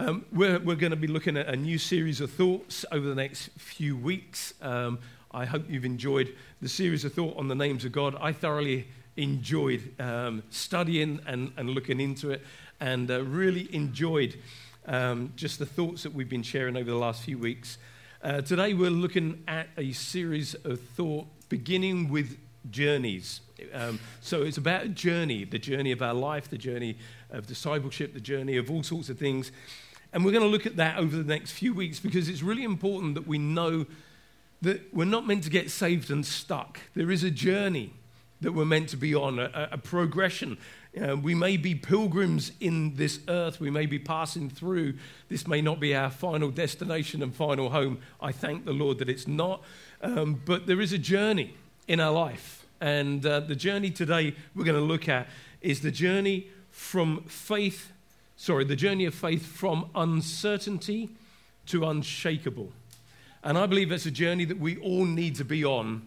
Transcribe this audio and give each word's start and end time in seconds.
Um, 0.00 0.24
we're 0.30 0.60
we're 0.60 0.76
going 0.76 0.92
to 0.92 0.96
be 0.96 1.08
looking 1.08 1.36
at 1.36 1.48
a 1.48 1.56
new 1.56 1.76
series 1.76 2.20
of 2.20 2.30
thoughts 2.30 2.84
over 2.92 3.08
the 3.08 3.16
next 3.16 3.48
few 3.58 3.96
weeks. 3.96 4.54
Um, 4.62 5.00
I 5.32 5.44
hope 5.44 5.64
you've 5.68 5.84
enjoyed 5.84 6.36
the 6.62 6.68
series 6.68 7.04
of 7.04 7.14
thought 7.14 7.36
on 7.36 7.48
the 7.48 7.56
names 7.56 7.84
of 7.84 7.90
God. 7.90 8.14
I 8.20 8.32
thoroughly 8.32 8.86
enjoyed 9.16 10.00
um, 10.00 10.44
studying 10.50 11.18
and, 11.26 11.50
and 11.56 11.70
looking 11.70 12.00
into 12.00 12.30
it 12.30 12.46
and 12.78 13.10
uh, 13.10 13.24
really 13.24 13.68
enjoyed 13.74 14.38
um, 14.86 15.32
just 15.34 15.58
the 15.58 15.66
thoughts 15.66 16.04
that 16.04 16.14
we've 16.14 16.28
been 16.28 16.44
sharing 16.44 16.76
over 16.76 16.88
the 16.88 16.96
last 16.96 17.24
few 17.24 17.36
weeks. 17.36 17.76
Uh, 18.22 18.40
today, 18.40 18.74
we're 18.74 18.90
looking 18.90 19.42
at 19.48 19.66
a 19.76 19.90
series 19.90 20.54
of 20.54 20.80
thought 20.80 21.26
beginning 21.48 22.08
with 22.08 22.38
journeys. 22.70 23.40
Um, 23.72 23.98
so 24.20 24.42
it's 24.42 24.58
about 24.58 24.84
a 24.84 24.88
journey, 24.88 25.44
the 25.44 25.58
journey 25.58 25.92
of 25.92 26.02
our 26.02 26.14
life, 26.14 26.48
the 26.48 26.58
journey 26.58 26.96
of 27.30 27.46
discipleship, 27.46 28.14
the 28.14 28.20
journey 28.20 28.56
of 28.56 28.70
all 28.70 28.82
sorts 28.82 29.08
of 29.08 29.18
things. 29.18 29.50
And 30.12 30.24
we're 30.24 30.32
going 30.32 30.44
to 30.44 30.48
look 30.48 30.66
at 30.66 30.76
that 30.76 30.98
over 30.98 31.16
the 31.16 31.24
next 31.24 31.52
few 31.52 31.74
weeks 31.74 32.00
because 32.00 32.28
it's 32.28 32.42
really 32.42 32.64
important 32.64 33.14
that 33.14 33.26
we 33.26 33.38
know 33.38 33.86
that 34.62 34.92
we're 34.92 35.04
not 35.04 35.26
meant 35.26 35.44
to 35.44 35.50
get 35.50 35.70
saved 35.70 36.10
and 36.10 36.24
stuck. 36.24 36.80
There 36.94 37.10
is 37.10 37.22
a 37.22 37.30
journey 37.30 37.92
that 38.40 38.52
we're 38.52 38.64
meant 38.64 38.88
to 38.90 38.96
be 38.96 39.14
on, 39.14 39.38
a, 39.38 39.68
a 39.72 39.78
progression. 39.78 40.58
Uh, 41.00 41.16
we 41.16 41.34
may 41.34 41.56
be 41.56 41.74
pilgrims 41.74 42.52
in 42.60 42.94
this 42.96 43.20
earth, 43.28 43.60
we 43.60 43.70
may 43.70 43.86
be 43.86 43.98
passing 43.98 44.48
through. 44.48 44.94
This 45.28 45.46
may 45.46 45.60
not 45.60 45.80
be 45.80 45.94
our 45.94 46.10
final 46.10 46.50
destination 46.50 47.22
and 47.22 47.34
final 47.34 47.70
home. 47.70 47.98
I 48.20 48.32
thank 48.32 48.64
the 48.64 48.72
Lord 48.72 48.98
that 48.98 49.08
it's 49.08 49.28
not. 49.28 49.62
Um, 50.02 50.40
but 50.44 50.66
there 50.66 50.80
is 50.80 50.92
a 50.92 50.98
journey 50.98 51.54
in 51.86 52.00
our 52.00 52.12
life. 52.12 52.66
And 52.80 53.24
uh, 53.26 53.40
the 53.40 53.56
journey 53.56 53.90
today 53.90 54.34
we're 54.54 54.64
going 54.64 54.78
to 54.78 54.84
look 54.84 55.08
at 55.08 55.28
is 55.60 55.80
the 55.80 55.90
journey 55.90 56.48
from 56.70 57.24
faith, 57.24 57.92
sorry, 58.38 58.64
the 58.64 58.76
journey 58.76 59.04
of 59.04 59.14
faith 59.14 59.44
from 59.44 59.90
uncertainty 59.94 61.10
to 61.66 61.84
unshakable. 61.86 62.72
And 63.42 63.58
I 63.58 63.66
believe 63.66 63.90
that's 63.90 64.06
a 64.06 64.10
journey 64.10 64.46
that 64.46 64.58
we 64.58 64.78
all 64.78 65.04
need 65.04 65.34
to 65.36 65.44
be 65.44 65.64
on 65.64 66.02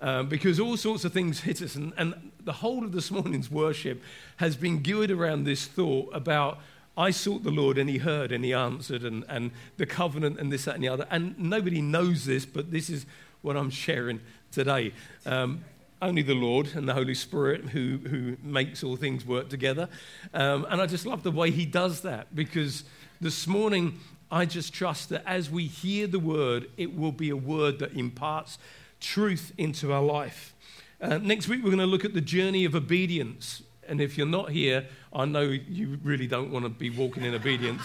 um, 0.00 0.28
because 0.28 0.60
all 0.60 0.76
sorts 0.76 1.04
of 1.04 1.12
things 1.12 1.40
hit 1.40 1.60
us. 1.62 1.74
And, 1.74 1.92
and 1.96 2.32
the 2.44 2.52
whole 2.52 2.84
of 2.84 2.92
this 2.92 3.10
morning's 3.10 3.50
worship 3.50 4.02
has 4.36 4.56
been 4.56 4.82
geared 4.82 5.10
around 5.10 5.44
this 5.44 5.66
thought 5.66 6.10
about 6.14 6.58
I 6.96 7.12
sought 7.12 7.44
the 7.44 7.50
Lord 7.50 7.78
and 7.78 7.88
he 7.88 7.98
heard 7.98 8.30
and 8.30 8.44
he 8.44 8.52
answered, 8.52 9.04
and, 9.04 9.24
and 9.28 9.50
the 9.78 9.86
covenant 9.86 10.38
and 10.38 10.52
this, 10.52 10.66
that, 10.66 10.74
and 10.74 10.84
the 10.84 10.88
other. 10.88 11.06
And 11.10 11.38
nobody 11.38 11.80
knows 11.80 12.26
this, 12.26 12.44
but 12.44 12.70
this 12.70 12.90
is 12.90 13.06
what 13.40 13.56
I'm 13.56 13.70
sharing 13.70 14.20
today. 14.52 14.92
Um, 15.24 15.64
only 16.02 16.22
the 16.22 16.34
Lord 16.34 16.70
and 16.74 16.88
the 16.88 16.94
Holy 16.94 17.14
Spirit 17.14 17.66
who, 17.66 17.98
who 17.98 18.36
makes 18.42 18.82
all 18.82 18.96
things 18.96 19.24
work 19.24 19.48
together. 19.48 19.88
Um, 20.32 20.66
and 20.70 20.80
I 20.80 20.86
just 20.86 21.06
love 21.06 21.22
the 21.22 21.30
way 21.30 21.50
He 21.50 21.66
does 21.66 22.00
that 22.02 22.34
because 22.34 22.84
this 23.20 23.46
morning 23.46 24.00
I 24.30 24.46
just 24.46 24.72
trust 24.72 25.08
that 25.10 25.22
as 25.26 25.50
we 25.50 25.66
hear 25.66 26.06
the 26.06 26.18
word, 26.18 26.70
it 26.76 26.96
will 26.96 27.12
be 27.12 27.30
a 27.30 27.36
word 27.36 27.80
that 27.80 27.94
imparts 27.94 28.58
truth 29.00 29.52
into 29.58 29.92
our 29.92 30.02
life. 30.02 30.54
Uh, 31.00 31.18
next 31.18 31.48
week, 31.48 31.62
we're 31.62 31.70
going 31.70 31.78
to 31.78 31.86
look 31.86 32.04
at 32.04 32.14
the 32.14 32.20
journey 32.20 32.64
of 32.64 32.74
obedience. 32.74 33.62
And 33.88 34.00
if 34.00 34.16
you're 34.16 34.26
not 34.26 34.50
here, 34.50 34.86
I 35.12 35.24
know 35.24 35.42
you 35.42 35.98
really 36.02 36.26
don't 36.26 36.50
want 36.50 36.64
to 36.64 36.68
be 36.68 36.90
walking 36.90 37.24
in 37.24 37.34
obedience. 37.34 37.82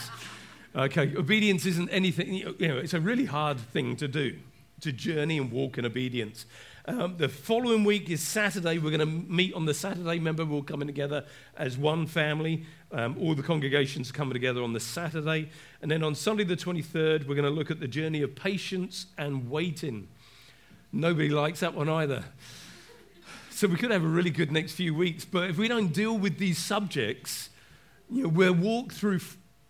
Okay, 0.75 1.13
obedience 1.15 1.65
isn't 1.65 1.89
anything, 1.89 2.33
you 2.33 2.67
know, 2.67 2.77
it's 2.77 2.93
a 2.93 2.99
really 2.99 3.25
hard 3.25 3.57
thing 3.59 3.95
to 3.95 4.07
do, 4.07 4.37
to 4.81 4.91
journey 4.91 5.37
and 5.37 5.51
walk 5.51 5.77
in 5.77 5.85
obedience. 5.85 6.45
Um, 6.87 7.15
the 7.17 7.27
following 7.27 7.83
week 7.83 8.11
is 8.11 8.21
Saturday. 8.21 8.77
We're 8.77 8.95
going 8.95 8.99
to 8.99 9.07
meet 9.07 9.55
on 9.55 9.65
the 9.65 9.73
Saturday. 9.73 10.19
Remember, 10.19 10.45
we're 10.45 10.57
all 10.57 10.61
coming 10.61 10.87
together 10.87 11.25
as 11.57 11.79
one 11.79 12.05
family. 12.05 12.63
Um, 12.91 13.17
all 13.19 13.33
the 13.33 13.41
congregations 13.41 14.11
are 14.11 14.13
coming 14.13 14.33
together 14.33 14.61
on 14.61 14.73
the 14.73 14.79
Saturday. 14.79 15.49
And 15.81 15.89
then 15.89 16.03
on 16.03 16.13
Sunday, 16.13 16.43
the 16.43 16.55
23rd, 16.55 17.27
we're 17.27 17.33
going 17.33 17.41
to 17.43 17.49
look 17.49 17.71
at 17.71 17.79
the 17.79 17.87
journey 17.87 18.21
of 18.21 18.35
patience 18.35 19.07
and 19.17 19.49
waiting. 19.49 20.09
Nobody 20.91 21.29
likes 21.29 21.61
that 21.61 21.73
one 21.73 21.89
either. 21.89 22.23
So 23.49 23.67
we 23.67 23.77
could 23.77 23.89
have 23.89 24.03
a 24.03 24.07
really 24.07 24.29
good 24.29 24.51
next 24.51 24.73
few 24.73 24.93
weeks. 24.93 25.25
But 25.25 25.49
if 25.49 25.57
we 25.57 25.67
don't 25.67 25.91
deal 25.91 26.15
with 26.15 26.37
these 26.37 26.59
subjects, 26.59 27.49
you 28.11 28.23
know, 28.23 28.29
we'll 28.29 28.53
walk 28.53 28.93
through 28.93 29.21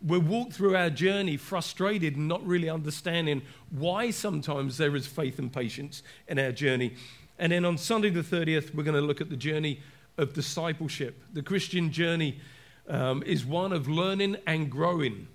we 0.06 0.20
walk 0.20 0.52
through 0.52 0.76
our 0.76 0.90
journey 0.90 1.36
frustrated 1.36 2.16
and 2.16 2.28
not 2.28 2.46
really 2.46 2.70
understanding 2.70 3.42
why 3.72 4.12
sometimes 4.12 4.78
there 4.78 4.96
is 4.96 5.08
faith 5.08 5.40
and 5.40 5.52
patience 5.52 6.04
in 6.28 6.38
our 6.38 6.52
journey. 6.52 6.96
And 7.40 7.52
then 7.52 7.66
on 7.66 7.78
Sunday 7.78 8.12
the 8.12 8.22
30th, 8.22 8.74
we're 8.76 8.84
going 8.84 8.96
to 8.96 9.02
look 9.02 9.20
at 9.20 9.30
the 9.30 9.36
journey 9.36 9.80
of 10.18 10.34
discipleship. 10.34 11.22
The 11.34 11.42
Christian 11.42 11.92
journey 11.92 12.40
um, 12.88 13.24
is 13.24 13.46
one 13.46 13.74
of 13.74 13.88
learning 13.88 14.38
and 14.46 14.70
growing. 14.70 15.28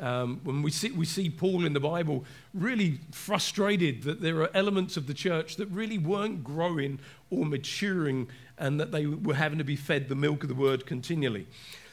Um, 0.00 0.40
when 0.44 0.62
we 0.62 0.70
see, 0.70 0.90
we 0.90 1.06
see 1.06 1.30
Paul 1.30 1.64
in 1.64 1.72
the 1.72 1.80
Bible 1.80 2.24
really 2.54 3.00
frustrated 3.12 4.02
that 4.02 4.20
there 4.20 4.40
are 4.42 4.50
elements 4.54 4.96
of 4.96 5.06
the 5.06 5.14
church 5.14 5.56
that 5.56 5.66
really 5.66 5.98
weren't 5.98 6.44
growing 6.44 7.00
or 7.30 7.46
maturing 7.46 8.28
and 8.58 8.78
that 8.80 8.92
they 8.92 9.06
were 9.06 9.34
having 9.34 9.58
to 9.58 9.64
be 9.64 9.76
fed 9.76 10.08
the 10.08 10.14
milk 10.14 10.42
of 10.42 10.48
the 10.48 10.54
word 10.54 10.86
continually. 10.86 11.46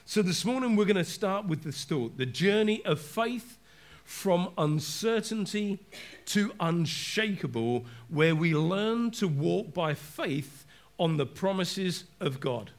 So 0.07 0.21
this 0.21 0.45
morning 0.45 0.75
we're 0.75 0.85
going 0.85 0.97
to 0.97 1.03
start 1.03 1.47
with 1.47 1.63
this 1.63 1.83
thought 1.83 2.15
the 2.15 2.27
journey 2.27 2.85
of 2.85 3.01
faith 3.01 3.57
from 4.03 4.49
uncertainty 4.55 5.79
to 6.27 6.53
unshakable, 6.59 7.85
where 8.07 8.35
we 8.35 8.53
learn 8.53 9.09
to 9.11 9.27
walk 9.27 9.73
by 9.73 9.95
faith 9.95 10.63
on 10.99 11.17
the 11.17 11.25
promises 11.25 12.03
of 12.19 12.39
God. 12.39 12.69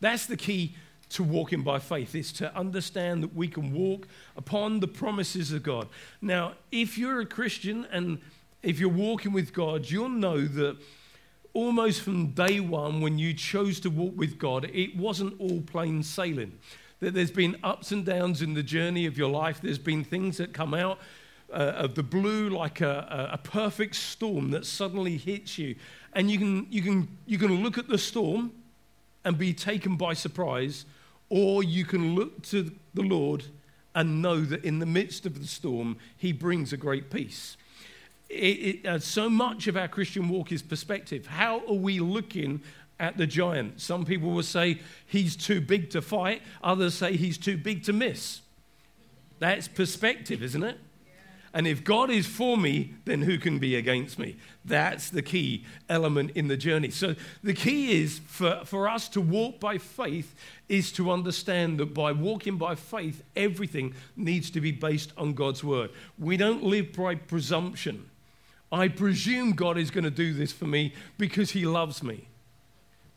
That's 0.00 0.26
the 0.26 0.36
key 0.36 0.74
to 1.10 1.22
walking 1.22 1.62
by 1.62 1.78
faith, 1.78 2.12
is 2.12 2.32
to 2.32 2.52
understand 2.56 3.22
that 3.22 3.36
we 3.36 3.46
can 3.46 3.72
walk 3.72 4.08
upon 4.36 4.80
the 4.80 4.88
promises 4.88 5.52
of 5.52 5.62
God. 5.62 5.86
Now, 6.20 6.54
if 6.72 6.98
you're 6.98 7.20
a 7.20 7.26
Christian 7.26 7.86
and 7.92 8.20
if 8.64 8.80
you're 8.80 8.88
walking 8.88 9.32
with 9.32 9.52
God, 9.52 9.88
you'll 9.88 10.08
know 10.08 10.44
that 10.44 10.76
almost 11.54 12.02
from 12.02 12.28
day 12.28 12.60
one, 12.60 13.00
when 13.00 13.18
you 13.18 13.34
chose 13.34 13.80
to 13.80 13.90
walk 13.90 14.14
with 14.16 14.38
God, 14.38 14.70
it 14.72 14.96
wasn't 14.96 15.38
all 15.40 15.60
plain 15.62 16.02
sailing. 16.02 16.58
That 17.00 17.14
there's 17.14 17.30
been 17.30 17.56
ups 17.62 17.92
and 17.92 18.04
downs 18.04 18.42
in 18.42 18.54
the 18.54 18.62
journey 18.62 19.06
of 19.06 19.18
your 19.18 19.28
life. 19.28 19.60
There's 19.60 19.78
been 19.78 20.04
things 20.04 20.36
that 20.38 20.52
come 20.52 20.72
out 20.72 20.98
uh, 21.52 21.74
of 21.76 21.94
the 21.94 22.02
blue 22.02 22.48
like 22.48 22.80
a, 22.80 23.28
a, 23.32 23.38
perfect 23.38 23.94
storm 23.94 24.50
that 24.52 24.64
suddenly 24.64 25.18
hits 25.18 25.58
you. 25.58 25.74
And 26.14 26.30
you 26.30 26.38
can, 26.38 26.66
you, 26.70 26.80
can, 26.80 27.08
you 27.26 27.38
can 27.38 27.62
look 27.62 27.76
at 27.76 27.88
the 27.88 27.98
storm 27.98 28.52
and 29.24 29.36
be 29.36 29.52
taken 29.52 29.96
by 29.96 30.14
surprise, 30.14 30.86
or 31.28 31.62
you 31.62 31.84
can 31.84 32.14
look 32.14 32.42
to 32.44 32.72
the 32.94 33.02
Lord 33.02 33.44
and 33.94 34.22
know 34.22 34.40
that 34.40 34.64
in 34.64 34.78
the 34.78 34.86
midst 34.86 35.26
of 35.26 35.38
the 35.38 35.46
storm, 35.46 35.98
He 36.16 36.32
brings 36.32 36.72
a 36.72 36.76
great 36.78 37.10
peace 37.10 37.56
it, 38.32 38.36
it, 38.84 38.86
uh, 38.86 38.98
so 38.98 39.28
much 39.28 39.66
of 39.66 39.76
our 39.76 39.88
Christian 39.88 40.28
walk 40.28 40.52
is 40.52 40.62
perspective. 40.62 41.26
How 41.26 41.60
are 41.68 41.74
we 41.74 42.00
looking 42.00 42.62
at 42.98 43.16
the 43.16 43.26
giant? 43.26 43.80
Some 43.80 44.04
people 44.04 44.30
will 44.30 44.42
say 44.42 44.80
he's 45.06 45.36
too 45.36 45.60
big 45.60 45.90
to 45.90 46.00
fight, 46.00 46.42
others 46.62 46.94
say 46.94 47.16
he's 47.16 47.36
too 47.36 47.56
big 47.56 47.84
to 47.84 47.92
miss. 47.92 48.40
That's 49.38 49.68
perspective, 49.68 50.42
isn't 50.42 50.62
it? 50.62 50.78
And 51.54 51.66
if 51.66 51.84
God 51.84 52.08
is 52.08 52.26
for 52.26 52.56
me, 52.56 52.94
then 53.04 53.20
who 53.20 53.36
can 53.36 53.58
be 53.58 53.76
against 53.76 54.18
me? 54.18 54.36
That's 54.64 55.10
the 55.10 55.20
key 55.20 55.66
element 55.86 56.30
in 56.34 56.48
the 56.48 56.56
journey. 56.56 56.88
So, 56.88 57.14
the 57.42 57.52
key 57.52 58.02
is 58.02 58.20
for, 58.20 58.62
for 58.64 58.88
us 58.88 59.06
to 59.10 59.20
walk 59.20 59.60
by 59.60 59.76
faith 59.76 60.34
is 60.70 60.90
to 60.92 61.10
understand 61.10 61.78
that 61.78 61.92
by 61.92 62.12
walking 62.12 62.56
by 62.56 62.74
faith, 62.74 63.22
everything 63.36 63.94
needs 64.16 64.50
to 64.52 64.62
be 64.62 64.72
based 64.72 65.12
on 65.18 65.34
God's 65.34 65.62
word. 65.62 65.90
We 66.18 66.38
don't 66.38 66.62
live 66.62 66.94
by 66.94 67.16
presumption. 67.16 68.08
I 68.72 68.88
presume 68.88 69.52
God 69.52 69.76
is 69.76 69.90
going 69.90 70.04
to 70.04 70.10
do 70.10 70.32
this 70.32 70.50
for 70.50 70.64
me 70.64 70.94
because 71.18 71.50
he 71.50 71.66
loves 71.66 72.02
me. 72.02 72.26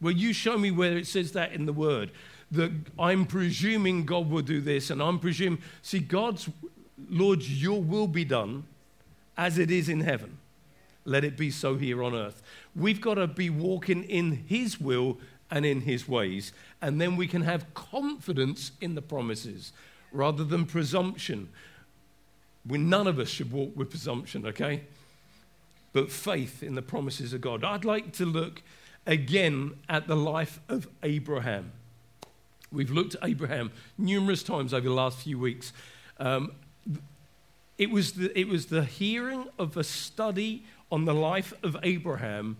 Well, 0.01 0.13
you 0.13 0.33
show 0.33 0.57
me 0.57 0.69
where 0.69 0.97
it 0.97 1.07
says 1.07 1.31
that 1.31 1.53
in 1.53 1.65
the 1.65 1.73
word. 1.73 2.11
That 2.51 2.71
I'm 2.99 3.25
presuming 3.25 4.05
God 4.05 4.29
will 4.29 4.41
do 4.41 4.61
this, 4.61 4.89
and 4.89 5.01
I'm 5.01 5.17
presuming, 5.17 5.61
see, 5.81 5.99
God's, 5.99 6.49
Lord, 7.09 7.41
your 7.41 7.81
will 7.81 8.07
be 8.07 8.25
done 8.25 8.65
as 9.37 9.57
it 9.57 9.71
is 9.71 9.89
in 9.89 10.01
heaven. 10.01 10.37
Let 11.05 11.23
it 11.23 11.37
be 11.37 11.49
so 11.51 11.75
here 11.75 12.03
on 12.03 12.13
earth. 12.13 12.41
We've 12.75 13.01
got 13.01 13.15
to 13.15 13.27
be 13.27 13.49
walking 13.49 14.03
in 14.03 14.43
his 14.47 14.79
will 14.79 15.17
and 15.49 15.65
in 15.65 15.81
his 15.81 16.07
ways, 16.07 16.51
and 16.81 16.99
then 16.99 17.15
we 17.15 17.27
can 17.27 17.43
have 17.43 17.73
confidence 17.73 18.71
in 18.81 18.95
the 18.95 19.01
promises 19.01 19.71
rather 20.11 20.43
than 20.43 20.65
presumption. 20.65 21.49
We, 22.67 22.79
none 22.79 23.07
of 23.07 23.19
us 23.19 23.29
should 23.29 23.51
walk 23.51 23.75
with 23.75 23.91
presumption, 23.91 24.45
okay? 24.47 24.81
But 25.95 26.11
faith 26.11 26.61
in 26.61 26.75
the 26.75 26.81
promises 26.81 27.31
of 27.31 27.39
God. 27.39 27.63
I'd 27.63 27.85
like 27.85 28.11
to 28.15 28.25
look 28.25 28.61
again 29.07 29.77
at 29.87 30.07
the 30.07 30.15
life 30.17 30.59
of 30.67 30.89
Abraham. 31.03 31.71
We've 32.69 32.91
looked 32.91 33.15
at 33.15 33.21
Abraham 33.23 33.71
numerous 33.97 34.43
times 34.43 34.73
over 34.73 34.89
the 34.89 34.93
last 34.93 35.19
few 35.19 35.39
weeks. 35.39 35.71
Um, 36.19 36.51
it, 37.77 37.89
was 37.89 38.11
the, 38.11 38.37
it 38.37 38.49
was 38.49 38.65
the 38.65 38.83
hearing 38.83 39.47
of 39.57 39.77
a 39.77 39.85
study 39.85 40.65
on 40.91 41.05
the 41.05 41.13
life 41.13 41.53
of 41.63 41.77
Abraham 41.81 42.57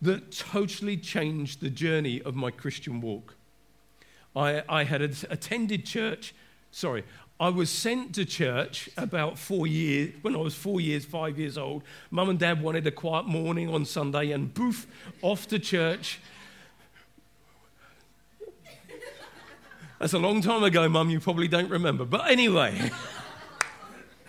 that 0.00 0.32
totally 0.32 0.96
changed 0.96 1.60
the 1.60 1.68
journey 1.68 2.22
of 2.22 2.34
my 2.34 2.50
Christian 2.50 3.02
walk. 3.02 3.34
I, 4.34 4.62
I 4.66 4.84
had 4.84 5.02
attended 5.02 5.84
church, 5.84 6.34
sorry, 6.70 7.04
I 7.42 7.48
was 7.48 7.70
sent 7.70 8.14
to 8.14 8.24
church 8.24 8.88
about 8.96 9.36
four 9.36 9.66
years, 9.66 10.14
when 10.22 10.36
I 10.36 10.38
was 10.38 10.54
four 10.54 10.80
years, 10.80 11.04
five 11.04 11.40
years 11.40 11.58
old. 11.58 11.82
Mum 12.12 12.28
and 12.28 12.38
dad 12.38 12.62
wanted 12.62 12.86
a 12.86 12.92
quiet 12.92 13.26
morning 13.26 13.68
on 13.68 13.84
Sunday, 13.84 14.30
and 14.30 14.54
boof, 14.54 14.86
off 15.22 15.48
to 15.48 15.58
church. 15.58 16.20
That's 19.98 20.12
a 20.12 20.20
long 20.20 20.40
time 20.40 20.62
ago, 20.62 20.88
Mum, 20.88 21.10
you 21.10 21.18
probably 21.18 21.48
don't 21.48 21.68
remember. 21.68 22.04
But 22.04 22.30
anyway, 22.30 22.92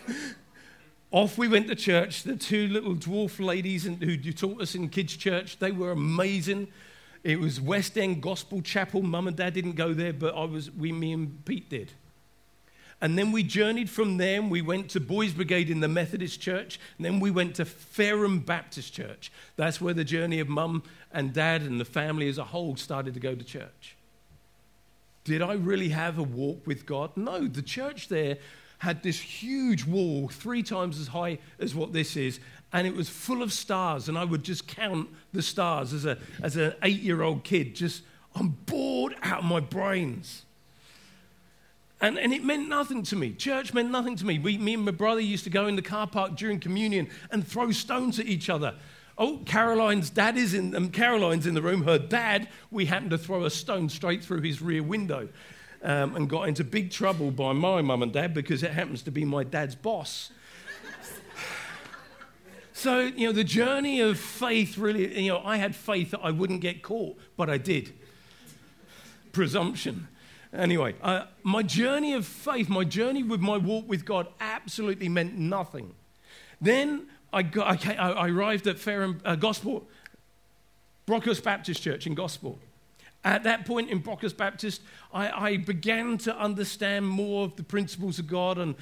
off 1.12 1.38
we 1.38 1.48
went 1.48 1.68
to 1.68 1.76
church. 1.76 2.24
The 2.24 2.36
two 2.36 2.68
little 2.68 2.96
dwarf 2.96 3.40
ladies 3.40 3.84
who 3.84 4.18
taught 4.18 4.60
us 4.60 4.74
in 4.74 4.90
kids' 4.90 5.16
church, 5.16 5.60
they 5.60 5.70
were 5.70 5.92
amazing. 5.92 6.68
It 7.24 7.40
was 7.40 7.62
West 7.62 7.96
End 7.96 8.24
Gospel 8.24 8.64
Chapel. 8.64 9.04
Mum 9.04 9.28
and 9.28 9.38
Dad 9.38 9.54
didn't 9.54 9.76
go 9.76 9.94
there, 9.94 10.14
but 10.14 10.34
I 10.34 10.46
was, 10.46 10.72
we, 10.72 10.92
me 10.92 11.14
and 11.14 11.46
Pete 11.46 11.70
did. 11.70 11.92
And 13.04 13.18
then 13.18 13.34
we 13.34 13.44
journeyed 13.44 13.90
from 13.90 14.16
there 14.16 14.42
we 14.42 14.62
went 14.62 14.90
to 14.92 15.02
Boys 15.02 15.34
Brigade 15.34 15.70
in 15.70 15.82
the 15.82 15.90
Methodist 15.90 16.40
Church. 16.40 16.80
And 16.98 17.06
then 17.06 17.20
we 17.20 17.32
went 17.32 17.56
to 17.56 17.66
Fareham 17.66 18.40
Baptist 18.40 18.94
Church. 18.94 19.30
That's 19.58 19.82
where 19.82 19.94
the 19.94 20.06
journey 20.06 20.40
of 20.40 20.48
mum 20.48 20.84
and 21.12 21.34
dad 21.34 21.64
and 21.64 21.82
the 21.82 21.86
family 21.86 22.30
as 22.30 22.38
a 22.38 22.46
whole 22.46 22.78
started 22.78 23.14
to 23.16 23.20
go 23.20 23.36
to 23.36 23.44
church. 23.44 23.98
Did 25.26 25.42
I 25.42 25.56
really 25.56 25.90
have 25.90 26.18
a 26.18 26.24
walk 26.24 26.66
with 26.66 26.86
God? 26.86 27.12
No, 27.18 27.46
the 27.46 27.62
church 27.62 28.08
there 28.08 28.38
had 28.80 29.04
this 29.04 29.20
huge 29.20 29.86
wall, 29.86 30.30
three 30.30 30.64
times 30.64 30.98
as 30.98 31.08
high 31.08 31.40
as 31.60 31.76
what 31.76 31.92
this 31.92 32.16
is, 32.16 32.40
and 32.72 32.88
it 32.88 32.96
was 32.96 33.10
full 33.10 33.44
of 33.44 33.52
stars, 33.52 34.08
and 34.08 34.18
I 34.18 34.24
would 34.24 34.44
just 34.44 34.66
count 34.66 35.10
the 35.34 35.42
stars 35.42 35.92
as, 35.92 36.06
a, 36.06 36.18
as 36.42 36.56
an 36.56 36.74
eight 36.84 37.02
year 37.02 37.22
old 37.22 37.44
kid, 37.44 37.76
just, 37.76 38.04
I'm 38.34 38.50
bored 38.66 39.14
out 39.22 39.40
of 39.40 39.46
my 39.46 39.60
brains. 39.60 40.46
And, 42.04 42.20
and 42.20 42.34
it 42.34 42.44
meant 42.44 42.68
nothing 42.68 43.02
to 43.04 43.16
me. 43.16 43.32
Church 43.32 43.74
meant 43.74 43.90
nothing 43.90 44.18
to 44.18 44.26
me. 44.26 44.38
We, 44.38 44.58
me 44.58 44.74
and 44.74 44.84
my 44.84 44.92
brother 44.92 45.22
used 45.22 45.46
to 45.46 45.50
go 45.50 45.68
in 45.68 45.78
the 45.78 45.82
car 45.82 46.06
park 46.06 46.36
during 46.36 46.60
communion 46.60 47.08
and 47.32 47.48
throw 47.48 47.72
stones 47.72 48.20
at 48.20 48.26
each 48.26 48.50
other. 48.50 48.76
Oh, 49.18 49.40
Caroline's 49.46 50.10
dad 50.10 50.36
is 50.36 50.54
in, 50.54 50.76
um, 50.76 50.90
Caroline's 50.90 51.48
in 51.48 51.54
the 51.54 51.62
room. 51.62 51.84
Her 51.84 51.98
dad, 51.98 52.50
we 52.72 52.88
happened 52.88 53.12
to 53.12 53.18
throw 53.18 53.46
a 53.46 53.50
stone 53.50 53.88
straight 53.88 54.22
through 54.22 54.42
his 54.42 54.62
rear 54.62 54.84
window 54.84 55.30
um, 55.82 56.18
and 56.18 56.30
got 56.30 56.50
into 56.50 56.66
big 56.66 56.92
trouble 56.92 57.32
by 57.32 57.54
my 57.54 57.82
mum 57.82 58.04
and 58.04 58.12
dad 58.12 58.34
because 58.34 58.64
it 58.64 58.72
happens 58.72 59.02
to 59.04 59.12
be 59.12 59.24
my 59.24 59.46
dad's 59.46 59.76
boss. 59.76 60.32
So, 62.76 63.02
you 63.02 63.28
know, 63.28 63.32
the 63.32 63.46
journey 63.46 64.02
of 64.02 64.20
faith 64.20 64.78
really, 64.80 65.22
you 65.22 65.32
know, 65.32 65.42
I 65.46 65.56
had 65.56 65.74
faith 65.74 66.12
that 66.12 66.20
I 66.22 66.32
wouldn't 66.32 66.60
get 66.60 66.82
caught, 66.82 67.18
but 67.38 67.50
I 67.50 67.58
did. 67.58 67.94
Presumption. 69.32 70.08
Anyway, 70.54 70.94
uh, 71.02 71.26
my 71.42 71.64
journey 71.64 72.14
of 72.14 72.26
faith, 72.26 72.70
my 72.70 72.84
journey 72.84 73.24
with 73.24 73.42
my 73.42 73.58
walk 73.58 73.88
with 73.88 74.06
God 74.06 74.28
absolutely 74.40 75.10
meant 75.10 75.36
nothing. 75.36 75.94
Then 76.62 77.08
I, 77.32 77.42
got, 77.42 77.88
I, 77.88 77.96
I 77.96 78.30
arrived 78.30 78.68
at 78.68 78.78
Fareham 78.78 79.20
uh, 79.26 79.36
Gosport, 79.36 79.84
Brockhurst 81.08 81.44
Baptist 81.44 81.82
Church 81.82 82.06
in 82.06 82.14
Gosport. 82.14 82.58
At 83.26 83.44
that 83.44 83.66
point 83.66 83.90
in 83.90 84.02
Brockhurst 84.04 84.38
Baptist, 84.38 84.82
I, 85.12 85.30
I, 85.30 85.58
began 85.58 86.18
to 86.20 86.38
understand 86.38 87.08
more 87.08 87.46
of 87.46 87.56
the 87.56 87.64
principles 87.64 88.20
of 88.20 88.28
God 88.28 88.58
and 88.58 88.76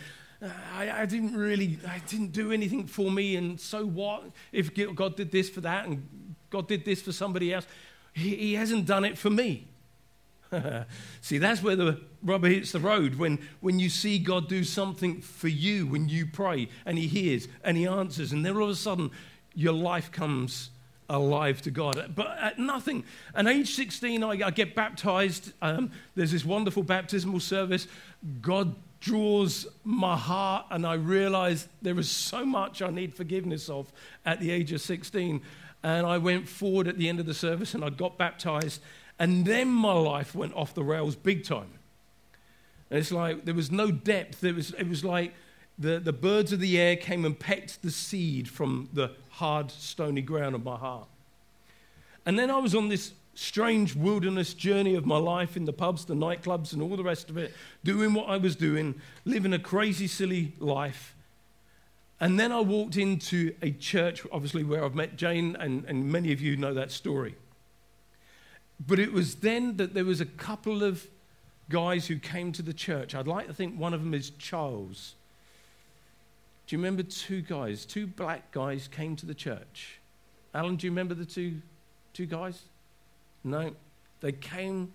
I, 0.73 1.01
I, 1.01 1.05
didn't 1.05 1.35
really, 1.35 1.77
I 1.87 1.99
didn't 2.07 2.31
do 2.31 2.51
anything 2.51 2.87
for 2.87 3.11
me, 3.11 3.35
and 3.35 3.59
so 3.59 3.85
what 3.85 4.23
if 4.51 4.73
God 4.95 5.15
did 5.15 5.31
this 5.31 5.49
for 5.49 5.61
that 5.61 5.85
and 5.85 6.35
God 6.49 6.67
did 6.67 6.83
this 6.83 6.99
for 7.01 7.11
somebody 7.11 7.53
else? 7.53 7.67
He, 8.13 8.35
he 8.35 8.53
hasn't 8.55 8.87
done 8.87 9.05
it 9.05 9.17
for 9.17 9.29
me. 9.29 9.67
see, 11.21 11.37
that's 11.37 11.63
where 11.63 11.75
the 11.75 12.01
rubber 12.23 12.47
hits 12.47 12.71
the 12.71 12.79
road 12.79 13.15
when, 13.15 13.39
when 13.61 13.79
you 13.79 13.89
see 13.89 14.19
God 14.19 14.47
do 14.47 14.63
something 14.63 15.21
for 15.21 15.47
you 15.47 15.87
when 15.87 16.09
you 16.09 16.25
pray 16.25 16.69
and 16.85 16.97
He 16.97 17.07
hears 17.07 17.47
and 17.63 17.77
He 17.77 17.87
answers, 17.87 18.31
and 18.31 18.45
then 18.45 18.55
all 18.55 18.63
of 18.63 18.69
a 18.69 18.75
sudden 18.75 19.11
your 19.53 19.73
life 19.73 20.11
comes 20.11 20.69
alive 21.09 21.61
to 21.61 21.71
God. 21.71 22.13
But 22.15 22.37
at 22.39 22.57
nothing. 22.57 23.03
At 23.35 23.47
age 23.47 23.75
16, 23.75 24.23
I, 24.23 24.27
I 24.29 24.51
get 24.51 24.75
baptized. 24.75 25.53
Um, 25.61 25.91
there's 26.15 26.31
this 26.31 26.45
wonderful 26.45 26.83
baptismal 26.83 27.41
service. 27.41 27.87
God 28.41 28.75
draws 29.01 29.67
my 29.83 30.15
heart, 30.15 30.65
and 30.69 30.85
I 30.85 30.93
realize 30.93 31.67
there 31.81 31.99
is 31.99 32.09
so 32.09 32.45
much 32.45 32.81
I 32.81 32.91
need 32.91 33.13
forgiveness 33.13 33.67
of 33.67 33.91
at 34.25 34.39
the 34.39 34.51
age 34.51 34.71
of 34.71 34.79
16. 34.79 35.41
And 35.83 36.05
I 36.05 36.17
went 36.17 36.47
forward 36.47 36.87
at 36.87 36.97
the 36.97 37.09
end 37.09 37.19
of 37.19 37.25
the 37.25 37.33
service 37.33 37.73
and 37.73 37.83
I 37.83 37.89
got 37.89 38.17
baptized, 38.17 38.81
and 39.21 39.45
then 39.45 39.67
my 39.67 39.93
life 39.93 40.33
went 40.33 40.55
off 40.55 40.73
the 40.73 40.83
rails 40.83 41.15
big 41.15 41.43
time. 41.43 41.69
And 42.89 42.97
it's 42.97 43.11
like 43.11 43.45
there 43.45 43.53
was 43.53 43.69
no 43.69 43.91
depth. 43.91 44.43
It 44.43 44.55
was, 44.55 44.73
it 44.73 44.89
was 44.89 45.05
like 45.05 45.35
the, 45.77 45.99
the 45.99 46.11
birds 46.11 46.51
of 46.51 46.59
the 46.59 46.81
air 46.81 46.95
came 46.95 47.23
and 47.23 47.39
pecked 47.39 47.83
the 47.83 47.91
seed 47.91 48.49
from 48.49 48.89
the 48.91 49.11
hard, 49.29 49.69
stony 49.69 50.23
ground 50.23 50.55
of 50.55 50.63
my 50.63 50.75
heart. 50.75 51.07
And 52.25 52.39
then 52.39 52.49
I 52.49 52.57
was 52.57 52.73
on 52.73 52.89
this 52.89 53.13
strange 53.35 53.95
wilderness 53.95 54.55
journey 54.55 54.95
of 54.95 55.05
my 55.05 55.17
life 55.17 55.55
in 55.55 55.65
the 55.65 55.73
pubs, 55.73 56.05
the 56.05 56.15
nightclubs, 56.15 56.73
and 56.73 56.81
all 56.81 56.97
the 56.97 57.03
rest 57.03 57.29
of 57.29 57.37
it, 57.37 57.53
doing 57.83 58.15
what 58.15 58.27
I 58.27 58.37
was 58.37 58.55
doing, 58.55 58.99
living 59.23 59.53
a 59.53 59.59
crazy, 59.59 60.07
silly 60.07 60.53
life. 60.57 61.15
And 62.19 62.39
then 62.39 62.51
I 62.51 62.61
walked 62.61 62.97
into 62.97 63.53
a 63.61 63.69
church, 63.69 64.25
obviously, 64.31 64.63
where 64.63 64.83
I've 64.83 64.95
met 64.95 65.15
Jane, 65.15 65.55
and, 65.59 65.85
and 65.85 66.11
many 66.11 66.33
of 66.33 66.41
you 66.41 66.57
know 66.57 66.73
that 66.73 66.89
story. 66.89 67.35
But 68.87 68.99
it 68.99 69.13
was 69.13 69.35
then 69.35 69.77
that 69.77 69.93
there 69.93 70.05
was 70.05 70.21
a 70.21 70.25
couple 70.25 70.83
of 70.83 71.05
guys 71.69 72.07
who 72.07 72.17
came 72.17 72.51
to 72.53 72.61
the 72.61 72.73
church. 72.73 73.13
I'd 73.13 73.27
like 73.27 73.47
to 73.47 73.53
think 73.53 73.79
one 73.79 73.93
of 73.93 74.03
them 74.03 74.13
is 74.13 74.31
Charles. 74.31 75.15
Do 76.67 76.75
you 76.75 76.79
remember 76.79 77.03
two 77.03 77.41
guys, 77.41 77.85
two 77.85 78.07
black 78.07 78.51
guys 78.51 78.87
came 78.87 79.15
to 79.17 79.25
the 79.25 79.33
church? 79.33 79.99
Alan, 80.53 80.75
do 80.77 80.87
you 80.87 80.91
remember 80.91 81.13
the 81.13 81.25
two, 81.25 81.61
two 82.13 82.25
guys? 82.25 82.63
No, 83.43 83.71
they 84.19 84.31
came. 84.31 84.91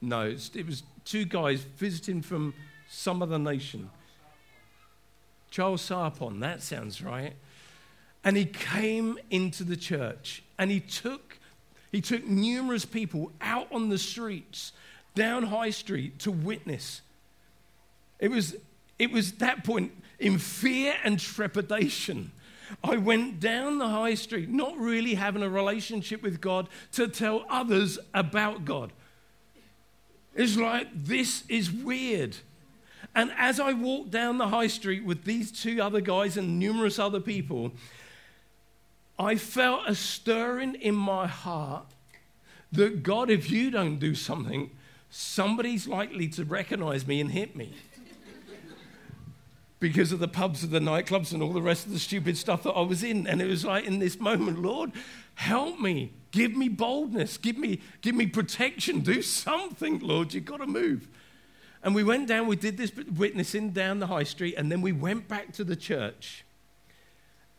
No, 0.00 0.26
it 0.26 0.66
was 0.66 0.82
two 1.04 1.24
guys 1.24 1.62
visiting 1.62 2.22
from 2.22 2.54
some 2.88 3.22
other 3.22 3.38
nation. 3.38 3.90
Charles 5.50 5.82
Sarpong, 5.82 6.40
that 6.40 6.62
sounds 6.62 7.02
right. 7.02 7.34
And 8.26 8.36
he 8.36 8.44
came 8.44 9.18
into 9.30 9.64
the 9.64 9.76
church 9.76 10.42
and 10.58 10.70
he 10.70 10.80
took, 10.80 11.38
he 11.90 12.02
took 12.02 12.26
numerous 12.26 12.84
people 12.84 13.32
out 13.40 13.72
on 13.72 13.88
the 13.88 13.96
streets, 13.96 14.72
down 15.14 15.44
High 15.44 15.70
Street, 15.70 16.18
to 16.18 16.30
witness. 16.30 17.00
It 18.18 18.30
was, 18.30 18.54
it 18.98 19.10
was 19.10 19.32
that 19.34 19.64
point 19.64 19.92
in 20.18 20.36
fear 20.36 20.94
and 21.02 21.18
trepidation 21.18 22.32
I 22.82 22.96
went 22.96 23.40
down 23.40 23.78
the 23.78 23.88
high 23.88 24.14
street, 24.14 24.48
not 24.48 24.76
really 24.76 25.14
having 25.14 25.42
a 25.42 25.48
relationship 25.48 26.22
with 26.22 26.40
God, 26.40 26.68
to 26.92 27.08
tell 27.08 27.44
others 27.48 27.98
about 28.14 28.64
God. 28.64 28.92
It's 30.34 30.56
like, 30.56 30.88
this 30.94 31.44
is 31.48 31.70
weird. 31.70 32.36
And 33.14 33.32
as 33.38 33.60
I 33.60 33.72
walked 33.72 34.10
down 34.10 34.38
the 34.38 34.48
high 34.48 34.66
street 34.66 35.04
with 35.04 35.24
these 35.24 35.50
two 35.50 35.80
other 35.80 36.00
guys 36.00 36.36
and 36.36 36.58
numerous 36.58 36.98
other 36.98 37.20
people, 37.20 37.72
I 39.18 39.36
felt 39.36 39.88
a 39.88 39.94
stirring 39.94 40.74
in 40.74 40.94
my 40.94 41.26
heart 41.26 41.86
that 42.72 43.02
God, 43.02 43.30
if 43.30 43.50
you 43.50 43.70
don't 43.70 43.98
do 43.98 44.14
something, 44.14 44.70
somebody's 45.10 45.88
likely 45.88 46.28
to 46.28 46.44
recognize 46.44 47.06
me 47.06 47.20
and 47.20 47.30
hit 47.30 47.56
me 47.56 47.72
because 49.78 50.12
of 50.12 50.18
the 50.18 50.28
pubs 50.28 50.62
and 50.62 50.72
the 50.72 50.80
nightclubs 50.80 51.32
and 51.32 51.42
all 51.42 51.52
the 51.52 51.62
rest 51.62 51.86
of 51.86 51.92
the 51.92 51.98
stupid 51.98 52.36
stuff 52.36 52.62
that 52.62 52.72
I 52.72 52.80
was 52.80 53.02
in. 53.02 53.26
And 53.26 53.40
it 53.40 53.48
was 53.48 53.64
like 53.64 53.84
in 53.84 53.98
this 53.98 54.18
moment, 54.18 54.60
Lord, 54.60 54.92
help 55.34 55.80
me. 55.80 56.12
Give 56.30 56.56
me 56.56 56.68
boldness. 56.68 57.38
Give 57.38 57.56
me, 57.56 57.80
give 58.00 58.14
me 58.14 58.26
protection. 58.26 59.00
Do 59.00 59.22
something, 59.22 60.00
Lord. 60.00 60.34
You've 60.34 60.44
got 60.44 60.58
to 60.58 60.66
move. 60.66 61.08
And 61.82 61.94
we 61.94 62.02
went 62.02 62.26
down, 62.26 62.46
we 62.46 62.56
did 62.56 62.76
this 62.76 62.92
witnessing 62.94 63.70
down 63.70 64.00
the 64.00 64.08
high 64.08 64.24
street, 64.24 64.54
and 64.56 64.72
then 64.72 64.80
we 64.80 64.92
went 64.92 65.28
back 65.28 65.52
to 65.52 65.64
the 65.64 65.76
church. 65.76 66.44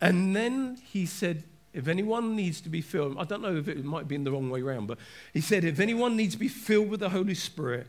And 0.00 0.34
then 0.34 0.78
he 0.92 1.06
said, 1.06 1.44
if 1.72 1.88
anyone 1.88 2.34
needs 2.34 2.60
to 2.62 2.68
be 2.68 2.80
filled, 2.80 3.16
I 3.18 3.24
don't 3.24 3.42
know 3.42 3.56
if 3.56 3.68
it 3.68 3.84
might 3.84 4.08
be 4.08 4.14
in 4.14 4.24
the 4.24 4.32
wrong 4.32 4.50
way 4.50 4.62
around, 4.62 4.86
but 4.86 4.98
he 5.34 5.40
said, 5.40 5.64
if 5.64 5.80
anyone 5.80 6.16
needs 6.16 6.34
to 6.34 6.40
be 6.40 6.48
filled 6.48 6.88
with 6.88 7.00
the 7.00 7.10
Holy 7.10 7.34
Spirit, 7.34 7.86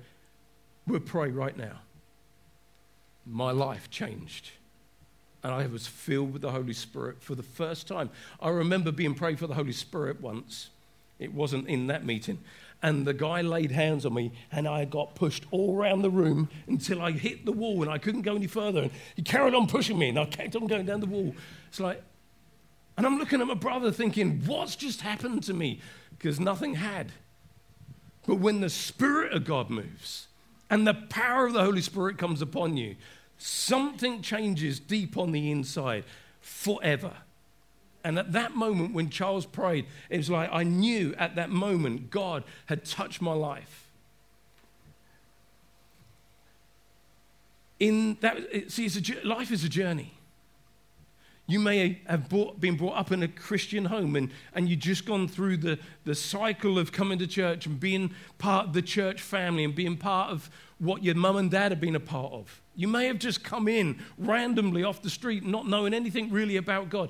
we'll 0.86 1.00
pray 1.00 1.30
right 1.30 1.58
now 1.58 1.80
my 3.30 3.52
life 3.52 3.90
changed. 3.90 4.52
And 5.44 5.54
I 5.54 5.68
was 5.68 5.88
filled 5.88 6.34
with 6.34 6.42
the 6.42 6.52
Holy 6.52 6.74
Spirit 6.74 7.22
for 7.22 7.36
the 7.36 7.44
first 7.44 7.88
time. 7.88 8.10
I 8.42 8.50
remember 8.50 8.92
being 8.92 9.16
prayed 9.16 9.40
for 9.40 9.48
the 9.48 9.54
Holy 9.54 9.72
Spirit 9.72 10.20
once. 10.20 10.70
It 11.18 11.34
wasn't 11.34 11.68
in 11.68 11.88
that 11.88 12.06
meeting. 12.06 12.40
And 12.82 13.06
the 13.06 13.14
guy 13.14 13.42
laid 13.42 13.72
hands 13.72 14.06
on 14.06 14.14
me, 14.14 14.32
and 14.52 14.66
I 14.68 14.86
got 14.86 15.14
pushed 15.14 15.46
all 15.52 15.76
around 15.76 16.02
the 16.02 16.10
room 16.10 16.50
until 16.66 17.02
I 17.02 17.12
hit 17.12 17.46
the 17.46 17.52
wall 17.52 17.82
and 17.82 17.92
I 17.92 17.98
couldn't 17.98 18.22
go 18.22 18.36
any 18.36 18.48
further. 18.48 18.84
And 18.84 18.92
he 19.16 19.22
carried 19.22 19.54
on 19.54 19.68
pushing 19.68 20.00
me, 20.00 20.10
and 20.10 20.20
I 20.20 20.26
kept 20.26 20.56
on 20.56 20.66
going 20.66 20.86
down 20.86 21.02
the 21.02 21.06
wall. 21.06 21.36
It's 21.68 21.82
like, 21.82 22.02
and 22.96 23.06
I'm 23.06 23.18
looking 23.18 23.42
at 23.42 23.48
my 23.48 23.54
brother 23.54 23.92
thinking, 23.92 24.44
what's 24.46 24.76
just 24.76 25.02
happened 25.02 25.44
to 25.44 25.54
me? 25.54 25.82
Because 26.12 26.40
nothing 26.40 26.76
had. 26.76 27.12
But 28.26 28.36
when 28.36 28.62
the 28.62 28.70
Spirit 28.70 29.34
of 29.34 29.46
God 29.46 29.70
moves, 29.70 30.28
and 30.70 30.86
the 30.86 30.94
power 30.94 31.48
of 31.48 31.54
the 31.54 31.64
Holy 31.64 31.82
Spirit 31.82 32.18
comes 32.18 32.42
upon 32.42 32.78
you, 32.78 32.96
something 33.38 34.22
changes 34.22 34.80
deep 34.80 35.18
on 35.18 35.32
the 35.32 35.52
inside 35.52 36.04
forever. 36.42 37.14
And 38.04 38.18
at 38.18 38.32
that 38.32 38.56
moment, 38.56 38.94
when 38.94 39.10
Charles 39.10 39.46
prayed, 39.46 39.86
it 40.10 40.18
was 40.18 40.30
like 40.30 40.50
I 40.52 40.64
knew 40.64 41.14
at 41.18 41.36
that 41.36 41.50
moment 41.50 42.10
God 42.10 42.44
had 42.68 42.86
touched 42.86 43.22
my 43.22 43.34
life. 43.34 43.88
In 47.80 48.18
that, 48.22 48.38
see, 48.68 48.88
a, 48.88 49.28
life 49.28 49.52
is 49.52 49.64
a 49.64 49.70
journey. 49.70 50.14
You 51.50 51.60
may 51.60 52.00
have 52.06 52.30
brought, 52.30 52.60
been 52.60 52.78
brought 52.78 52.96
up 52.96 53.12
in 53.12 53.24
a 53.24 53.28
Christian 53.28 53.86
home 53.86 54.16
and, 54.16 54.30
and 54.54 54.70
you've 54.70 54.82
just 54.82 55.06
gone 55.06 55.28
through 55.28 55.58
the, 55.58 55.80
the 56.06 56.14
cycle 56.14 56.78
of 56.78 56.92
coming 56.92 57.18
to 57.18 57.26
church 57.26 57.66
and 57.66 57.80
being 57.80 58.12
part 58.38 58.68
of 58.68 58.74
the 58.74 58.84
church 58.84 59.20
family 59.20 59.64
and 59.64 59.74
being 59.74 59.98
part 59.98 60.30
of 60.30 60.50
what 60.78 61.04
your 61.04 61.16
mum 61.16 61.38
and 61.38 61.50
dad 61.50 61.72
have 61.72 61.82
been 61.82 61.96
a 61.96 62.00
part 62.00 62.32
of. 62.34 62.62
You 62.76 62.88
may 62.88 63.08
have 63.08 63.18
just 63.18 63.44
come 63.44 63.68
in 63.68 64.00
randomly 64.20 64.84
off 64.84 65.02
the 65.02 65.10
street, 65.10 65.44
not 65.44 65.68
knowing 65.68 65.94
anything 65.94 66.32
really 66.32 66.58
about 66.58 66.90
God. 66.90 67.10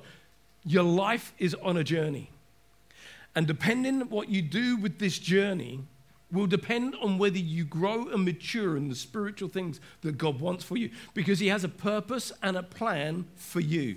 Your 0.64 0.82
life 0.82 1.32
is 1.38 1.54
on 1.54 1.76
a 1.76 1.84
journey. 1.84 2.30
And 3.34 3.46
depending 3.46 4.00
what 4.10 4.28
you 4.28 4.42
do 4.42 4.76
with 4.76 4.98
this 4.98 5.18
journey, 5.18 5.80
will 6.32 6.46
depend 6.46 6.94
on 7.02 7.18
whether 7.18 7.38
you 7.38 7.64
grow 7.64 8.08
and 8.08 8.24
mature 8.24 8.76
in 8.76 8.88
the 8.88 8.94
spiritual 8.94 9.48
things 9.48 9.80
that 10.02 10.18
God 10.18 10.40
wants 10.40 10.64
for 10.64 10.76
you 10.76 10.90
because 11.14 11.38
He 11.40 11.48
has 11.48 11.64
a 11.64 11.68
purpose 11.68 12.32
and 12.42 12.56
a 12.56 12.62
plan 12.62 13.26
for 13.34 13.60
you. 13.60 13.96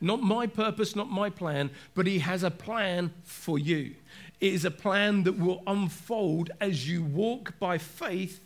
Not 0.00 0.20
my 0.20 0.46
purpose, 0.46 0.96
not 0.96 1.10
my 1.10 1.30
plan, 1.30 1.70
but 1.94 2.06
He 2.06 2.18
has 2.18 2.42
a 2.42 2.50
plan 2.50 3.12
for 3.22 3.58
you. 3.58 3.94
It 4.40 4.52
is 4.52 4.64
a 4.64 4.70
plan 4.70 5.22
that 5.24 5.38
will 5.38 5.62
unfold 5.66 6.50
as 6.60 6.88
you 6.88 7.02
walk 7.02 7.58
by 7.58 7.78
faith 7.78 8.40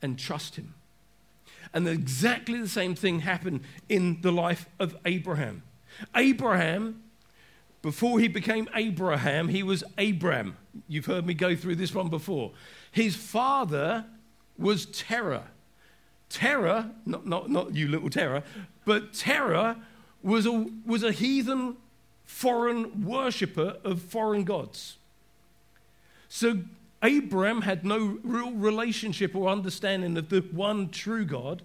and 0.00 0.18
trust 0.18 0.56
Him. 0.56 0.74
And 1.72 1.86
exactly 1.86 2.60
the 2.60 2.68
same 2.68 2.94
thing 2.94 3.20
happened 3.20 3.60
in 3.88 4.22
the 4.22 4.32
life 4.32 4.66
of 4.80 4.96
Abraham. 5.04 5.62
Abraham, 6.14 7.02
before 7.82 8.20
he 8.20 8.28
became 8.28 8.68
Abraham, 8.74 9.48
he 9.48 9.62
was 9.62 9.82
Abram. 9.98 10.56
You've 10.88 11.06
heard 11.06 11.26
me 11.26 11.34
go 11.34 11.56
through 11.56 11.76
this 11.76 11.94
one 11.94 12.08
before. 12.08 12.52
His 12.92 13.16
father 13.16 14.04
was 14.58 14.86
Terah. 14.86 15.48
Terah, 16.28 16.90
not, 17.06 17.26
not, 17.26 17.50
not 17.50 17.74
you 17.74 17.88
little 17.88 18.10
Terah, 18.10 18.44
but 18.84 19.12
Terah 19.12 19.76
was 20.22 20.46
a, 20.46 20.66
was 20.84 21.02
a 21.02 21.12
heathen 21.12 21.76
foreign 22.24 23.04
worshipper 23.04 23.76
of 23.82 24.00
foreign 24.02 24.44
gods. 24.44 24.98
So 26.28 26.60
Abram 27.02 27.62
had 27.62 27.84
no 27.84 28.18
real 28.22 28.52
relationship 28.52 29.34
or 29.34 29.48
understanding 29.48 30.16
of 30.16 30.28
the 30.28 30.40
one 30.52 30.90
true 30.90 31.24
God 31.24 31.62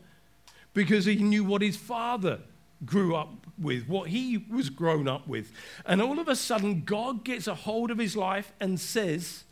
because 0.73 1.05
he 1.05 1.15
knew 1.17 1.43
what 1.43 1.61
his 1.61 1.75
father 1.77 2.39
grew 2.85 3.15
up 3.15 3.44
with, 3.59 3.87
what 3.87 4.09
he 4.09 4.45
was 4.49 4.69
grown 4.69 5.07
up 5.07 5.27
with. 5.27 5.51
And 5.85 6.01
all 6.01 6.19
of 6.19 6.27
a 6.27 6.35
sudden, 6.35 6.83
God 6.83 7.23
gets 7.23 7.47
a 7.47 7.55
hold 7.55 7.91
of 7.91 7.97
his 7.97 8.15
life 8.15 8.51
and 8.59 8.79
says, 8.79 9.43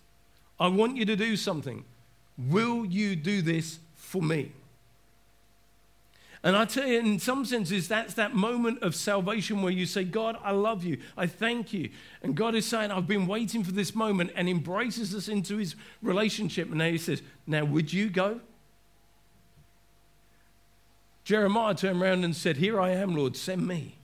I 0.59 0.67
want 0.67 0.97
you 0.97 1.05
to 1.05 1.15
do 1.15 1.35
something. 1.35 1.83
Will 2.37 2.85
you 2.85 3.15
do 3.15 3.41
this 3.41 3.79
for 3.95 4.21
me? 4.21 4.51
And 6.45 6.57
I 6.57 6.65
tell 6.65 6.85
you, 6.85 6.99
in 6.99 7.19
some 7.19 7.45
senses, 7.45 7.87
that's 7.87 8.15
that 8.15 8.35
moment 8.35 8.83
of 8.83 8.95
salvation 8.95 9.61
where 9.61 9.71
you 9.71 9.85
say, 9.85 10.03
God, 10.03 10.37
I 10.43 10.51
love 10.51 10.83
you. 10.83 10.97
I 11.17 11.25
thank 11.25 11.71
you. 11.71 11.89
And 12.21 12.35
God 12.35 12.53
is 12.53 12.65
saying, 12.65 12.91
I've 12.91 13.07
been 13.07 13.27
waiting 13.27 13.63
for 13.63 13.71
this 13.71 13.95
moment 13.95 14.31
and 14.35 14.49
embraces 14.49 15.15
us 15.15 15.29
into 15.29 15.55
his 15.55 15.75
relationship. 16.01 16.67
And 16.67 16.79
now 16.79 16.89
he 16.89 16.97
says, 16.97 17.21
Now, 17.47 17.63
would 17.63 17.93
you 17.93 18.09
go? 18.09 18.41
Jeremiah 21.23 21.73
turned 21.73 22.01
around 22.01 22.23
and 22.23 22.35
said, 22.35 22.57
Here 22.57 22.79
I 22.79 22.89
am, 22.91 23.15
Lord, 23.15 23.35
send 23.35 23.67
me. 23.67 23.95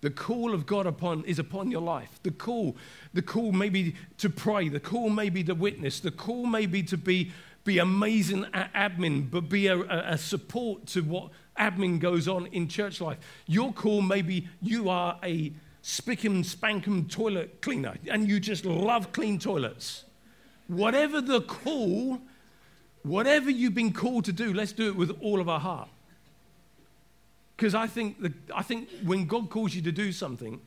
The 0.00 0.10
call 0.10 0.54
of 0.54 0.66
God 0.66 0.86
upon 0.86 1.24
is 1.24 1.38
upon 1.38 1.70
your 1.70 1.80
life. 1.80 2.20
The 2.22 2.30
call, 2.30 2.76
the 3.12 3.22
call 3.22 3.50
may 3.50 3.68
be 3.68 3.96
to 4.18 4.30
pray, 4.30 4.68
the 4.68 4.80
call 4.80 5.10
may 5.10 5.28
be 5.28 5.42
to 5.44 5.54
witness, 5.54 5.98
the 5.98 6.12
call 6.12 6.46
may 6.46 6.66
be 6.66 6.82
to 6.84 6.96
be 6.96 7.32
be 7.64 7.78
amazing 7.78 8.46
at 8.54 8.72
admin, 8.72 9.30
but 9.30 9.50
be 9.50 9.66
a, 9.66 9.78
a, 9.80 10.16
support 10.16 10.86
to 10.86 11.02
what 11.02 11.30
admin 11.58 11.98
goes 11.98 12.26
on 12.26 12.46
in 12.46 12.66
church 12.66 12.98
life. 12.98 13.18
Your 13.46 13.74
call 13.74 14.00
maybe 14.00 14.48
you 14.62 14.88
are 14.88 15.18
a 15.22 15.52
spick 15.82 16.24
and 16.24 17.10
toilet 17.10 17.60
cleaner 17.60 17.96
and 18.10 18.26
you 18.26 18.40
just 18.40 18.64
love 18.64 19.12
clean 19.12 19.38
toilets. 19.38 20.04
Whatever 20.66 21.20
the 21.20 21.42
call, 21.42 22.22
whatever 23.08 23.50
you've 23.50 23.74
been 23.74 23.92
called 23.92 24.24
to 24.26 24.32
do, 24.32 24.52
let's 24.52 24.72
do 24.72 24.88
it 24.88 24.96
with 24.96 25.16
all 25.20 25.40
of 25.40 25.48
our 25.48 25.60
heart. 25.60 25.88
Because 27.56 27.74
I 27.74 27.86
think, 27.86 28.16
I 28.54 28.62
think 28.62 28.88
when 29.04 29.26
God 29.26 29.50
calls 29.50 29.74
you 29.74 29.82
to 29.82 29.92
do 29.92 30.12
something, 30.12 30.60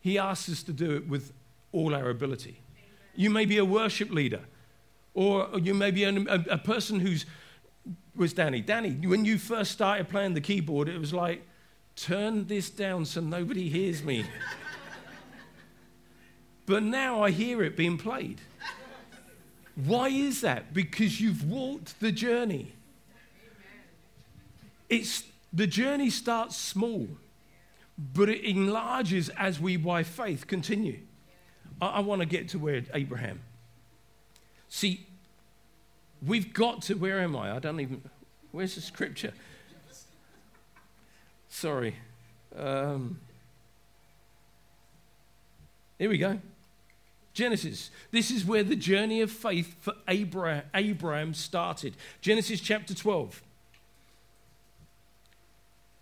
He 0.00 0.18
asks 0.18 0.50
us 0.50 0.62
to 0.64 0.72
do 0.72 0.96
it 0.96 1.08
with 1.08 1.32
all 1.72 1.94
our 1.94 2.10
ability. 2.10 2.60
You 3.14 3.30
may 3.30 3.44
be 3.46 3.58
a 3.58 3.64
worship 3.64 4.10
leader. 4.10 4.42
Or 5.14 5.48
you 5.60 5.74
may 5.74 5.90
be 5.90 6.04
a, 6.04 6.14
a, 6.14 6.44
a 6.50 6.58
person 6.58 7.00
who's, 7.00 7.26
was 8.14 8.32
Danny. 8.32 8.60
Danny, 8.60 8.90
when 8.90 9.24
you 9.24 9.38
first 9.38 9.72
started 9.72 10.08
playing 10.08 10.34
the 10.34 10.40
keyboard, 10.40 10.88
it 10.88 10.98
was 10.98 11.12
like, 11.12 11.42
turn 11.96 12.46
this 12.46 12.70
down 12.70 13.04
so 13.04 13.20
nobody 13.20 13.68
hears 13.68 14.02
me. 14.02 14.24
but 16.66 16.82
now 16.82 17.22
I 17.22 17.30
hear 17.30 17.62
it 17.62 17.76
being 17.76 17.98
played. 17.98 18.40
Why 19.74 20.08
is 20.08 20.40
that? 20.42 20.74
Because 20.74 21.20
you've 21.20 21.48
walked 21.48 22.00
the 22.00 22.12
journey. 22.12 22.72
It's, 24.88 25.24
the 25.52 25.66
journey 25.66 26.10
starts 26.10 26.56
small, 26.56 27.08
but 27.96 28.28
it 28.28 28.44
enlarges 28.44 29.28
as 29.30 29.60
we, 29.60 29.76
by 29.76 30.02
faith, 30.02 30.46
continue. 30.46 30.98
I, 31.80 31.86
I 31.86 32.00
want 32.00 32.20
to 32.20 32.26
get 32.26 32.48
to 32.50 32.58
where 32.58 32.82
Abraham. 32.92 33.40
See, 34.68 35.06
we've 36.24 36.52
got 36.52 36.82
to, 36.82 36.94
where 36.94 37.20
am 37.20 37.36
I? 37.36 37.56
I 37.56 37.58
don't 37.58 37.80
even, 37.80 38.02
where's 38.52 38.74
the 38.74 38.80
scripture? 38.80 39.32
Sorry. 41.48 41.96
Um, 42.56 43.20
here 45.98 46.08
we 46.08 46.18
go. 46.18 46.38
Genesis. 47.32 47.90
This 48.10 48.30
is 48.30 48.44
where 48.44 48.62
the 48.62 48.76
journey 48.76 49.20
of 49.20 49.30
faith 49.30 49.76
for 49.80 49.94
Abraham, 50.08 50.64
Abraham 50.74 51.34
started. 51.34 51.96
Genesis 52.20 52.60
chapter 52.60 52.94
12. 52.94 53.42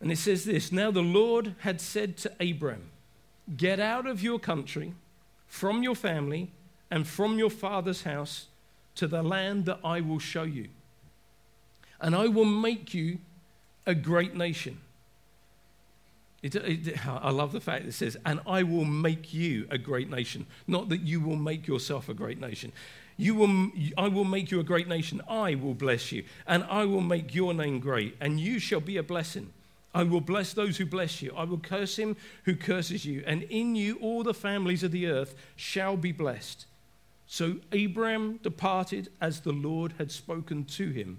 And 0.01 0.13
it 0.13 0.19
says 0.19 0.45
this 0.45 0.73
Now 0.73 0.91
the 0.91 1.03
Lord 1.03 1.55
had 1.61 1.81
said 1.81 2.17
to 2.19 2.33
Abram, 2.41 2.91
Get 3.57 3.81
out 3.81 4.07
of 4.07 4.23
your 4.23 4.39
country, 4.39 4.95
from 5.47 5.83
your 5.83 5.95
family, 5.95 6.51
and 6.91 7.07
from 7.07 7.39
your 7.39 7.51
father's 7.51 8.03
house 8.03 8.47
to 8.95 9.07
the 9.07 9.23
land 9.23 9.67
that 9.67 9.79
I 9.85 10.01
will 10.01 10.19
show 10.19 10.43
you. 10.43 10.69
And 12.01 12.15
I 12.15 12.27
will 12.29 12.45
make 12.45 12.95
you 12.95 13.19
a 13.87 13.95
great 13.95 14.35
nation. 14.35 14.81
It, 16.43 16.55
it, 16.55 17.07
I 17.07 17.31
love 17.31 17.53
the 17.53 17.61
fact 17.61 17.87
it 17.87 17.93
says, 17.93 18.17
and 18.25 18.41
I 18.47 18.63
will 18.63 18.85
make 18.85 19.33
you 19.33 19.67
a 19.71 19.79
great 19.79 20.11
nation. 20.11 20.47
Not 20.67 20.89
that 20.91 21.01
you 21.01 21.21
will 21.21 21.37
make 21.37 21.67
yourself 21.67 22.09
a 22.09 22.15
great 22.15 22.41
nation. 22.41 22.73
You 23.17 23.35
will, 23.35 23.71
I 23.97 24.09
will 24.09 24.25
make 24.25 24.51
you 24.51 24.61
a 24.61 24.65
great 24.65 24.87
nation. 24.87 25.21
I 25.29 25.57
will 25.57 25.75
bless 25.75 26.13
you, 26.13 26.25
and 26.47 26.65
I 26.65 26.85
will 26.85 27.01
make 27.01 27.35
your 27.35 27.53
name 27.53 27.81
great, 27.81 28.17
and 28.21 28.39
you 28.39 28.61
shall 28.61 28.81
be 28.81 28.97
a 28.97 29.03
blessing. 29.03 29.53
I 29.95 30.05
will 30.05 30.21
bless 30.21 30.53
those 30.53 30.77
who 30.77 30.87
bless 30.87 31.21
you. 31.23 31.35
I 31.37 31.45
will 31.45 31.59
curse 31.59 31.99
him 31.99 32.17
who 32.45 32.55
curses 32.55 33.05
you, 33.05 33.25
and 33.27 33.43
in 33.45 33.75
you 33.75 33.99
all 34.01 34.23
the 34.23 34.35
families 34.35 34.85
of 34.85 34.93
the 34.93 35.09
earth 35.09 35.35
shall 35.57 35.97
be 35.97 36.13
blessed. 36.13 36.67
So 37.27 37.57
Abram 37.73 38.39
departed 38.43 39.11
as 39.21 39.41
the 39.41 39.53
Lord 39.53 39.95
had 39.99 40.13
spoken 40.13 40.65
to 40.67 40.91
him, 40.91 41.19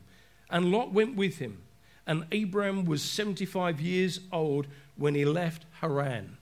and 0.50 0.72
Lot 0.72 0.94
went 0.94 1.16
with 1.16 1.40
him. 1.40 1.62
And 2.08 2.26
Abram 2.34 2.86
was 2.86 3.04
75 3.04 3.80
years 3.80 4.22
old 4.32 4.68
when 5.00 5.15
he 5.15 5.25
left 5.25 5.65
Haran. 5.82 6.38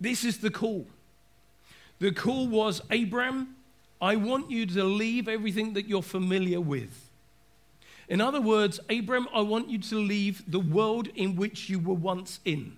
This 0.00 0.24
is 0.24 0.38
the 0.38 0.50
call. 0.50 0.86
The 1.98 2.12
call 2.12 2.46
was 2.46 2.80
Abram, 2.90 3.56
I 4.00 4.16
want 4.16 4.50
you 4.50 4.64
to 4.66 4.84
leave 4.84 5.28
everything 5.28 5.72
that 5.74 5.88
you're 5.88 6.02
familiar 6.02 6.60
with. 6.60 7.10
In 8.08 8.20
other 8.20 8.40
words, 8.40 8.80
Abram, 8.88 9.28
I 9.34 9.40
want 9.40 9.68
you 9.68 9.78
to 9.78 9.96
leave 9.96 10.48
the 10.50 10.60
world 10.60 11.08
in 11.14 11.36
which 11.36 11.68
you 11.68 11.78
were 11.78 11.94
once 11.94 12.40
in. 12.44 12.76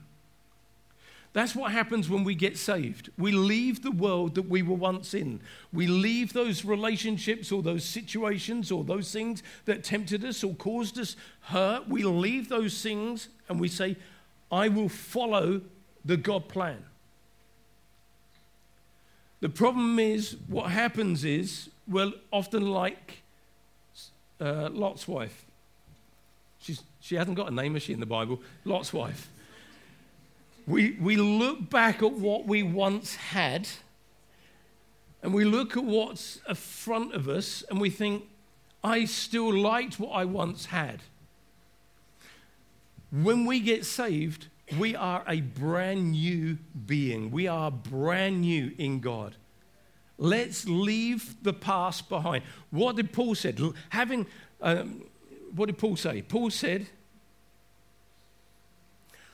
That's 1.33 1.55
what 1.55 1.71
happens 1.71 2.11
when 2.11 2.25
we 2.25 2.35
get 2.35 2.59
saved. 2.59 3.11
We 3.17 3.31
leave 3.31 3.83
the 3.83 3.93
world 3.93 4.35
that 4.35 4.49
we 4.49 4.63
were 4.63 4.75
once 4.75 5.15
in. 5.15 5.41
We 5.73 5.87
leave 5.87 6.33
those 6.33 6.65
relationships 6.65 7.53
or 7.53 7.63
those 7.63 7.85
situations 7.85 8.73
or 8.73 8.83
those 8.83 9.13
things 9.13 9.45
that 9.67 9.85
tempted 9.85 10.25
us 10.25 10.43
or 10.43 10.55
caused 10.55 10.99
us 10.99 11.15
hurt. 11.43 11.89
We 11.89 12.03
leave 12.03 12.49
those 12.49 12.83
things 12.83 13.29
and 13.49 13.61
we 13.61 13.69
say, 13.69 13.97
I 14.51 14.69
will 14.69 14.89
follow 14.89 15.63
the 16.05 16.17
God 16.17 16.49
plan. 16.49 16.85
The 19.41 19.49
problem 19.49 19.99
is, 19.99 20.37
what 20.49 20.71
happens 20.71 21.25
is, 21.25 21.71
well, 21.89 22.13
often 22.31 22.71
like 22.71 23.23
uh, 24.41 24.69
Lot's 24.71 25.09
wife. 25.09 25.47
She's, 26.61 26.83
she 27.01 27.15
hasn't 27.15 27.37
got 27.37 27.51
a 27.51 27.55
name, 27.55 27.75
has 27.75 27.83
she, 27.83 27.93
in 27.93 28.01
the 28.01 28.07
Bible? 28.07 28.41
Lot's 28.65 28.93
wife. 28.93 29.29
We, 30.67 30.93
we 31.01 31.17
look 31.17 31.71
back 31.71 32.03
at 32.03 32.13
what 32.13 32.47
we 32.47 32.63
once 32.63 33.17
had, 33.17 33.67
and 35.23 35.33
we 35.33 35.45
look 35.45 35.77
at 35.77 35.85
what's 35.85 36.41
in 36.49 36.55
front 36.55 37.15
of 37.15 37.29
us, 37.29 37.65
and 37.71 37.81
we 37.81 37.89
think, 37.89 38.25
I 38.85 39.07
still 39.07 39.53
liked 39.53 39.99
what 39.99 40.11
I 40.11 40.27
once 40.27 40.67
had. 40.67 41.01
When 43.11 43.45
we 43.45 43.61
get 43.61 43.85
saved, 43.85 44.47
we 44.79 44.95
are 44.95 45.25
a 45.27 45.41
brand 45.41 46.13
new 46.13 46.59
being. 46.87 47.31
We 47.31 47.49
are 47.49 47.71
brand 47.71 48.43
new 48.43 48.73
in 48.79 49.01
God. 49.01 49.37
Let's 50.17 50.67
leave 50.67 51.43
the 51.43 51.53
past 51.53 52.09
behind. 52.09 52.45
What 52.71 52.97
did 52.97 53.13
Paul 53.13 53.35
said? 53.35 53.61
Having, 53.89 54.27
um, 54.61 55.05
what 55.55 55.67
did 55.67 55.79
Paul 55.79 55.97
say? 55.97 56.23
Paul 56.23 56.51
said, 56.51 56.87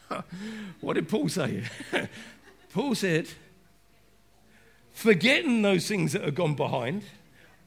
what 0.81 0.95
did 0.95 1.09
Paul 1.09 1.29
say? 1.29 1.65
Paul 2.73 2.95
said, 2.95 3.29
forgetting 4.93 5.63
those 5.63 5.89
things 5.89 6.13
that 6.13 6.27
are 6.27 6.31
gone 6.31 6.55
behind, 6.55 7.03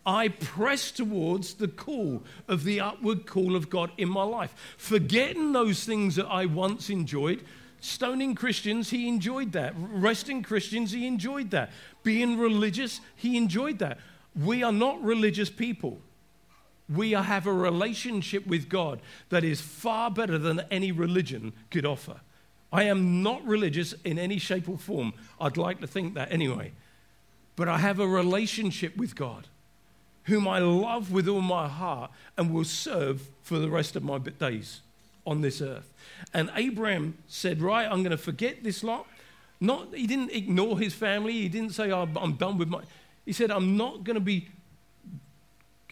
I 0.05 0.29
press 0.29 0.91
towards 0.91 1.55
the 1.55 1.67
call 1.67 2.23
of 2.47 2.63
the 2.63 2.79
upward 2.79 3.25
call 3.25 3.55
of 3.55 3.69
God 3.69 3.91
in 3.97 4.09
my 4.09 4.23
life. 4.23 4.55
Forgetting 4.77 5.51
those 5.51 5.83
things 5.83 6.15
that 6.15 6.27
I 6.27 6.45
once 6.45 6.89
enjoyed, 6.89 7.43
Stoning 7.81 8.35
Christians, 8.35 8.89
he 8.89 9.07
enjoyed 9.07 9.53
that. 9.53 9.73
Resting 9.77 10.43
Christians, 10.43 10.91
he 10.91 11.07
enjoyed 11.07 11.51
that. 11.51 11.71
Being 12.03 12.37
religious, 12.37 12.99
he 13.15 13.37
enjoyed 13.37 13.79
that. 13.79 13.99
We 14.35 14.63
are 14.63 14.71
not 14.71 15.01
religious 15.01 15.49
people. 15.49 15.99
We 16.93 17.11
have 17.11 17.45
a 17.45 17.53
relationship 17.53 18.47
with 18.47 18.67
God 18.67 18.99
that 19.29 19.43
is 19.43 19.61
far 19.61 20.09
better 20.11 20.37
than 20.37 20.61
any 20.71 20.91
religion 20.91 21.53
could 21.69 21.85
offer. 21.85 22.19
I 22.71 22.83
am 22.83 23.23
not 23.23 23.45
religious 23.45 23.93
in 24.03 24.19
any 24.19 24.39
shape 24.39 24.67
or 24.67 24.77
form. 24.77 25.13
I'd 25.39 25.57
like 25.57 25.79
to 25.81 25.87
think 25.87 26.15
that 26.15 26.31
anyway. 26.31 26.73
But 27.55 27.67
I 27.67 27.77
have 27.77 27.99
a 27.99 28.07
relationship 28.07 28.97
with 28.97 29.15
God, 29.15 29.47
whom 30.23 30.47
I 30.47 30.59
love 30.59 31.11
with 31.11 31.27
all 31.27 31.41
my 31.41 31.67
heart 31.67 32.11
and 32.37 32.53
will 32.53 32.65
serve 32.65 33.29
for 33.41 33.59
the 33.59 33.69
rest 33.69 33.95
of 33.95 34.03
my 34.03 34.17
days 34.17 34.81
on 35.25 35.41
this 35.41 35.61
earth. 35.61 35.93
And 36.33 36.51
Abraham 36.55 37.17
said, 37.27 37.61
Right, 37.61 37.85
I'm 37.85 38.03
going 38.03 38.11
to 38.11 38.17
forget 38.17 38.63
this 38.63 38.83
lot. 38.83 39.07
Not, 39.59 39.93
he 39.93 40.07
didn't 40.07 40.31
ignore 40.31 40.79
his 40.79 40.93
family. 40.93 41.33
He 41.33 41.49
didn't 41.49 41.71
say, 41.71 41.91
oh, 41.91 42.07
I'm 42.15 42.33
done 42.33 42.57
with 42.57 42.69
my. 42.69 42.81
He 43.25 43.33
said, 43.33 43.51
I'm 43.51 43.75
not 43.75 44.03
going 44.03 44.15
to 44.15 44.21
be. 44.21 44.47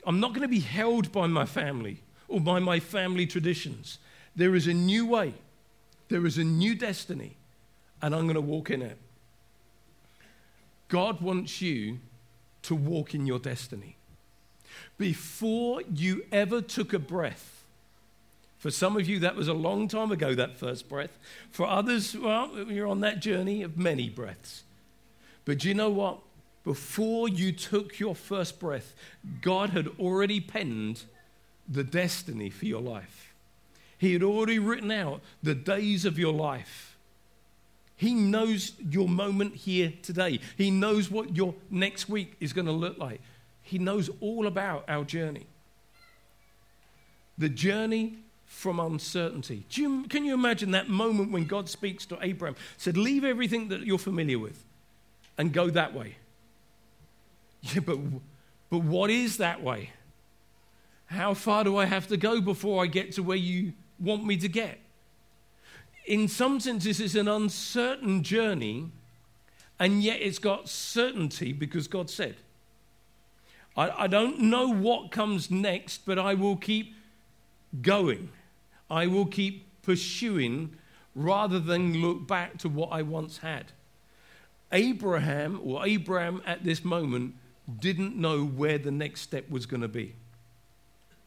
I'm 0.05 0.19
not 0.21 0.29
going 0.29 0.43
to 0.43 0.47
be 0.47 0.61
held 0.61 1.11
by 1.11 1.27
my 1.27 1.45
family 1.45 2.01
or 2.29 2.39
by 2.39 2.59
my 2.59 2.79
family 2.79 3.27
traditions. 3.27 3.99
There 4.35 4.55
is 4.55 4.67
a 4.67 4.73
new 4.73 5.05
way. 5.05 5.33
There 6.07 6.25
is 6.25 6.37
a 6.37 6.45
new 6.45 6.75
destiny, 6.75 7.35
and 8.01 8.15
I'm 8.15 8.23
going 8.23 8.35
to 8.35 8.41
walk 8.41 8.69
in 8.69 8.81
it. 8.81 8.97
God 10.87 11.19
wants 11.19 11.61
you 11.61 11.99
to 12.63 12.75
walk 12.75 13.13
in 13.13 13.25
your 13.25 13.39
destiny. 13.39 13.96
Before 14.97 15.81
you 15.93 16.25
ever 16.31 16.61
took 16.61 16.93
a 16.93 16.99
breath, 16.99 17.65
for 18.57 18.71
some 18.71 18.97
of 18.97 19.07
you, 19.07 19.19
that 19.19 19.35
was 19.35 19.47
a 19.47 19.53
long 19.53 19.87
time 19.87 20.11
ago, 20.11 20.33
that 20.33 20.57
first 20.57 20.89
breath. 20.89 21.17
For 21.51 21.67
others, 21.67 22.17
well, 22.17 22.57
you're 22.67 22.87
on 22.87 23.01
that 23.01 23.19
journey 23.19 23.61
of 23.61 23.77
many 23.77 24.09
breaths. 24.09 24.63
But 25.45 25.59
do 25.59 25.67
you 25.67 25.75
know 25.75 25.91
what? 25.91 26.19
Before 26.63 27.29
you 27.29 27.51
took 27.51 27.99
your 27.99 28.15
first 28.15 28.59
breath, 28.59 28.93
God 29.41 29.69
had 29.69 29.87
already 29.99 30.41
penned 30.41 31.03
the 31.69 31.83
destiny 31.83 32.49
for 32.49 32.65
your 32.65 32.81
life. 32.81 33.33
He 33.97 34.13
had 34.13 34.23
already 34.23 34.59
written 34.59 34.91
out 34.91 35.21
the 35.41 35.55
days 35.55 36.03
of 36.03 36.19
your 36.19 36.33
life. 36.33 36.97
He 37.95 38.13
knows 38.13 38.73
your 38.89 39.07
moment 39.07 39.55
here 39.55 39.93
today. 40.01 40.39
He 40.55 40.69
knows 40.69 41.09
what 41.09 41.35
your 41.35 41.55
next 41.69 42.09
week 42.09 42.33
is 42.39 42.53
going 42.53 42.67
to 42.67 42.71
look 42.71 42.97
like. 42.97 43.21
He 43.67 43.79
knows 43.79 44.09
all 44.21 44.47
about 44.47 44.85
our 44.87 45.03
journey. 45.03 45.45
The 47.37 47.49
journey 47.49 48.19
from 48.45 48.79
uncertainty. 48.79 49.65
You, 49.71 50.05
can 50.07 50.23
you 50.23 50.33
imagine 50.33 50.71
that 50.71 50.87
moment 50.87 51.33
when 51.33 51.43
God 51.43 51.67
speaks 51.67 52.05
to 52.05 52.17
Abraham, 52.21 52.55
said, 52.77 52.95
Leave 52.95 53.25
everything 53.25 53.67
that 53.67 53.81
you're 53.85 53.97
familiar 53.97 54.39
with 54.39 54.63
and 55.37 55.51
go 55.51 55.69
that 55.69 55.93
way? 55.93 56.15
Yeah, 57.73 57.81
but, 57.81 57.97
but 58.69 58.83
what 58.83 59.09
is 59.09 59.37
that 59.37 59.61
way? 59.61 59.89
How 61.07 61.33
far 61.33 61.65
do 61.65 61.75
I 61.75 61.85
have 61.85 62.07
to 62.07 62.15
go 62.15 62.39
before 62.39 62.83
I 62.83 62.87
get 62.87 63.11
to 63.13 63.23
where 63.23 63.35
you 63.35 63.73
want 63.99 64.23
me 64.23 64.37
to 64.37 64.47
get? 64.47 64.79
In 66.05 66.29
some 66.29 66.61
senses, 66.61 67.01
it's 67.01 67.15
an 67.15 67.27
uncertain 67.27 68.23
journey, 68.23 68.91
and 69.79 70.01
yet 70.03 70.21
it's 70.21 70.39
got 70.39 70.69
certainty 70.69 71.51
because 71.51 71.87
God 71.87 72.09
said. 72.09 72.37
I, 73.77 74.03
I 74.03 74.07
don't 74.07 74.39
know 74.39 74.67
what 74.67 75.11
comes 75.11 75.51
next, 75.51 76.05
but 76.05 76.17
I 76.17 76.33
will 76.33 76.57
keep 76.57 76.95
going. 77.81 78.29
I 78.89 79.07
will 79.07 79.27
keep 79.27 79.65
pursuing 79.83 80.75
rather 81.15 81.59
than 81.59 82.01
look 82.01 82.27
back 82.27 82.57
to 82.59 82.69
what 82.69 82.89
I 82.91 83.03
once 83.03 83.39
had. 83.39 83.71
Abraham, 84.71 85.61
or 85.63 85.85
Abraham 85.85 86.41
at 86.45 86.63
this 86.63 86.83
moment, 86.83 87.35
didn't 87.79 88.15
know 88.15 88.45
where 88.45 88.77
the 88.77 88.91
next 88.91 89.21
step 89.21 89.49
was 89.49 89.65
going 89.65 89.81
to 89.81 89.87
be. 89.87 90.15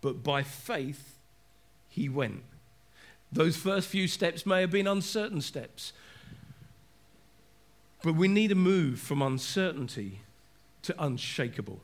But 0.00 0.22
by 0.22 0.42
faith, 0.42 1.16
he 1.88 2.08
went. 2.08 2.42
Those 3.32 3.56
first 3.56 3.88
few 3.88 4.08
steps 4.08 4.44
may 4.44 4.60
have 4.60 4.70
been 4.70 4.86
uncertain 4.86 5.40
steps. 5.40 5.92
But 8.02 8.14
we 8.14 8.28
need 8.28 8.48
to 8.48 8.54
move 8.54 8.98
from 8.98 9.22
uncertainty 9.22 10.20
to 10.82 10.94
unshakable. 11.02 11.80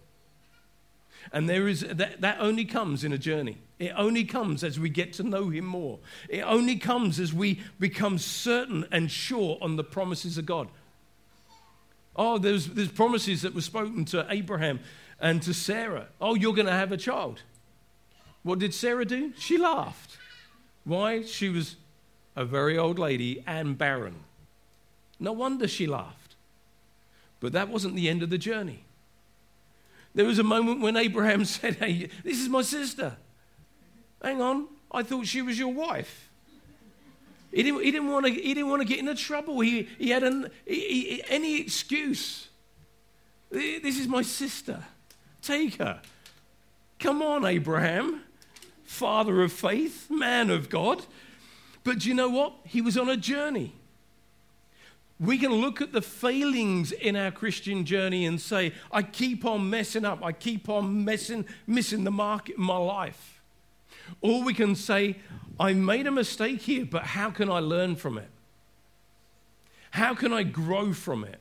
And 1.33 1.49
there 1.49 1.69
is, 1.69 1.81
that, 1.81 2.21
that 2.21 2.39
only 2.41 2.65
comes 2.65 3.05
in 3.05 3.12
a 3.12 3.19
journey. 3.19 3.59
It 3.79 3.93
only 3.97 4.25
comes 4.25 4.65
as 4.65 4.81
we 4.81 4.89
get 4.89 5.12
to 5.15 5.23
know 5.23 5.49
Him 5.49 5.67
more. 5.67 5.99
It 6.29 6.41
only 6.41 6.77
comes 6.77 7.21
as 7.21 7.33
we 7.33 7.61
become 7.79 8.19
certain 8.19 8.87
and 8.91 9.11
sure 9.11 9.59
on 9.61 9.77
the 9.77 9.85
promises 9.85 10.39
of 10.39 10.47
God. 10.47 10.69
Oh, 12.15 12.39
there's, 12.39 12.69
there's 12.69 12.89
promises 12.89 13.43
that 13.43 13.55
were 13.55 13.61
spoken 13.61 14.07
to 14.07 14.27
Abraham 14.31 14.81
and 15.21 15.43
to 15.43 15.53
Sarah. 15.53 16.09
Oh, 16.21 16.35
you're 16.35 16.55
going 16.55 16.67
to 16.67 16.73
have 16.73 16.93
a 16.93 16.97
child. 16.97 17.43
What 18.43 18.59
did 18.59 18.73
Sarah 18.73 19.05
do? 19.05 19.33
She 19.39 19.59
laughed. 19.59 20.17
Why? 20.85 21.23
She 21.23 21.49
was 21.49 21.77
a 22.35 22.45
very 22.45 22.79
old 22.79 22.99
lady 22.99 23.43
and 23.47 23.77
barren. 23.77 24.21
No 25.19 25.33
wonder 25.33 25.69
she 25.69 25.87
laughed. 25.87 26.37
But 27.41 27.53
that 27.53 27.69
wasn't 27.69 27.97
the 27.97 28.09
end 28.09 28.23
of 28.23 28.31
the 28.31 28.39
journey. 28.39 28.86
There 30.16 30.24
was 30.24 30.38
a 30.38 30.42
moment 30.42 30.81
when 30.81 30.96
Abraham 30.96 31.44
said, 31.44 31.76
Hey, 31.76 32.09
this 32.24 32.40
is 32.40 32.48
my 32.48 32.62
sister. 32.62 33.16
Hang 34.20 34.40
on, 34.40 34.66
I 34.90 35.02
thought 35.02 35.26
she 35.26 35.42
was 35.42 35.59
your 35.59 35.72
wife. 35.72 36.31
He 37.52 37.62
didn't, 37.62 37.83
he 37.83 37.90
didn't, 37.90 38.09
want, 38.09 38.26
to, 38.26 38.33
he 38.33 38.55
didn't 38.55 38.68
want 38.68 38.83
to 38.83 38.88
get 38.88 38.98
into 38.98 39.14
trouble. 39.14 39.61
He, 39.61 39.88
he 39.98 40.11
had 40.11 40.24
an, 40.24 40.50
he, 40.66 40.81
he, 40.81 41.22
any 41.29 41.61
excuse. 41.61 42.48
This 43.50 43.98
is 43.98 44.09
my 44.09 44.22
sister. 44.22 44.83
Take 45.42 45.76
her. 45.76 46.00
Come 46.98 47.22
on, 47.22 47.44
Abraham, 47.44 48.22
father 48.85 49.42
of 49.42 49.52
faith, 49.52 50.11
man 50.11 50.50
of 50.50 50.68
God. 50.68 51.05
But 51.85 52.00
do 52.00 52.09
you 52.09 52.14
know 52.14 52.29
what? 52.29 52.55
He 52.64 52.81
was 52.81 52.98
on 52.98 53.09
a 53.09 53.16
journey. 53.16 53.74
We 55.18 55.38
can 55.38 55.52
look 55.52 55.81
at 55.81 55.92
the 55.92 56.02
failings 56.02 56.92
in 56.92 57.16
our 57.16 57.31
Christian 57.31 57.87
journey 57.87 58.26
and 58.26 58.40
say, 58.40 58.72
I 58.92 59.02
keep 59.02 59.44
on 59.46 59.70
messing 59.70 60.05
up. 60.05 60.22
I 60.22 60.33
keep 60.33 60.68
on 60.68 61.05
messing, 61.05 61.46
missing 61.66 62.05
the 62.05 62.11
mark 62.11 62.50
in 62.50 62.61
my 62.61 62.76
life. 62.76 63.40
Or 64.20 64.42
we 64.42 64.52
can 64.52 64.74
say, 64.74 65.16
I 65.59 65.72
made 65.72 66.07
a 66.07 66.11
mistake 66.11 66.62
here, 66.62 66.85
but 66.85 67.05
how 67.05 67.31
can 67.31 67.50
I 67.50 67.61
learn 67.61 67.96
from 67.96 68.18
it? 68.18 68.29
How 69.92 70.14
can 70.14 70.33
I 70.33 70.42
grow 70.42 70.92
from 70.92 71.24
it? 71.24 71.40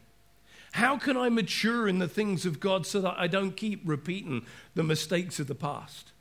How 0.71 0.97
can 0.97 1.17
I 1.17 1.29
mature 1.29 1.87
in 1.87 1.99
the 1.99 2.07
things 2.07 2.45
of 2.45 2.59
God 2.59 2.85
so 2.85 3.01
that 3.01 3.15
I 3.17 3.27
don't 3.27 3.57
keep 3.57 3.81
repeating 3.85 4.45
the 4.73 4.83
mistakes 4.83 5.39
of 5.39 5.47
the 5.47 5.55
past? 5.55 6.11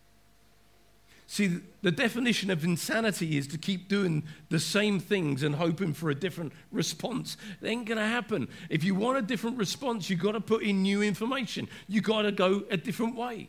See, 1.27 1.61
the 1.83 1.91
definition 1.91 2.51
of 2.51 2.65
insanity 2.65 3.39
is 3.39 3.47
to 3.49 3.59
keep 3.59 3.89
doing 3.89 4.25
the 4.51 4.61
same 4.61 5.01
things 5.01 5.43
and 5.43 5.55
hoping 5.55 5.95
for 5.95 6.11
a 6.11 6.15
different 6.15 6.53
response. 6.71 7.37
It 7.63 7.67
ain't 7.67 7.87
going 7.87 7.99
to 7.99 8.07
happen. 8.07 8.49
If 8.69 8.85
you 8.85 8.95
want 8.95 9.19
a 9.19 9.23
different 9.23 9.57
response, 9.57 10.11
you've 10.11 10.21
got 10.21 10.33
to 10.33 10.41
put 10.41 10.63
in 10.63 10.83
new 10.83 11.03
information. 11.03 11.69
You've 11.89 12.05
got 12.05 12.23
to 12.23 12.33
go 12.33 12.65
a 12.71 12.77
different 12.77 13.17
way. 13.17 13.49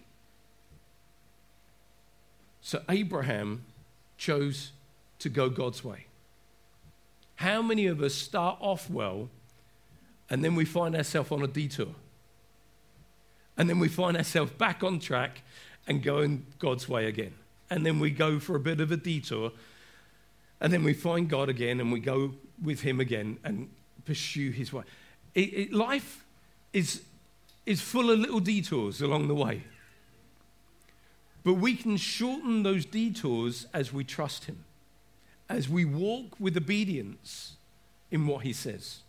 So 2.61 2.81
Abraham 2.89 3.63
chose 4.17 4.71
to 5.19 5.29
go 5.29 5.49
God's 5.49 5.83
way. 5.83 6.07
How 7.35 7.61
many 7.61 7.88
of 7.88 8.01
us 8.01 8.15
start 8.15 8.57
off 8.61 8.89
well 8.89 9.29
and 10.29 10.43
then 10.43 10.55
we 10.55 10.65
find 10.65 10.95
ourselves 10.95 11.31
on 11.31 11.43
a 11.43 11.47
detour? 11.47 11.93
And 13.57 13.69
then 13.69 13.79
we 13.79 13.88
find 13.88 14.17
ourselves 14.17 14.51
back 14.53 14.83
on 14.83 14.99
track 14.99 15.41
and 15.88 16.01
going 16.01 16.45
God's 16.57 16.89
way 16.89 17.05
again. 17.05 17.33
And 17.69 17.86
then 17.86 17.99
we 17.99 18.12
go 18.12 18.39
for 18.39 18.56
a 18.56 18.60
bit 18.60 18.80
of 18.80 18.91
a 18.91 18.97
detour, 18.97 19.51
and 20.62 20.71
then 20.71 20.84
we 20.84 20.93
find 20.93 21.30
God 21.30 21.49
again 21.49 21.80
and 21.80 21.91
we 21.91 21.99
go 21.99 22.34
with 22.62 22.82
Him 22.82 22.99
again 22.99 23.38
and 23.43 23.69
pursue 24.06 24.51
His 24.51 24.71
way. 24.71 24.84
It, 25.34 25.54
it, 25.54 25.73
life 25.73 26.23
is, 26.73 27.01
is 27.65 27.82
full 27.82 28.12
of 28.12 28.19
little 28.19 28.39
detours 28.39 29.01
along 29.01 29.28
the 29.28 29.36
way. 29.36 29.63
But 31.43 31.56
we 31.56 31.75
can 31.75 31.97
shorten 31.97 32.63
those 32.63 32.86
detours 32.86 33.67
as 33.73 33.93
we 33.93 34.04
trust 34.04 34.45
Him, 34.45 34.63
as 35.49 35.69
we 35.69 35.86
walk 35.86 36.39
with 36.39 36.56
obedience 36.58 37.58
in 38.10 38.25
what 38.28 38.43
He 38.43 38.54
says. 38.54 39.01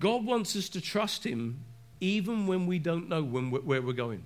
God 0.00 0.24
wants 0.24 0.54
us 0.56 0.68
to 0.70 0.80
trust 0.80 1.24
Him 1.24 1.60
even 2.00 2.46
when 2.46 2.66
we 2.66 2.78
don't 2.78 3.08
know 3.08 3.22
when 3.22 3.50
where 3.50 3.82
we're 3.82 3.92
going. 3.92 4.24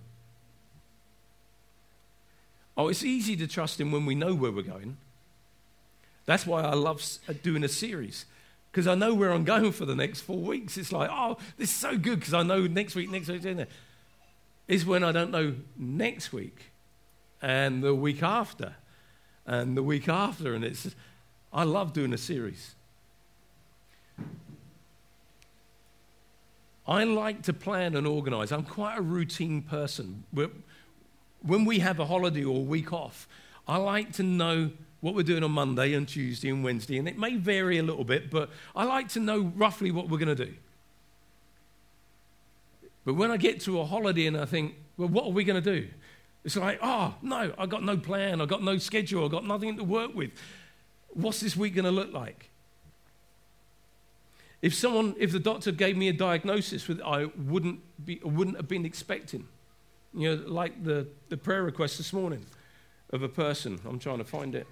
Oh, 2.80 2.88
it's 2.88 3.04
easy 3.04 3.36
to 3.36 3.46
trust 3.46 3.78
Him 3.78 3.92
when 3.92 4.06
we 4.06 4.14
know 4.14 4.34
where 4.34 4.50
we're 4.50 4.62
going. 4.62 4.96
That's 6.24 6.46
why 6.46 6.62
I 6.62 6.72
love 6.72 7.04
uh, 7.28 7.34
doing 7.42 7.62
a 7.62 7.68
series 7.68 8.24
because 8.72 8.86
I 8.86 8.94
know 8.94 9.12
where 9.12 9.32
I'm 9.32 9.44
going 9.44 9.72
for 9.72 9.84
the 9.84 9.94
next 9.94 10.22
four 10.22 10.38
weeks. 10.38 10.78
It's 10.78 10.90
like, 10.90 11.10
oh, 11.12 11.36
this 11.58 11.68
is 11.68 11.76
so 11.76 11.98
good 11.98 12.20
because 12.20 12.32
I 12.32 12.42
know 12.42 12.66
next 12.66 12.94
week, 12.94 13.10
next 13.10 13.28
week, 13.28 13.44
next. 13.44 13.70
is 14.66 14.86
when 14.86 15.04
I 15.04 15.12
don't 15.12 15.30
know 15.30 15.56
next 15.76 16.32
week 16.32 16.70
and 17.42 17.82
the 17.82 17.94
week 17.94 18.22
after 18.22 18.76
and 19.44 19.76
the 19.76 19.82
week 19.82 20.08
after. 20.08 20.54
And 20.54 20.64
it's, 20.64 20.94
I 21.52 21.64
love 21.64 21.92
doing 21.92 22.14
a 22.14 22.18
series. 22.18 22.76
I 26.88 27.04
like 27.04 27.42
to 27.42 27.52
plan 27.52 27.94
and 27.94 28.06
organize. 28.06 28.50
I'm 28.50 28.62
quite 28.62 28.96
a 28.96 29.02
routine 29.02 29.60
person. 29.60 30.24
When 31.42 31.64
we 31.64 31.78
have 31.78 31.98
a 31.98 32.06
holiday 32.06 32.44
or 32.44 32.56
a 32.56 32.60
week 32.60 32.92
off, 32.92 33.26
I 33.66 33.76
like 33.76 34.12
to 34.14 34.22
know 34.22 34.70
what 35.00 35.14
we're 35.14 35.22
doing 35.22 35.42
on 35.42 35.52
Monday 35.52 35.94
and 35.94 36.06
Tuesday 36.06 36.50
and 36.50 36.62
Wednesday, 36.62 36.98
and 36.98 37.08
it 37.08 37.18
may 37.18 37.36
vary 37.36 37.78
a 37.78 37.82
little 37.82 38.04
bit, 38.04 38.30
but 38.30 38.50
I 38.76 38.84
like 38.84 39.08
to 39.10 39.20
know 39.20 39.52
roughly 39.56 39.90
what 39.90 40.08
we're 40.08 40.18
going 40.18 40.36
to 40.36 40.44
do. 40.44 40.52
But 43.04 43.14
when 43.14 43.30
I 43.30 43.38
get 43.38 43.60
to 43.62 43.80
a 43.80 43.84
holiday 43.86 44.26
and 44.26 44.36
I 44.36 44.44
think, 44.44 44.74
well, 44.98 45.08
what 45.08 45.24
are 45.24 45.30
we 45.30 45.44
going 45.44 45.62
to 45.62 45.80
do? 45.80 45.88
It's 46.44 46.56
like, 46.56 46.78
oh, 46.82 47.14
no, 47.22 47.52
I've 47.58 47.70
got 47.70 47.82
no 47.82 47.96
plan, 47.96 48.40
I've 48.40 48.48
got 48.48 48.62
no 48.62 48.76
schedule, 48.78 49.24
I've 49.24 49.30
got 49.30 49.46
nothing 49.46 49.76
to 49.78 49.84
work 49.84 50.14
with. 50.14 50.30
What's 51.08 51.40
this 51.40 51.56
week 51.56 51.74
going 51.74 51.86
to 51.86 51.90
look 51.90 52.12
like? 52.12 52.50
If 54.62 54.74
someone, 54.74 55.14
if 55.18 55.32
the 55.32 55.38
doctor 55.38 55.72
gave 55.72 55.96
me 55.96 56.08
a 56.08 56.12
diagnosis 56.12 56.84
that 56.86 57.00
I 57.00 57.26
wouldn't, 57.36 57.80
be, 58.04 58.20
wouldn't 58.22 58.56
have 58.56 58.68
been 58.68 58.84
expecting, 58.84 59.48
you 60.14 60.36
know, 60.36 60.42
like 60.46 60.82
the, 60.82 61.06
the 61.28 61.36
prayer 61.36 61.62
request 61.62 61.98
this 61.98 62.12
morning 62.12 62.44
of 63.10 63.22
a 63.22 63.28
person, 63.28 63.80
I'm 63.84 63.98
trying 63.98 64.18
to 64.18 64.24
find 64.24 64.54
it. 64.54 64.66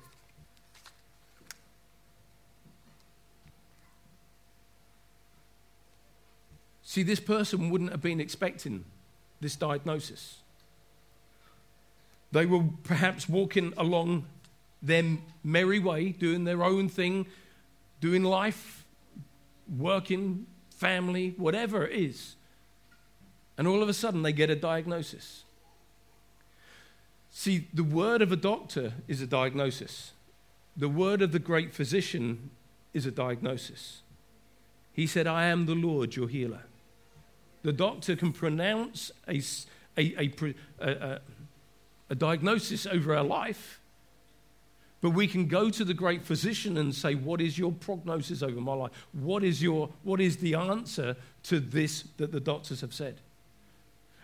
See, 6.83 7.03
this 7.03 7.21
person 7.21 7.71
wouldn't 7.71 7.91
have 7.91 8.01
been 8.01 8.21
expecting 8.21 8.85
this 9.41 9.57
diagnosis. 9.57 10.39
They 12.33 12.47
were 12.47 12.65
perhaps 12.83 13.29
walking 13.29 13.73
along 13.77 14.27
their 14.83 15.05
merry 15.45 15.79
way, 15.79 16.11
doing 16.11 16.45
their 16.45 16.65
own 16.65 16.89
thing, 16.89 17.27
doing 18.01 18.23
life 18.23 18.85
working, 19.77 20.47
family, 20.71 21.35
whatever 21.37 21.87
it 21.87 21.95
is. 21.95 22.37
And 23.59 23.67
all 23.67 23.83
of 23.83 23.89
a 23.89 23.95
sudden 23.95 24.23
they 24.23 24.33
get 24.33 24.49
a 24.49 24.57
diagnosis. 24.57 25.43
See, 27.31 27.67
the 27.75 27.85
word 27.85 28.23
of 28.23 28.33
a 28.33 28.37
doctor 28.37 28.95
is 29.09 29.21
a 29.21 29.27
diagnosis. 29.27 30.13
The 30.77 30.89
word 30.89 31.21
of 31.21 31.33
the 31.33 31.41
great 31.41 31.75
physician 31.75 32.51
is 32.95 33.05
a 33.05 33.11
diagnosis. 33.11 34.03
He 34.93 35.07
said, 35.07 35.27
I 35.27 35.47
am 35.47 35.67
the 35.67 35.75
Lord, 35.75 36.17
your 36.17 36.29
healer. 36.29 36.63
The 37.63 37.73
doctor 37.73 38.17
can 38.17 38.33
pronounce 38.33 39.11
a, 39.29 39.43
a, 39.97 40.31
a, 40.31 40.55
a, 40.81 41.21
a 42.11 42.15
diagnosis 42.15 42.87
over 42.87 43.15
our 43.15 43.25
life, 43.25 43.81
but 45.01 45.11
we 45.11 45.27
can 45.27 45.47
go 45.47 45.69
to 45.71 45.85
the 45.85 45.95
great 45.95 46.25
physician 46.25 46.77
and 46.77 46.95
say, 46.95 47.15
What 47.15 47.41
is 47.41 47.59
your 47.59 47.73
prognosis 47.73 48.43
over 48.43 48.61
my 48.61 48.75
life? 48.75 48.93
What 49.13 49.45
is, 49.45 49.63
your, 49.63 49.91
what 50.03 50.21
is 50.21 50.39
the 50.39 50.55
answer 50.55 51.17
to 51.45 51.61
this 51.61 52.05
that 52.17 52.33
the 52.33 52.41
doctors 52.41 52.81
have 52.81 52.95
said? 52.95 53.21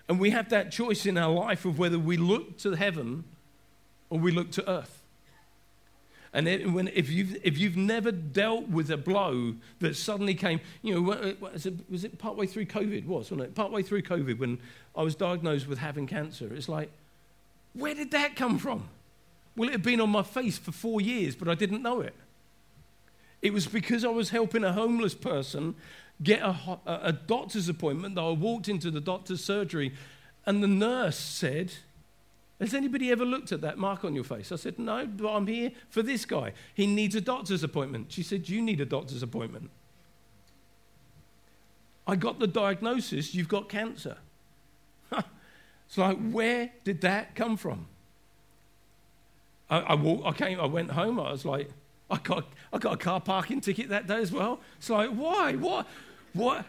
And 0.08 0.20
we 0.20 0.30
have 0.30 0.50
that 0.50 0.70
choice 0.70 1.06
in 1.06 1.16
our 1.16 1.32
life 1.32 1.64
of 1.64 1.78
whether 1.78 1.98
we 1.98 2.16
look 2.16 2.58
to 2.58 2.72
heaven 2.72 3.24
or 4.10 4.18
we 4.18 4.32
look 4.32 4.50
to 4.52 4.70
earth. 4.70 5.02
And 6.34 6.48
it, 6.48 6.68
when, 6.70 6.88
if, 6.88 7.10
you've, 7.10 7.36
if 7.44 7.56
you've 7.56 7.76
never 7.76 8.10
dealt 8.10 8.68
with 8.68 8.90
a 8.90 8.96
blow 8.96 9.54
that 9.78 9.94
suddenly 9.94 10.34
came, 10.34 10.60
you 10.82 10.94
know, 10.94 11.36
was 11.40 11.64
it, 11.64 11.74
was 11.88 12.02
it 12.02 12.18
partway 12.18 12.46
through 12.46 12.66
COVID? 12.66 13.06
Was, 13.06 13.30
wasn't 13.30 13.42
it? 13.42 13.54
Partway 13.54 13.82
through 13.82 14.02
COVID 14.02 14.38
when 14.38 14.58
I 14.96 15.02
was 15.02 15.14
diagnosed 15.14 15.68
with 15.68 15.78
having 15.78 16.08
cancer. 16.08 16.52
It's 16.52 16.68
like, 16.68 16.90
where 17.72 17.94
did 17.94 18.10
that 18.10 18.34
come 18.34 18.58
from? 18.58 18.88
Well, 19.56 19.68
it 19.68 19.72
had 19.72 19.82
been 19.84 20.00
on 20.00 20.10
my 20.10 20.24
face 20.24 20.58
for 20.58 20.72
four 20.72 21.00
years, 21.00 21.36
but 21.36 21.48
I 21.48 21.54
didn't 21.54 21.82
know 21.82 22.00
it. 22.00 22.14
It 23.40 23.52
was 23.52 23.66
because 23.66 24.04
I 24.04 24.08
was 24.08 24.30
helping 24.30 24.64
a 24.64 24.72
homeless 24.72 25.14
person 25.14 25.76
get 26.22 26.40
a, 26.42 26.78
a, 26.86 27.12
doctor's 27.12 27.68
appointment 27.68 28.18
I 28.18 28.30
walked 28.30 28.68
into 28.68 28.90
the 28.90 29.00
doctor's 29.00 29.44
surgery, 29.44 29.92
and 30.46 30.62
the 30.62 30.68
nurse 30.68 31.18
said, 31.18 31.72
Has 32.60 32.72
anybody 32.74 33.10
ever 33.10 33.24
looked 33.24 33.52
at 33.52 33.60
that 33.62 33.78
mark 33.78 34.04
on 34.04 34.14
your 34.14 34.24
face? 34.24 34.52
I 34.52 34.56
said, 34.56 34.78
No, 34.78 35.06
but 35.06 35.34
I'm 35.34 35.46
here 35.46 35.72
for 35.90 36.02
this 36.02 36.24
guy. 36.24 36.52
He 36.72 36.86
needs 36.86 37.14
a 37.14 37.20
doctor's 37.20 37.62
appointment. 37.62 38.12
She 38.12 38.22
said, 38.22 38.48
You 38.48 38.62
need 38.62 38.80
a 38.80 38.86
doctor's 38.86 39.22
appointment. 39.22 39.70
I 42.06 42.16
got 42.16 42.38
the 42.38 42.46
diagnosis, 42.46 43.34
you've 43.34 43.48
got 43.48 43.68
cancer. 43.68 44.18
it's 45.12 45.96
like, 45.96 46.18
where 46.30 46.70
did 46.84 47.00
that 47.00 47.34
come 47.34 47.56
from? 47.56 47.86
I, 49.70 49.78
I, 49.78 49.94
walked, 49.94 50.26
I 50.26 50.32
came, 50.32 50.60
I 50.60 50.66
went 50.66 50.90
home. 50.90 51.18
I 51.18 51.32
was 51.32 51.44
like, 51.44 51.70
I 52.14 52.18
got, 52.18 52.46
I 52.72 52.78
got 52.78 52.94
a 52.94 52.96
car 52.96 53.20
parking 53.20 53.60
ticket 53.60 53.88
that 53.88 54.06
day 54.06 54.18
as 54.18 54.30
well. 54.30 54.60
It's 54.78 54.88
like, 54.88 55.10
why? 55.10 55.54
What? 55.54 55.88
What? 56.32 56.64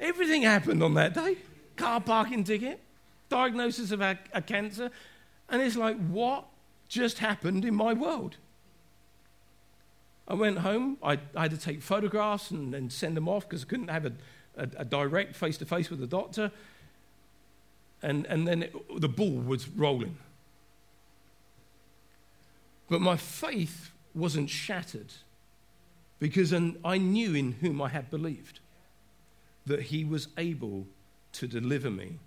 Everything 0.00 0.42
happened 0.42 0.82
on 0.82 0.94
that 0.94 1.12
day. 1.12 1.36
Car 1.76 2.00
parking 2.00 2.42
ticket, 2.42 2.80
diagnosis 3.28 3.90
of 3.90 4.00
a, 4.00 4.18
a 4.32 4.40
cancer. 4.40 4.90
And 5.50 5.60
it's 5.60 5.76
like, 5.76 5.98
what 6.08 6.46
just 6.88 7.18
happened 7.18 7.66
in 7.66 7.74
my 7.74 7.92
world? 7.92 8.36
I 10.26 10.34
went 10.34 10.60
home. 10.60 10.96
I, 11.02 11.18
I 11.36 11.42
had 11.42 11.50
to 11.50 11.58
take 11.58 11.82
photographs 11.82 12.50
and, 12.50 12.90
send 12.90 13.14
them 13.14 13.28
off 13.28 13.46
because 13.46 13.62
I 13.64 13.66
couldn't 13.66 13.88
have 13.88 14.06
a, 14.06 14.12
a, 14.56 14.68
a 14.78 14.84
direct 14.86 15.36
face 15.36 15.58
to 15.58 15.66
face 15.66 15.90
with 15.90 16.00
the 16.00 16.06
doctor. 16.06 16.50
And, 18.02 18.24
and 18.26 18.48
then 18.48 18.62
it, 18.62 19.00
the 19.00 19.08
ball 19.08 19.38
was 19.38 19.68
rolling. 19.68 20.16
But 22.88 23.02
my 23.02 23.18
faith 23.18 23.90
wasn't 24.14 24.50
shattered 24.50 25.12
because 26.18 26.52
I 26.52 26.98
knew 26.98 27.34
in 27.34 27.52
whom 27.52 27.80
I 27.80 27.88
had 27.88 28.10
believed 28.10 28.60
that 29.66 29.82
he 29.82 30.04
was 30.04 30.28
able 30.36 30.86
to 31.32 31.46
deliver 31.46 31.90
me 31.90 32.18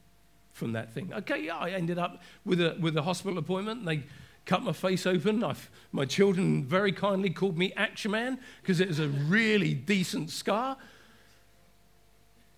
from 0.54 0.74
that 0.74 0.94
thing. 0.94 1.12
Okay, 1.14 1.46
yeah, 1.46 1.58
I 1.58 1.72
ended 1.72 1.98
up 1.98 2.22
with 2.46 2.62
a, 2.62 2.78
with 2.80 2.96
a 2.98 3.02
hospital 3.02 3.38
appointment. 3.38 3.86
They 3.86 4.04
cut 4.46 4.64
my 4.64 4.74
face 4.74 5.06
open. 5.06 5.44
I've, 5.44 5.70
my 5.92 6.06
children 6.06 6.64
very 6.64 6.92
kindly 6.92 7.30
called 7.30 7.58
me 7.58 7.74
Action 7.76 8.12
Man 8.12 8.40
because 8.62 8.80
it 8.80 8.88
was 8.88 9.00
a 9.00 9.08
really 9.08 9.74
decent 9.74 10.30
scar. 10.30 10.78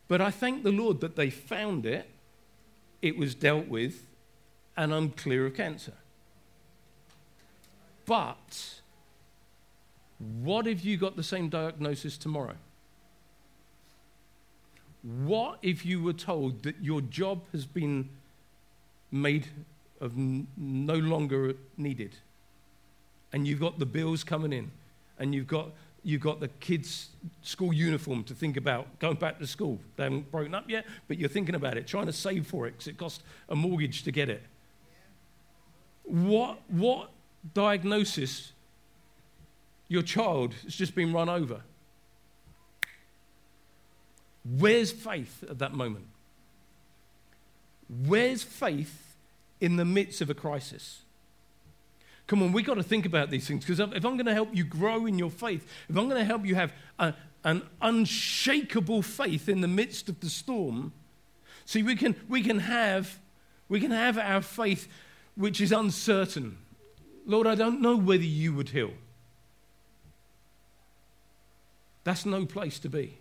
But 0.07 0.21
I 0.21 0.31
thank 0.31 0.63
the 0.63 0.71
Lord 0.71 1.01
that 1.01 1.15
they 1.15 1.29
found 1.29 1.85
it, 1.85 2.09
it 3.01 3.17
was 3.17 3.35
dealt 3.35 3.67
with, 3.67 4.07
and 4.75 4.93
I'm 4.93 5.09
clear 5.09 5.45
of 5.45 5.55
cancer. 5.55 5.93
But 8.05 8.81
what 10.19 10.67
if 10.67 10.85
you 10.85 10.97
got 10.97 11.15
the 11.15 11.23
same 11.23 11.49
diagnosis 11.49 12.17
tomorrow? 12.17 12.55
What 15.01 15.59
if 15.61 15.85
you 15.85 16.01
were 16.01 16.13
told 16.13 16.63
that 16.63 16.75
your 16.81 17.01
job 17.01 17.41
has 17.51 17.65
been 17.65 18.09
made 19.11 19.47
of 19.99 20.13
n- 20.13 20.47
no 20.55 20.95
longer 20.95 21.55
needed? 21.77 22.15
And 23.33 23.45
you've 23.45 23.59
got 23.59 23.79
the 23.79 23.85
bills 23.85 24.23
coming 24.23 24.53
in, 24.53 24.71
and 25.19 25.35
you've 25.35 25.47
got, 25.47 25.71
you've 26.03 26.21
got 26.21 26.39
the 26.39 26.47
kids' 26.47 27.09
school 27.41 27.73
uniform 27.73 28.23
to 28.25 28.33
think 28.33 28.55
about 28.55 28.99
going 28.99 29.17
back 29.17 29.39
to 29.39 29.47
school. 29.47 29.79
They 29.97 30.03
haven't 30.03 30.31
broken 30.31 30.55
up 30.55 30.69
yet, 30.69 30.85
but 31.09 31.17
you're 31.17 31.27
thinking 31.27 31.55
about 31.55 31.77
it, 31.77 31.85
trying 31.85 32.05
to 32.05 32.13
save 32.13 32.47
for 32.47 32.67
it 32.67 32.71
because 32.71 32.87
it 32.87 32.97
costs 32.97 33.23
a 33.49 33.55
mortgage 33.55 34.03
to 34.03 34.11
get 34.11 34.29
it. 34.29 34.43
What, 36.03 36.59
what 36.69 37.09
diagnosis, 37.53 38.52
your 39.87 40.01
child 40.01 40.53
has 40.63 40.75
just 40.75 40.95
been 40.95 41.13
run 41.13 41.29
over. 41.29 41.61
Where's 44.45 44.91
faith 44.91 45.43
at 45.49 45.59
that 45.59 45.73
moment? 45.73 46.07
Where's 48.05 48.43
faith 48.43 49.15
in 49.61 49.77
the 49.77 49.85
midst 49.85 50.21
of 50.21 50.29
a 50.29 50.33
crisis? 50.33 51.01
Come 52.27 52.41
on, 52.41 52.51
we've 52.51 52.65
got 52.65 52.75
to 52.75 52.83
think 52.83 53.05
about 53.05 53.29
these 53.29 53.47
things 53.47 53.65
because 53.65 53.79
if 53.79 54.05
I'm 54.05 54.15
going 54.15 54.25
to 54.25 54.33
help 54.33 54.49
you 54.53 54.63
grow 54.63 55.05
in 55.05 55.19
your 55.19 55.29
faith, 55.29 55.67
if 55.89 55.97
I'm 55.97 56.07
going 56.07 56.19
to 56.19 56.25
help 56.25 56.45
you 56.45 56.55
have 56.55 56.73
a, 56.97 57.13
an 57.43 57.63
unshakable 57.81 59.01
faith 59.01 59.49
in 59.49 59.61
the 59.61 59.67
midst 59.67 60.09
of 60.09 60.19
the 60.21 60.29
storm, 60.29 60.93
see, 61.65 61.83
we 61.83 61.95
can, 61.95 62.15
we 62.27 62.41
can, 62.41 62.59
have, 62.59 63.19
we 63.67 63.79
can 63.79 63.91
have 63.91 64.17
our 64.17 64.41
faith 64.41 64.87
which 65.35 65.59
is 65.59 65.71
uncertain. 65.71 66.57
Lord, 67.25 67.47
I 67.47 67.55
don't 67.55 67.81
know 67.81 67.97
whether 67.97 68.23
you 68.23 68.53
would 68.53 68.69
heal. 68.69 68.91
That's 72.03 72.25
no 72.25 72.45
place 72.45 72.79
to 72.79 72.89
be. 72.89 73.17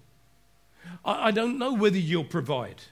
I, 1.04 1.28
I 1.28 1.30
don't 1.30 1.58
know 1.58 1.72
whether 1.72 1.98
you'll 1.98 2.24
provide. 2.24 2.82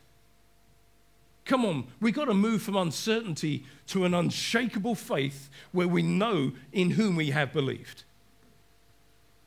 Come 1.45 1.65
on, 1.65 1.89
we've 2.01 2.15
got 2.15 2.27
to 2.27 2.35
move 2.35 2.63
from 2.63 2.77
uncertainty 2.77 3.65
to 3.89 4.05
an 4.05 4.15
unshakable 4.15 4.95
faith 4.95 5.51
where 5.73 5.89
we 5.89 6.03
know 6.03 6.53
in 6.73 6.91
whom 6.91 7.17
we 7.17 7.31
have 7.31 7.53
believed. 7.53 8.05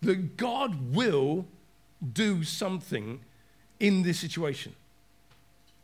That 0.01 0.35
God 0.35 0.93
will 0.93 1.45
do 2.11 2.43
something 2.43 3.21
in 3.79 4.03
this 4.03 4.19
situation. 4.19 4.75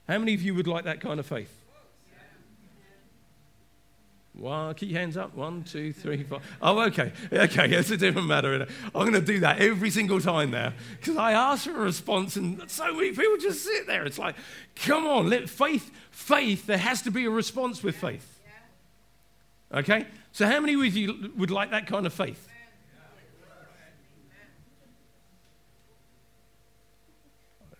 How 0.07 0.17
many 0.17 0.33
of 0.33 0.41
you 0.41 0.53
would 0.55 0.67
like 0.67 0.83
that 0.85 0.99
kind 0.99 1.19
of 1.19 1.25
faith? 1.25 1.58
One, 4.33 4.73
keep 4.75 4.89
your 4.89 4.99
hands 4.99 5.17
up. 5.17 5.35
One, 5.35 5.63
two, 5.63 5.91
three, 5.91 6.23
four. 6.23 6.39
Oh, 6.61 6.79
okay. 6.83 7.11
Okay, 7.31 7.69
it's 7.75 7.91
a 7.91 7.97
different 7.97 8.27
matter. 8.27 8.67
I'm 8.83 8.91
going 8.91 9.13
to 9.13 9.21
do 9.21 9.39
that 9.41 9.59
every 9.59 9.89
single 9.89 10.21
time 10.21 10.51
now 10.51 10.73
because 10.99 11.17
I 11.17 11.33
ask 11.33 11.65
for 11.65 11.71
a 11.71 11.79
response 11.79 12.35
and 12.35 12.69
so 12.69 12.93
many 12.93 13.09
people 13.09 13.37
just 13.37 13.63
sit 13.63 13.87
there. 13.87 14.05
It's 14.05 14.19
like, 14.19 14.35
come 14.75 15.07
on, 15.07 15.29
let 15.29 15.49
faith, 15.49 15.91
faith, 16.11 16.67
there 16.67 16.77
has 16.77 17.01
to 17.03 17.11
be 17.11 17.25
a 17.25 17.29
response 17.29 17.83
with 17.83 17.95
faith. 17.95 18.39
Okay? 19.73 20.05
So, 20.31 20.45
how 20.45 20.59
many 20.59 20.73
of 20.73 20.95
you 20.95 21.31
would 21.35 21.51
like 21.51 21.71
that 21.71 21.87
kind 21.87 22.05
of 22.05 22.13
faith? 22.13 22.47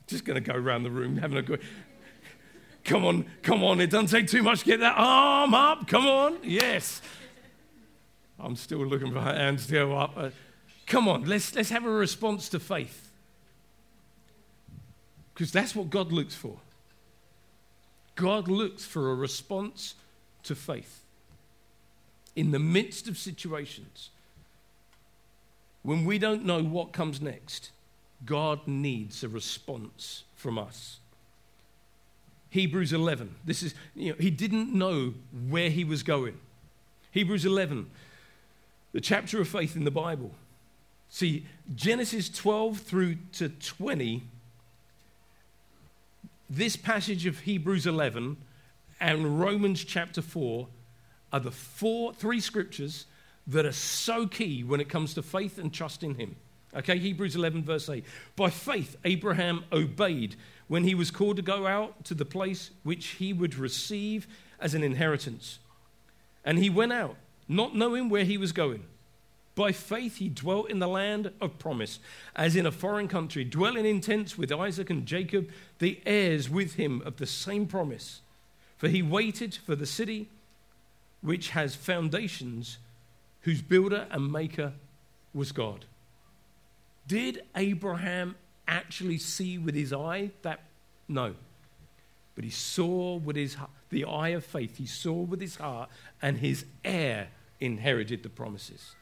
Just 0.07 0.25
going 0.25 0.41
to 0.43 0.51
go 0.51 0.57
around 0.57 0.83
the 0.83 0.89
room 0.89 1.17
having 1.17 1.37
a 1.37 1.41
good. 1.43 1.61
Come 2.89 3.05
on, 3.05 3.25
come 3.43 3.63
on. 3.63 3.79
It 3.81 3.91
doesn't 3.91 4.07
take 4.07 4.27
too 4.27 4.41
much 4.41 4.61
to 4.61 4.65
get 4.65 4.79
that 4.79 4.95
arm 4.97 5.53
up. 5.53 5.87
Come 5.87 6.07
on. 6.07 6.39
Yes. 6.41 7.03
I'm 8.39 8.55
still 8.55 8.79
looking 8.79 9.13
for 9.13 9.21
hands 9.21 9.67
to 9.67 9.73
go 9.73 9.95
up. 9.95 10.13
Uh, 10.17 10.29
come 10.87 11.07
on, 11.07 11.25
let's, 11.25 11.53
let's 11.53 11.69
have 11.69 11.85
a 11.85 11.89
response 11.89 12.49
to 12.49 12.59
faith. 12.59 13.11
Because 15.31 15.51
that's 15.51 15.75
what 15.75 15.91
God 15.91 16.11
looks 16.11 16.33
for. 16.33 16.57
God 18.15 18.47
looks 18.47 18.85
for 18.85 19.11
a 19.11 19.13
response 19.13 19.93
to 20.41 20.55
faith 20.55 21.03
in 22.35 22.49
the 22.49 22.57
midst 22.57 23.07
of 23.07 23.19
situations. 23.19 24.09
When 25.83 26.05
we 26.05 26.17
don't 26.17 26.43
know 26.43 26.63
what 26.63 26.91
comes 26.91 27.21
next, 27.21 27.69
God 28.25 28.67
needs 28.67 29.23
a 29.23 29.29
response 29.29 30.23
from 30.33 30.57
us. 30.57 30.98
Hebrews 32.49 32.93
11. 32.93 33.35
This 33.45 33.63
is, 33.63 33.75
you 33.95 34.11
know, 34.11 34.15
he 34.19 34.31
didn't 34.31 34.73
know 34.73 35.13
where 35.49 35.69
he 35.69 35.83
was 35.83 36.03
going. 36.03 36.39
Hebrews 37.11 37.45
11, 37.45 37.89
the 38.91 39.01
chapter 39.01 39.41
of 39.41 39.47
faith 39.47 39.75
in 39.75 39.83
the 39.83 39.91
Bible. 39.91 40.31
See, 41.09 41.45
Genesis 41.73 42.29
12 42.29 42.79
through 42.79 43.17
to 43.33 43.49
20, 43.49 44.23
this 46.49 46.75
passage 46.75 47.25
of 47.25 47.39
Hebrews 47.39 47.87
11 47.87 48.37
and 48.99 49.39
Romans 49.39 49.83
chapter 49.83 50.21
4 50.21 50.67
are 51.31 51.39
the 51.39 51.51
four, 51.51 52.13
three 52.13 52.39
scriptures 52.39 53.05
that 53.47 53.65
are 53.65 53.71
so 53.71 54.27
key 54.27 54.63
when 54.63 54.79
it 54.79 54.89
comes 54.89 55.13
to 55.15 55.21
faith 55.21 55.57
and 55.57 55.73
trust 55.73 56.03
in 56.03 56.15
Him. 56.15 56.35
Okay, 56.75 56.99
Hebrews 56.99 57.35
11, 57.35 57.63
verse 57.63 57.89
8. 57.89 58.03
By 58.35 58.49
faith, 58.49 58.95
Abraham 59.03 59.63
obeyed 59.71 60.35
when 60.69 60.85
he 60.85 60.95
was 60.95 61.11
called 61.11 61.35
to 61.35 61.41
go 61.41 61.67
out 61.67 62.05
to 62.05 62.13
the 62.13 62.23
place 62.23 62.69
which 62.83 63.07
he 63.07 63.33
would 63.33 63.55
receive 63.55 64.27
as 64.61 64.73
an 64.73 64.83
inheritance. 64.83 65.59
And 66.45 66.59
he 66.59 66.69
went 66.69 66.93
out, 66.93 67.17
not 67.49 67.75
knowing 67.75 68.07
where 68.07 68.23
he 68.23 68.37
was 68.37 68.53
going. 68.53 68.85
By 69.55 69.71
faith, 69.73 70.17
he 70.17 70.29
dwelt 70.29 70.69
in 70.69 70.79
the 70.79 70.87
land 70.87 71.31
of 71.41 71.59
promise, 71.59 71.99
as 72.35 72.55
in 72.55 72.67
a 72.67 72.71
foreign 72.71 73.07
country, 73.07 73.43
dwelling 73.43 73.85
in 73.85 73.99
tents 73.99 74.37
with 74.37 74.53
Isaac 74.53 74.89
and 74.89 75.05
Jacob, 75.05 75.49
the 75.79 75.99
heirs 76.05 76.49
with 76.49 76.75
him 76.75 77.01
of 77.03 77.17
the 77.17 77.25
same 77.25 77.65
promise. 77.65 78.21
For 78.77 78.87
he 78.87 79.01
waited 79.01 79.55
for 79.55 79.75
the 79.75 79.87
city 79.87 80.29
which 81.21 81.49
has 81.49 81.75
foundations, 81.75 82.77
whose 83.41 83.61
builder 83.61 84.07
and 84.11 84.31
maker 84.31 84.73
was 85.33 85.51
God. 85.51 85.85
Did 87.07 87.41
Abraham 87.55 88.35
actually 88.69 89.17
see 89.17 89.57
with 89.57 89.75
his 89.75 89.91
eye 89.91 90.31
that? 90.43 90.61
No. 91.07 91.35
But 92.35 92.45
he 92.45 92.49
saw 92.49 93.17
with 93.17 93.35
his 93.35 93.57
the 93.89 94.05
eye 94.05 94.29
of 94.29 94.45
faith, 94.45 94.77
he 94.77 94.85
saw 94.85 95.13
with 95.13 95.41
his 95.41 95.55
heart, 95.55 95.89
and 96.21 96.37
his 96.37 96.65
heir 96.85 97.29
inherited 97.59 98.23
the 98.23 98.29
promises. 98.29 98.95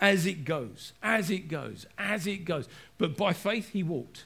As 0.00 0.24
it 0.24 0.44
goes, 0.44 0.92
as 1.02 1.30
it 1.30 1.48
goes, 1.48 1.84
as 1.98 2.26
it 2.26 2.44
goes. 2.44 2.68
But 2.96 3.16
by 3.16 3.32
faith 3.32 3.70
he 3.70 3.82
walked. 3.82 4.24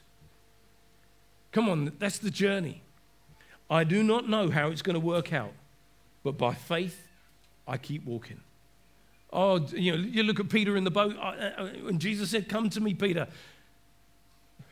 Come 1.51 1.67
on, 1.69 1.93
that's 1.99 2.17
the 2.17 2.31
journey. 2.31 2.81
I 3.69 3.83
do 3.83 4.03
not 4.03 4.29
know 4.29 4.49
how 4.49 4.69
it's 4.69 4.81
going 4.81 4.93
to 4.93 5.05
work 5.05 5.33
out, 5.33 5.53
but 6.23 6.37
by 6.37 6.53
faith 6.53 7.07
I 7.67 7.77
keep 7.77 8.05
walking. 8.05 8.41
Oh, 9.33 9.65
you 9.73 9.91
know, 9.91 9.97
you 9.97 10.23
look 10.23 10.39
at 10.39 10.49
Peter 10.49 10.77
in 10.77 10.83
the 10.83 10.91
boat, 10.91 11.17
uh, 11.17 11.51
uh, 11.57 11.69
and 11.87 11.99
Jesus 11.99 12.29
said, 12.29 12.47
Come 12.47 12.69
to 12.69 12.79
me, 12.79 12.93
Peter. 12.93 13.27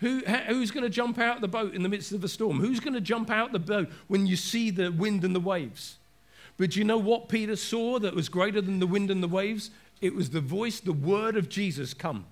Who, 0.04 0.20
who's 0.20 0.70
going 0.70 0.84
to 0.84 0.90
jump 0.90 1.18
out 1.18 1.40
the 1.40 1.48
boat 1.48 1.74
in 1.74 1.82
the 1.82 1.88
midst 1.88 2.12
of 2.12 2.26
a 2.26 2.28
storm? 2.28 2.60
Who's 2.60 2.82
going 2.82 2.94
to 2.94 3.00
jump 3.00 3.30
out 3.30 3.54
the 3.54 3.60
boat 3.60 3.90
when 4.10 4.28
you 4.28 4.36
see 4.36 4.70
the 4.70 4.92
wind 4.92 5.24
and 5.24 5.34
the 5.34 5.40
waves? 5.40 5.96
But 6.58 6.76
you 6.76 6.84
know 6.84 6.98
what 6.98 7.30
Peter 7.30 7.56
saw 7.56 8.00
that 8.00 8.14
was 8.14 8.28
greater 8.28 8.60
than 8.60 8.80
the 8.80 8.86
wind 8.86 9.10
and 9.10 9.24
the 9.24 9.30
waves? 9.30 9.72
It 10.02 10.14
was 10.14 10.32
the 10.32 10.42
voice, 10.42 10.82
the 10.82 10.92
word 10.92 11.38
of 11.38 11.48
Jesus 11.48 11.94
come. 11.94 12.26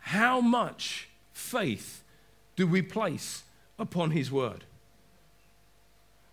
How 0.00 0.40
much 0.40 1.08
faith 1.32 2.02
do 2.56 2.66
we 2.66 2.82
place 2.82 3.44
upon 3.78 4.10
his 4.10 4.32
word? 4.32 4.64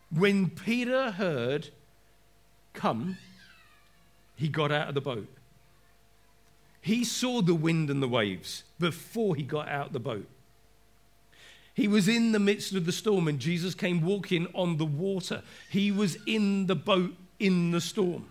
When 0.09 0.49
Peter 0.49 1.11
heard, 1.11 1.69
Come, 2.73 3.19
he 4.35 4.47
got 4.47 4.71
out 4.71 4.87
of 4.87 4.95
the 4.95 5.01
boat. 5.01 5.27
He 6.81 7.03
saw 7.03 7.41
the 7.41 7.55
wind 7.55 7.89
and 7.89 8.01
the 8.01 8.07
waves 8.07 8.63
before 8.79 9.35
he 9.35 9.43
got 9.43 9.69
out 9.69 9.93
the 9.93 9.99
boat. 9.99 10.27
He 11.73 11.87
was 11.87 12.07
in 12.07 12.31
the 12.31 12.39
midst 12.39 12.73
of 12.73 12.85
the 12.85 12.91
storm 12.91 13.27
and 13.27 13.39
Jesus 13.39 13.75
came 13.75 14.01
walking 14.01 14.47
on 14.53 14.77
the 14.77 14.85
water. 14.85 15.43
He 15.69 15.91
was 15.91 16.17
in 16.25 16.65
the 16.65 16.75
boat 16.75 17.15
in 17.39 17.71
the 17.71 17.81
storm. 17.81 18.27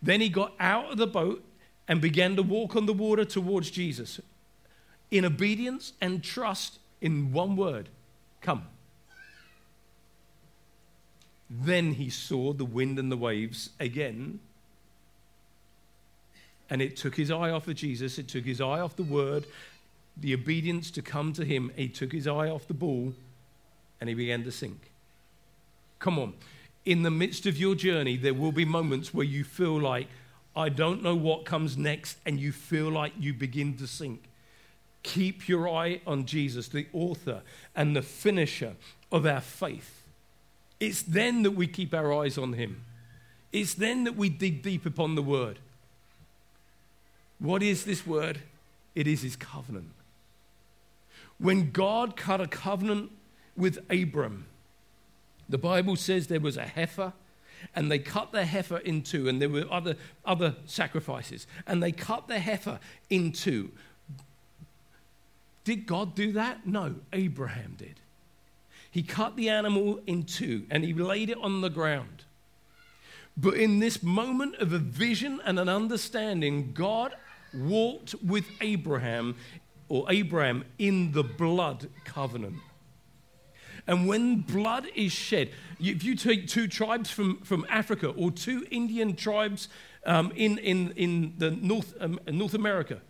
Then 0.00 0.20
he 0.20 0.28
got 0.28 0.54
out 0.60 0.92
of 0.92 0.98
the 0.98 1.06
boat 1.06 1.44
and 1.86 2.00
began 2.00 2.36
to 2.36 2.42
walk 2.42 2.76
on 2.76 2.86
the 2.86 2.92
water 2.92 3.24
towards 3.24 3.70
Jesus 3.70 4.20
in 5.10 5.24
obedience 5.24 5.92
and 6.00 6.22
trust 6.22 6.78
in 7.00 7.32
one 7.32 7.56
word 7.56 7.88
come. 8.40 8.66
Then 11.50 11.94
he 11.94 12.10
saw 12.10 12.52
the 12.52 12.64
wind 12.64 12.98
and 12.98 13.10
the 13.10 13.16
waves 13.16 13.70
again 13.80 14.40
and 16.70 16.82
it 16.82 16.96
took 16.96 17.16
his 17.16 17.30
eye 17.30 17.50
off 17.50 17.68
of 17.68 17.76
Jesus, 17.76 18.18
it 18.18 18.28
took 18.28 18.44
his 18.44 18.60
eye 18.60 18.80
off 18.80 18.96
the 18.96 19.02
word, 19.02 19.46
the 20.16 20.34
obedience 20.34 20.90
to 20.92 21.02
come 21.02 21.32
to 21.32 21.44
him. 21.44 21.70
He 21.76 21.88
took 21.88 22.12
his 22.12 22.26
eye 22.26 22.48
off 22.48 22.66
the 22.66 22.74
ball 22.74 23.14
and 24.00 24.08
he 24.08 24.14
began 24.14 24.44
to 24.44 24.52
sink. 24.52 24.90
Come 25.98 26.18
on. 26.18 26.34
In 26.84 27.02
the 27.02 27.10
midst 27.10 27.46
of 27.46 27.56
your 27.56 27.74
journey, 27.74 28.16
there 28.16 28.34
will 28.34 28.52
be 28.52 28.64
moments 28.64 29.12
where 29.12 29.26
you 29.26 29.44
feel 29.44 29.78
like, 29.80 30.08
I 30.56 30.68
don't 30.68 31.02
know 31.02 31.14
what 31.14 31.44
comes 31.44 31.76
next, 31.76 32.18
and 32.24 32.40
you 32.40 32.50
feel 32.50 32.90
like 32.90 33.12
you 33.18 33.34
begin 33.34 33.76
to 33.76 33.86
sink. 33.86 34.24
Keep 35.02 35.48
your 35.48 35.68
eye 35.68 36.00
on 36.06 36.26
Jesus, 36.26 36.68
the 36.68 36.86
author 36.92 37.42
and 37.76 37.94
the 37.94 38.02
finisher 38.02 38.74
of 39.12 39.26
our 39.26 39.40
faith. 39.40 40.02
It's 40.80 41.02
then 41.02 41.42
that 41.42 41.52
we 41.52 41.66
keep 41.66 41.94
our 41.94 42.12
eyes 42.12 42.38
on 42.38 42.54
him. 42.54 42.84
It's 43.52 43.74
then 43.74 44.04
that 44.04 44.16
we 44.16 44.28
dig 44.28 44.62
deep 44.62 44.84
upon 44.86 45.14
the 45.14 45.22
word. 45.22 45.58
What 47.38 47.62
is 47.62 47.84
this 47.84 48.06
word? 48.06 48.40
It 48.94 49.06
is 49.06 49.22
his 49.22 49.36
covenant. 49.36 49.90
When 51.38 51.70
God 51.70 52.16
cut 52.16 52.40
a 52.40 52.48
covenant 52.48 53.12
with 53.56 53.78
Abram, 53.90 54.46
the 55.48 55.58
Bible 55.58 55.96
says 55.96 56.26
there 56.26 56.40
was 56.40 56.56
a 56.56 56.66
heifer, 56.66 57.12
and 57.74 57.90
they 57.90 57.98
cut 57.98 58.32
the 58.32 58.44
heifer 58.44 58.78
in 58.78 59.02
two, 59.02 59.28
and 59.28 59.40
there 59.40 59.48
were 59.48 59.64
other, 59.70 59.96
other 60.24 60.56
sacrifices, 60.66 61.46
and 61.66 61.82
they 61.82 61.92
cut 61.92 62.28
the 62.28 62.38
heifer 62.38 62.80
in 63.08 63.32
two. 63.32 63.70
Did 65.64 65.86
God 65.86 66.14
do 66.14 66.32
that? 66.32 66.66
No, 66.66 66.94
Abraham 67.12 67.74
did. 67.76 68.00
He 68.90 69.02
cut 69.02 69.36
the 69.36 69.48
animal 69.50 70.00
in 70.06 70.24
two 70.24 70.64
and 70.70 70.82
he 70.82 70.94
laid 70.94 71.30
it 71.30 71.38
on 71.42 71.60
the 71.60 71.68
ground. 71.68 72.24
But 73.36 73.54
in 73.54 73.78
this 73.78 74.02
moment 74.02 74.56
of 74.56 74.72
a 74.72 74.78
vision 74.78 75.40
and 75.44 75.58
an 75.58 75.68
understanding, 75.68 76.72
God 76.72 77.14
walked 77.54 78.14
with 78.22 78.46
Abraham 78.60 79.36
or 79.88 80.06
Abraham 80.10 80.64
in 80.78 81.12
the 81.12 81.24
blood 81.24 81.88
covenant. 82.04 82.56
And 83.86 84.06
when 84.06 84.42
blood 84.42 84.86
is 84.94 85.12
shed, 85.12 85.50
if 85.80 86.04
you 86.04 86.14
take 86.14 86.46
two 86.46 86.68
tribes 86.68 87.10
from, 87.10 87.38
from 87.38 87.64
Africa 87.70 88.08
or 88.08 88.30
two 88.30 88.66
Indian 88.70 89.16
tribes 89.16 89.68
um, 90.04 90.30
in, 90.36 90.58
in, 90.58 90.92
in 90.92 91.34
the 91.38 91.50
North, 91.50 91.94
um, 91.98 92.20
North 92.28 92.52
America, 92.52 93.00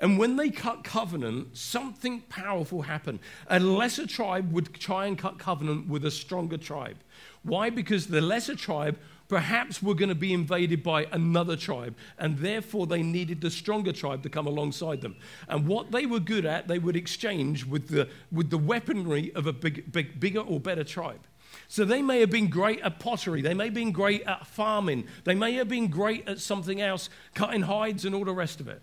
and 0.00 0.18
when 0.18 0.36
they 0.36 0.48
cut 0.48 0.84
covenant, 0.84 1.56
something 1.56 2.20
powerful 2.28 2.82
happened. 2.82 3.18
A 3.48 3.58
lesser 3.58 4.06
tribe 4.06 4.52
would 4.52 4.72
try 4.74 5.06
and 5.06 5.18
cut 5.18 5.38
covenant 5.38 5.88
with 5.88 6.04
a 6.04 6.10
stronger 6.10 6.56
tribe. 6.56 6.98
Why? 7.42 7.70
Because 7.70 8.06
the 8.06 8.20
lesser 8.20 8.54
tribe 8.54 8.96
perhaps 9.28 9.82
were 9.82 9.94
going 9.94 10.08
to 10.08 10.14
be 10.14 10.32
invaded 10.32 10.82
by 10.82 11.06
another 11.12 11.56
tribe, 11.56 11.94
and 12.18 12.38
therefore 12.38 12.86
they 12.86 13.02
needed 13.02 13.40
the 13.40 13.50
stronger 13.50 13.92
tribe 13.92 14.22
to 14.22 14.28
come 14.28 14.46
alongside 14.46 15.00
them. 15.00 15.16
And 15.48 15.66
what 15.66 15.90
they 15.92 16.06
were 16.06 16.20
good 16.20 16.46
at, 16.46 16.66
they 16.66 16.78
would 16.78 16.96
exchange 16.96 17.64
with 17.64 17.88
the, 17.88 18.08
with 18.32 18.50
the 18.50 18.58
weaponry 18.58 19.32
of 19.34 19.46
a 19.46 19.52
big, 19.52 19.92
big, 19.92 20.18
bigger 20.18 20.40
or 20.40 20.58
better 20.58 20.84
tribe. 20.84 21.26
So 21.68 21.84
they 21.84 22.02
may 22.02 22.20
have 22.20 22.30
been 22.30 22.48
great 22.48 22.80
at 22.80 22.98
pottery, 22.98 23.42
they 23.42 23.54
may 23.54 23.66
have 23.66 23.74
been 23.74 23.92
great 23.92 24.22
at 24.22 24.46
farming, 24.46 25.06
they 25.24 25.34
may 25.34 25.54
have 25.54 25.68
been 25.68 25.88
great 25.88 26.26
at 26.26 26.40
something 26.40 26.80
else, 26.80 27.10
cutting 27.34 27.62
hides 27.62 28.04
and 28.04 28.14
all 28.14 28.24
the 28.24 28.32
rest 28.32 28.60
of 28.60 28.68
it. 28.68 28.82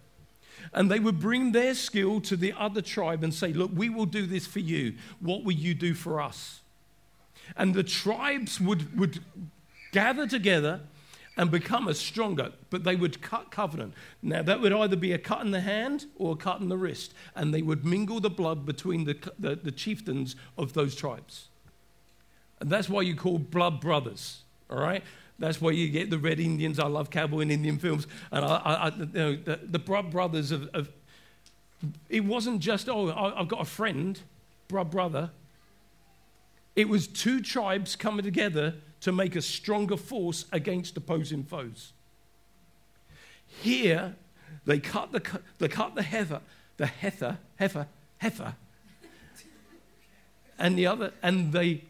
And 0.73 0.89
they 0.89 0.99
would 0.99 1.19
bring 1.19 1.51
their 1.51 1.73
skill 1.73 2.21
to 2.21 2.35
the 2.35 2.53
other 2.57 2.81
tribe 2.81 3.23
and 3.23 3.33
say, 3.33 3.53
Look, 3.53 3.71
we 3.73 3.89
will 3.89 4.05
do 4.05 4.25
this 4.25 4.47
for 4.47 4.59
you. 4.59 4.95
What 5.19 5.43
will 5.43 5.53
you 5.53 5.73
do 5.73 5.93
for 5.93 6.19
us? 6.19 6.61
And 7.55 7.75
the 7.75 7.83
tribes 7.83 8.59
would, 8.59 8.97
would 8.97 9.19
gather 9.95 10.27
together 10.27 10.81
and 11.37 11.49
become 11.49 11.87
a 11.87 11.93
stronger, 11.93 12.51
but 12.69 12.83
they 12.83 12.97
would 12.97 13.21
cut 13.21 13.49
covenant. 13.49 13.93
Now, 14.21 14.41
that 14.41 14.59
would 14.59 14.73
either 14.73 14.97
be 14.97 15.13
a 15.13 15.17
cut 15.17 15.39
in 15.39 15.51
the 15.51 15.61
hand 15.61 16.05
or 16.17 16.33
a 16.33 16.35
cut 16.35 16.59
in 16.59 16.67
the 16.67 16.77
wrist, 16.77 17.13
and 17.33 17.53
they 17.53 17.61
would 17.61 17.85
mingle 17.85 18.19
the 18.19 18.29
blood 18.29 18.65
between 18.65 19.05
the, 19.05 19.15
the, 19.39 19.55
the 19.55 19.71
chieftains 19.71 20.35
of 20.57 20.73
those 20.73 20.95
tribes. 20.95 21.47
And 22.59 22.69
that's 22.69 22.89
why 22.89 23.03
you 23.03 23.15
call 23.15 23.37
blood 23.37 23.79
brothers, 23.79 24.43
all 24.69 24.79
right? 24.79 25.01
That's 25.39 25.61
why 25.61 25.71
you 25.71 25.87
get 25.87 26.09
the 26.09 26.19
Red 26.19 26.41
Indians. 26.41 26.77
I 26.77 26.87
love 26.87 27.09
cowboy 27.09 27.39
and 27.39 27.51
Indian 27.51 27.77
films. 27.77 28.05
And 28.31 28.43
I, 28.43 28.57
I, 28.57 28.73
I 28.73 28.87
you 28.89 29.09
know, 29.13 29.35
the, 29.37 29.59
the 29.63 29.79
blood 29.79 30.11
brothers 30.11 30.51
of, 30.51 30.69
of, 30.73 30.89
it 32.09 32.25
wasn't 32.25 32.59
just, 32.59 32.89
oh, 32.89 33.33
I've 33.37 33.47
got 33.47 33.61
a 33.61 33.65
friend, 33.65 34.19
blood 34.67 34.91
brother. 34.91 35.31
It 36.75 36.89
was 36.89 37.07
two 37.07 37.41
tribes 37.41 37.95
coming 37.95 38.25
together 38.25 38.75
to 39.01 39.11
make 39.11 39.35
a 39.35 39.41
stronger 39.41 39.97
force 39.97 40.45
against 40.51 40.97
opposing 40.97 41.43
foes. 41.43 41.93
Here, 43.61 44.15
they 44.65 44.79
cut 44.79 45.11
the, 45.11 45.39
they 45.59 45.67
cut 45.67 45.95
the 45.95 46.03
heifer, 46.03 46.41
the 46.77 46.87
heifer, 46.87 47.37
heifer, 47.57 47.87
heifer, 48.17 48.55
and 50.57 50.77
the 50.77 50.87
other, 50.87 51.13
and 51.21 51.51
they, 51.51 51.83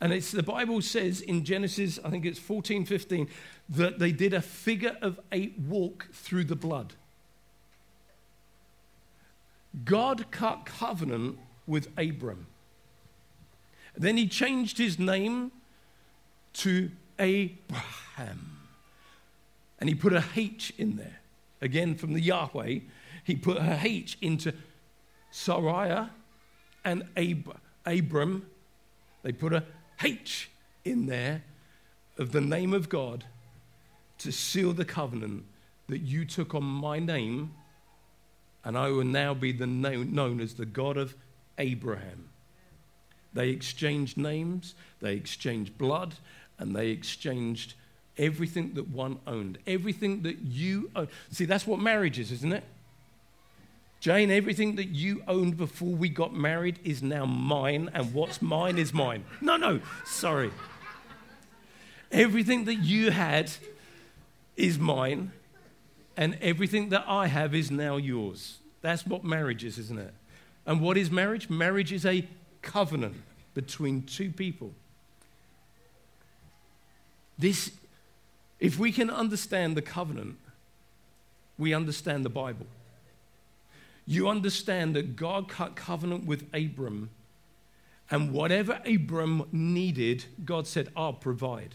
and 0.00 0.12
it's 0.12 0.30
the 0.30 0.42
Bible 0.42 0.80
says 0.80 1.20
in 1.20 1.44
Genesis, 1.44 1.98
I 2.04 2.10
think 2.10 2.24
it's 2.24 2.38
14, 2.38 2.84
15, 2.86 3.28
that 3.68 3.98
they 3.98 4.12
did 4.12 4.32
a 4.32 4.40
figure 4.40 4.96
of 5.02 5.20
eight 5.32 5.58
walk 5.58 6.08
through 6.12 6.44
the 6.44 6.56
blood. 6.56 6.94
God 9.84 10.30
cut 10.30 10.64
covenant 10.64 11.38
with 11.66 11.88
Abram. 11.98 12.46
Then 13.96 14.16
he 14.16 14.28
changed 14.28 14.78
his 14.78 14.98
name 14.98 15.52
to 16.58 16.90
Abraham. 17.18 18.58
And 19.78 19.88
he 19.88 19.94
put 19.94 20.12
a 20.12 20.24
H 20.34 20.72
in 20.78 20.96
there. 20.96 21.20
Again, 21.60 21.94
from 21.94 22.12
the 22.12 22.20
Yahweh, 22.20 22.80
he 23.24 23.36
put 23.36 23.58
a 23.58 23.80
H 23.82 24.16
into 24.20 24.52
Sarai 25.30 26.08
and 26.84 27.04
Ab- 27.16 27.58
Abram. 27.84 28.46
They 29.22 29.32
put 29.32 29.52
a 29.52 29.64
H 30.02 30.50
in 30.84 31.06
there 31.06 31.42
of 32.18 32.32
the 32.32 32.40
name 32.40 32.72
of 32.72 32.88
God 32.88 33.24
to 34.18 34.32
seal 34.32 34.72
the 34.72 34.84
covenant 34.84 35.44
that 35.88 36.00
you 36.00 36.24
took 36.24 36.54
on 36.54 36.64
my 36.64 36.98
name, 36.98 37.52
and 38.64 38.76
I 38.76 38.88
will 38.90 39.04
now 39.04 39.34
be 39.34 39.52
the 39.52 39.66
known 39.66 40.40
as 40.40 40.54
the 40.54 40.66
God 40.66 40.96
of 40.96 41.14
Abraham. 41.58 42.30
They 43.32 43.50
exchanged 43.50 44.16
names, 44.16 44.74
they 45.00 45.14
exchanged 45.14 45.76
blood, 45.76 46.14
and 46.58 46.74
they 46.74 46.88
exchanged 46.88 47.74
everything 48.18 48.74
that 48.74 48.88
one 48.88 49.18
owned, 49.26 49.58
everything 49.66 50.22
that 50.22 50.38
you 50.40 50.90
own. 50.96 51.08
See, 51.30 51.44
that's 51.44 51.66
what 51.66 51.78
marriage 51.78 52.18
is, 52.18 52.32
isn't 52.32 52.52
it? 52.52 52.64
Jane, 54.00 54.30
everything 54.30 54.76
that 54.76 54.88
you 54.88 55.22
owned 55.26 55.56
before 55.56 55.94
we 55.94 56.08
got 56.08 56.34
married 56.34 56.78
is 56.84 57.02
now 57.02 57.24
mine, 57.24 57.90
and 57.94 58.12
what's 58.12 58.42
mine 58.42 58.78
is 58.78 58.92
mine. 58.92 59.24
No, 59.40 59.56
no, 59.56 59.80
sorry. 60.04 60.50
Everything 62.12 62.66
that 62.66 62.76
you 62.76 63.10
had 63.10 63.50
is 64.56 64.78
mine, 64.78 65.32
and 66.16 66.38
everything 66.40 66.90
that 66.90 67.04
I 67.08 67.26
have 67.26 67.54
is 67.54 67.70
now 67.70 67.96
yours. 67.96 68.58
That's 68.80 69.06
what 69.06 69.24
marriage 69.24 69.64
is, 69.64 69.78
isn't 69.78 69.98
it? 69.98 70.14
And 70.66 70.80
what 70.80 70.96
is 70.96 71.10
marriage? 71.10 71.50
Marriage 71.50 71.92
is 71.92 72.06
a 72.06 72.26
covenant 72.62 73.16
between 73.54 74.02
two 74.02 74.30
people. 74.30 74.72
This, 77.38 77.70
if 78.58 78.78
we 78.78 78.92
can 78.92 79.10
understand 79.10 79.76
the 79.76 79.82
covenant, 79.82 80.36
we 81.58 81.74
understand 81.74 82.24
the 82.24 82.30
Bible. 82.30 82.66
You 84.06 84.28
understand 84.28 84.94
that 84.96 85.16
God 85.16 85.48
cut 85.48 85.74
covenant 85.74 86.26
with 86.26 86.44
Abram, 86.54 87.10
and 88.10 88.32
whatever 88.32 88.80
Abram 88.86 89.44
needed, 89.50 90.26
God 90.44 90.66
said, 90.66 90.90
I'll 90.96 91.12
provide. 91.12 91.74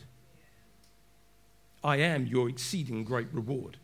I 1.84 1.98
am 1.98 2.26
your 2.26 2.48
exceeding 2.48 3.04
great 3.04 3.28
reward. 3.34 3.78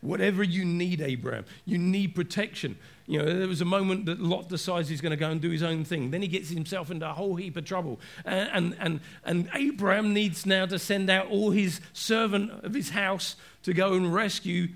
Whatever 0.00 0.42
you 0.42 0.64
need, 0.64 1.00
Abraham, 1.00 1.44
you 1.64 1.76
need 1.76 2.14
protection. 2.14 2.78
You 3.08 3.22
know, 3.22 3.38
there 3.38 3.48
was 3.48 3.62
a 3.62 3.64
moment 3.64 4.04
that 4.04 4.20
Lot 4.20 4.50
decides 4.50 4.90
he's 4.90 5.00
going 5.00 5.12
to 5.12 5.16
go 5.16 5.30
and 5.30 5.40
do 5.40 5.48
his 5.48 5.62
own 5.62 5.82
thing. 5.82 6.10
Then 6.10 6.20
he 6.20 6.28
gets 6.28 6.50
himself 6.50 6.90
into 6.90 7.08
a 7.08 7.14
whole 7.14 7.36
heap 7.36 7.56
of 7.56 7.64
trouble. 7.64 7.98
And, 8.26 8.76
and, 8.78 9.00
and, 9.24 9.48
Abraham 9.54 10.12
needs 10.12 10.44
now 10.44 10.66
to 10.66 10.78
send 10.78 11.08
out 11.08 11.28
all 11.28 11.50
his 11.50 11.80
servant 11.94 12.50
of 12.62 12.74
his 12.74 12.90
house 12.90 13.36
to 13.62 13.72
go 13.72 13.94
and 13.94 14.12
rescue 14.12 14.68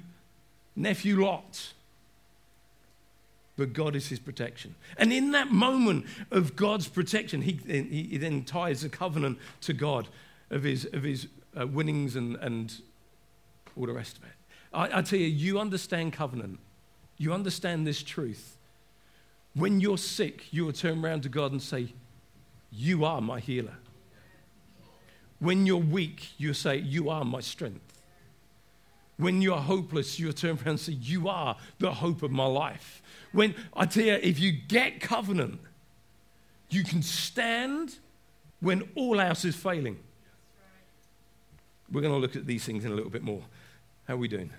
nephew 0.75 1.23
Lot. 1.23 1.75
But 3.59 3.75
God 3.75 3.95
is 3.95 4.09
his 4.09 4.19
protection. 4.19 4.77
And 4.97 5.13
in 5.13 5.33
that 5.33 5.51
moment 5.51 6.07
of 6.31 6.57
God's 6.57 6.89
protection, 6.89 7.43
he, 7.43 7.53
he 7.53 8.17
then 8.17 8.45
ties 8.45 8.83
a 8.83 8.89
covenant 8.89 9.41
to 9.61 9.75
God 9.75 10.09
of 10.51 10.63
his, 10.63 10.89
of 10.95 11.03
his 11.03 11.29
uh, 11.61 11.67
winnings 11.67 12.17
and, 12.17 12.37
and 12.37 12.75
all 13.77 13.85
the 13.85 13.93
rest 13.93 14.17
of 14.17 14.25
it. 14.25 14.31
I, 14.73 15.01
I 15.01 15.03
tell 15.03 15.19
you, 15.19 15.27
you 15.27 15.61
understand 15.61 16.15
covenant. 16.15 16.61
You 17.23 17.33
understand 17.33 17.87
this 17.87 18.03
truth. 18.03 18.57
When 19.55 19.79
you're 19.79 19.97
sick, 19.97 20.53
you 20.53 20.65
will 20.65 20.73
turn 20.73 21.05
around 21.05 21.23
to 21.23 21.29
God 21.29 21.53
and 21.53 21.63
say, 21.63 21.93
You 22.73 23.05
are 23.05 23.21
my 23.21 23.39
healer. 23.39 23.77
When 25.39 25.65
you're 25.65 25.77
weak, 25.77 26.31
you 26.37 26.53
say, 26.53 26.79
You 26.79 27.11
are 27.11 27.25
my 27.25 27.39
strength. 27.39 28.03
When 29.19 29.41
you're 29.41 29.59
hopeless, 29.61 30.19
you 30.19 30.33
turn 30.33 30.57
around 30.57 30.67
and 30.67 30.81
say, 30.81 30.95
You 30.95 31.29
are 31.29 31.57
the 31.79 31.93
hope 31.93 32.25
of 32.25 32.33
my 32.33 32.47
life. 32.47 33.01
When 33.31 33.55
I 33.73 33.87
tell 33.87 34.05
you, 34.05 34.15
if 34.15 34.41
you 34.41 34.51
get 34.51 35.01
covenant, 35.01 35.61
you 36.71 36.83
can 36.83 37.03
stand 37.03 37.99
when 38.59 38.83
all 38.97 39.21
else 39.21 39.45
is 39.45 39.55
failing. 39.55 40.01
We're 41.89 42.01
going 42.01 42.15
to 42.15 42.19
look 42.19 42.35
at 42.35 42.49
these 42.49 42.65
things 42.65 42.85
in 42.85 42.91
a 42.91 42.95
little 42.97 43.11
bit 43.11 43.23
more. 43.23 43.43
How 44.09 44.15
are 44.15 44.17
we 44.17 44.27
doing? 44.27 44.51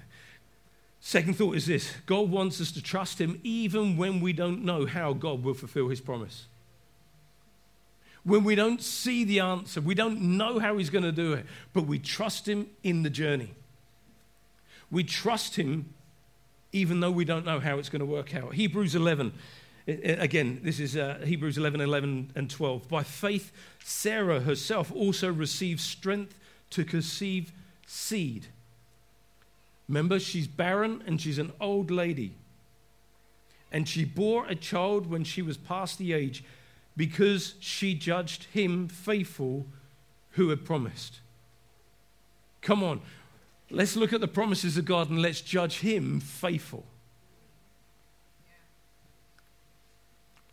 Second 1.06 1.36
thought 1.36 1.58
is 1.58 1.66
this 1.66 1.97
God 2.06 2.32
wants 2.32 2.62
us 2.62 2.72
to 2.72 2.82
trust 2.82 3.20
Him 3.20 3.38
even 3.43 3.97
when 3.97 4.22
we 4.22 4.32
don't 4.32 4.64
know 4.64 4.86
how 4.86 5.12
God 5.12 5.43
will 5.43 5.54
fulfill 5.54 5.89
His 5.89 5.99
promise. 5.99 6.45
When 8.24 8.45
we 8.45 8.56
don't 8.56 8.82
see 8.82 9.26
the 9.26 9.41
answer, 9.41 9.82
we 9.82 9.95
don't 9.95 10.22
know 10.22 10.60
how 10.60 10.78
He's 10.78 10.89
going 10.89 11.04
to 11.04 11.12
do 11.12 11.34
it, 11.34 11.45
but 11.74 11.86
we 11.88 11.99
trust 11.99 12.47
Him 12.47 12.68
in 12.84 13.04
the 13.04 13.10
journey. 13.10 13.54
We 14.89 15.04
trust 15.04 15.58
Him 15.58 15.93
even 16.72 17.01
though 17.01 17.12
we 17.12 17.26
don't 17.26 17.45
know 17.45 17.60
how 17.60 17.80
it's 17.80 17.89
going 17.89 17.99
to 17.99 18.06
work 18.06 18.34
out. 18.34 18.54
Hebrews 18.54 18.95
11. 18.95 19.34
Again, 19.86 20.62
this 20.64 20.80
is 20.80 20.95
uh, 20.95 21.20
Hebrews 21.26 21.58
11, 21.58 21.82
11 21.82 22.32
and 22.34 22.49
12. 22.49 22.88
By 22.88 23.04
faith, 23.04 23.51
Sarah 23.84 24.39
herself 24.39 24.89
also 24.89 25.32
received 25.32 25.82
strength 25.82 26.39
to 26.70 26.86
conceive 26.86 27.51
seed 27.86 28.47
Remember, 29.88 30.20
she's 30.20 30.48
barren 30.48 31.04
and 31.06 31.20
she's 31.20 31.38
an 31.38 31.52
old 31.60 31.92
lady. 31.92 32.36
And 33.72 33.88
she 33.88 34.06
bore 34.06 34.46
a 34.46 34.56
child 34.56 35.08
when 35.08 35.24
she 35.24 35.42
was 35.42 35.58
past 35.58 35.98
the 35.98 36.14
age, 36.14 36.44
because 36.96 37.56
she 37.60 37.96
judged 37.96 38.46
him 38.46 38.88
faithful 38.88 39.66
who 40.32 40.50
had 40.50 40.64
promised. 40.64 41.20
Come 42.62 42.84
on, 42.84 43.02
let's 43.70 43.96
look 43.96 44.14
at 44.14 44.22
the 44.22 44.28
promises 44.28 44.78
of 44.78 44.86
God 44.86 45.10
and 45.10 45.22
let's 45.22 45.42
judge 45.42 45.80
him 45.80 46.20
faithful. 46.20 46.86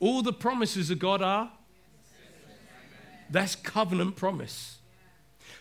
All 0.01 0.23
the 0.23 0.33
promises 0.33 0.91
of 0.91 0.99
God 0.99 1.21
are 1.21 1.53
that's 3.31 3.55
covenant 3.55 4.17
promise. 4.17 4.80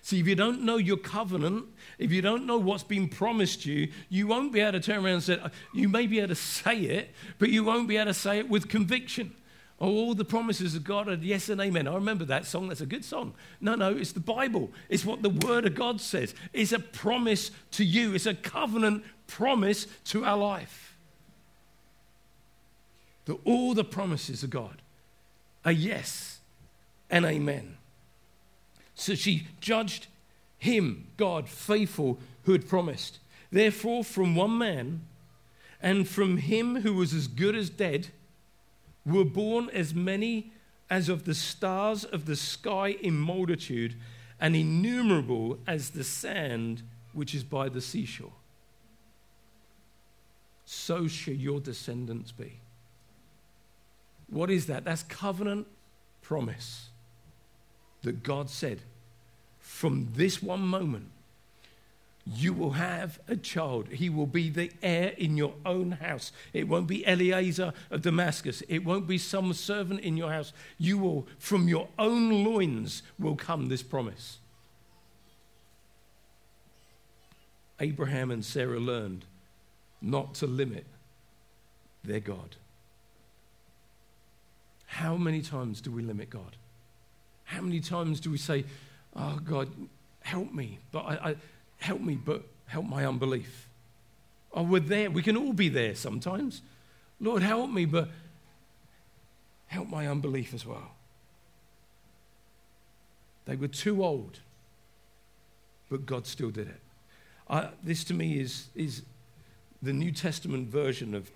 See, 0.01 0.19
if 0.19 0.27
you 0.27 0.35
don't 0.35 0.63
know 0.63 0.77
your 0.77 0.97
covenant, 0.97 1.65
if 1.97 2.11
you 2.11 2.21
don't 2.21 2.45
know 2.45 2.57
what's 2.57 2.83
been 2.83 3.09
promised 3.09 3.65
you, 3.65 3.89
you 4.09 4.27
won't 4.27 4.53
be 4.53 4.61
able 4.61 4.73
to 4.73 4.79
turn 4.79 5.03
around 5.03 5.15
and 5.15 5.23
say, 5.23 5.39
uh, 5.39 5.49
you 5.73 5.89
may 5.89 6.07
be 6.07 6.19
able 6.19 6.29
to 6.29 6.35
say 6.35 6.79
it, 6.79 7.11
but 7.37 7.49
you 7.49 7.63
won't 7.63 7.87
be 7.87 7.97
able 7.97 8.05
to 8.05 8.13
say 8.13 8.39
it 8.39 8.49
with 8.49 8.69
conviction. 8.69 9.33
Oh, 9.81 9.87
all 9.87 10.13
the 10.13 10.25
promises 10.25 10.75
of 10.75 10.83
God 10.83 11.07
are 11.07 11.13
yes 11.13 11.47
and 11.47 11.61
amen. 11.61 11.87
I 11.87 11.95
remember 11.95 12.25
that 12.25 12.45
song. 12.45 12.67
That's 12.67 12.81
a 12.81 12.85
good 12.85 13.05
song. 13.05 13.33
No, 13.61 13.75
no, 13.75 13.91
it's 13.91 14.11
the 14.11 14.19
Bible. 14.19 14.71
It's 14.89 15.05
what 15.05 15.21
the 15.21 15.29
Word 15.29 15.65
of 15.65 15.73
God 15.75 16.01
says. 16.01 16.35
It's 16.51 16.73
a 16.73 16.79
promise 16.79 17.51
to 17.71 17.85
you, 17.85 18.13
it's 18.13 18.25
a 18.25 18.33
covenant 18.33 19.05
promise 19.27 19.87
to 20.05 20.25
our 20.25 20.37
life. 20.37 20.97
That 23.25 23.37
all 23.45 23.73
the 23.73 23.85
promises 23.85 24.43
of 24.43 24.49
God 24.49 24.81
are 25.63 25.71
yes 25.71 26.39
and 27.09 27.25
amen. 27.25 27.78
So 28.99 29.15
she 29.15 29.47
judged 29.61 30.07
him, 30.57 31.07
God, 31.15 31.47
faithful, 31.47 32.19
who 32.43 32.51
had 32.51 32.67
promised. 32.67 33.19
Therefore, 33.49 34.03
from 34.03 34.35
one 34.35 34.57
man, 34.57 35.05
and 35.81 36.05
from 36.05 36.35
him 36.35 36.81
who 36.81 36.93
was 36.93 37.13
as 37.13 37.29
good 37.29 37.55
as 37.55 37.69
dead, 37.69 38.09
were 39.05 39.23
born 39.23 39.69
as 39.69 39.95
many 39.95 40.51
as 40.89 41.07
of 41.07 41.23
the 41.23 41.33
stars 41.33 42.03
of 42.03 42.25
the 42.25 42.35
sky 42.35 42.89
in 42.89 43.15
multitude, 43.15 43.95
and 44.37 44.53
innumerable 44.53 45.57
as 45.65 45.91
the 45.91 46.03
sand 46.03 46.83
which 47.13 47.33
is 47.33 47.45
by 47.45 47.69
the 47.69 47.81
seashore. 47.81 48.33
So 50.65 51.07
shall 51.07 51.35
your 51.35 51.61
descendants 51.61 52.33
be. 52.33 52.59
What 54.27 54.51
is 54.51 54.65
that? 54.65 54.83
That's 54.83 55.03
covenant 55.03 55.67
promise 56.21 56.89
that 58.01 58.23
God 58.23 58.49
said, 58.49 58.81
from 59.79 60.09
this 60.13 60.43
one 60.43 60.59
moment, 60.59 61.05
you 62.25 62.51
will 62.51 62.71
have 62.71 63.17
a 63.29 63.37
child. 63.37 63.87
He 63.87 64.09
will 64.09 64.25
be 64.25 64.49
the 64.49 64.69
heir 64.83 65.13
in 65.17 65.37
your 65.37 65.53
own 65.65 65.91
house. 65.91 66.33
It 66.51 66.67
won't 66.67 66.85
be 66.85 67.07
Eliezer 67.07 67.71
of 67.89 68.01
Damascus. 68.01 68.61
It 68.67 68.83
won't 68.83 69.07
be 69.07 69.17
some 69.17 69.53
servant 69.53 70.01
in 70.01 70.17
your 70.17 70.33
house. 70.33 70.51
You 70.77 70.97
will, 70.97 71.27
from 71.37 71.69
your 71.69 71.87
own 71.97 72.43
loins, 72.43 73.03
will 73.17 73.37
come 73.37 73.69
this 73.69 73.81
promise. 73.81 74.39
Abraham 77.79 78.31
and 78.31 78.43
Sarah 78.43 78.81
learned 78.81 79.23
not 80.01 80.33
to 80.35 80.45
limit 80.45 80.85
their 82.03 82.19
God. 82.19 82.57
How 84.87 85.15
many 85.15 85.41
times 85.41 85.79
do 85.79 85.89
we 85.89 86.01
limit 86.01 86.29
God? 86.29 86.57
How 87.45 87.61
many 87.61 87.79
times 87.79 88.19
do 88.19 88.29
we 88.29 88.37
say, 88.37 88.65
Oh, 89.21 89.37
God, 89.43 89.67
help 90.21 90.53
me, 90.53 90.79
but 90.93 90.99
I, 90.99 91.29
I 91.31 91.35
help 91.79 91.99
me, 91.99 92.15
but 92.15 92.41
help 92.67 92.85
my 92.85 93.05
unbelief? 93.05 93.67
Oh, 94.53 94.63
we're 94.63 94.79
there. 94.79 95.11
We 95.11 95.21
can 95.21 95.35
all 95.35 95.51
be 95.51 95.67
there 95.67 95.93
sometimes. 95.93 96.61
Lord, 97.19 97.41
help 97.41 97.69
me, 97.69 97.83
but 97.83 98.07
help 99.67 99.89
my 99.89 100.07
unbelief 100.07 100.53
as 100.53 100.65
well. 100.65 100.91
They 103.45 103.57
were 103.57 103.67
too 103.67 104.03
old, 104.05 104.39
but 105.89 106.05
God 106.05 106.25
still 106.25 106.49
did 106.49 106.69
it. 106.69 107.69
This 107.83 108.05
to 108.05 108.13
me 108.13 108.39
is, 108.39 108.67
is 108.73 109.01
the 109.81 109.91
New 109.91 110.13
Testament 110.13 110.69
version 110.69 111.13
of 111.13 111.29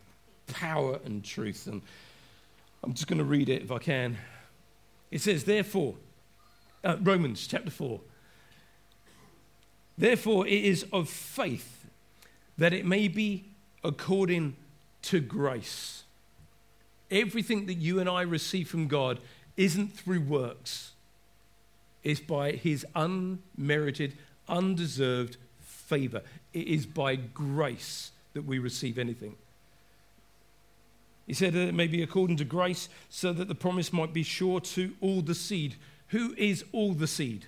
power 0.47 0.99
and 1.03 1.21
truth. 1.23 1.67
And 1.67 1.81
I'm 2.81 2.93
just 2.93 3.07
going 3.07 3.19
to 3.19 3.25
read 3.25 3.49
it 3.49 3.63
if 3.63 3.71
I 3.71 3.79
can. 3.79 4.17
It 5.11 5.21
says, 5.21 5.43
therefore, 5.43 5.95
uh, 6.83 6.97
Romans 7.01 7.47
chapter 7.47 7.71
4. 7.71 7.99
Therefore, 9.97 10.47
it 10.47 10.63
is 10.63 10.85
of 10.91 11.09
faith 11.09 11.85
that 12.57 12.73
it 12.73 12.85
may 12.85 13.07
be 13.07 13.45
according 13.83 14.55
to 15.03 15.19
grace. 15.19 16.03
Everything 17.11 17.65
that 17.67 17.75
you 17.75 17.99
and 17.99 18.09
I 18.09 18.21
receive 18.21 18.69
from 18.69 18.87
God 18.87 19.19
isn't 19.55 19.95
through 19.95 20.21
works, 20.21 20.91
it's 22.03 22.19
by 22.19 22.53
His 22.53 22.85
unmerited, 22.95 24.17
undeserved 24.47 25.37
favor. 25.61 26.21
It 26.53 26.67
is 26.67 26.85
by 26.85 27.15
grace 27.15 28.11
that 28.33 28.45
we 28.45 28.59
receive 28.59 28.97
anything. 28.97 29.35
He 31.27 31.33
said 31.33 31.53
that 31.53 31.67
it 31.67 31.73
may 31.73 31.87
be 31.87 32.01
according 32.01 32.37
to 32.37 32.45
grace, 32.45 32.89
so 33.09 33.31
that 33.31 33.47
the 33.47 33.55
promise 33.55 33.93
might 33.93 34.11
be 34.11 34.23
sure 34.23 34.59
to 34.59 34.93
all 34.99 35.21
the 35.21 35.35
seed. 35.35 35.75
Who 36.13 36.35
is 36.37 36.63
all 36.71 36.93
the 36.93 37.07
seed? 37.07 37.47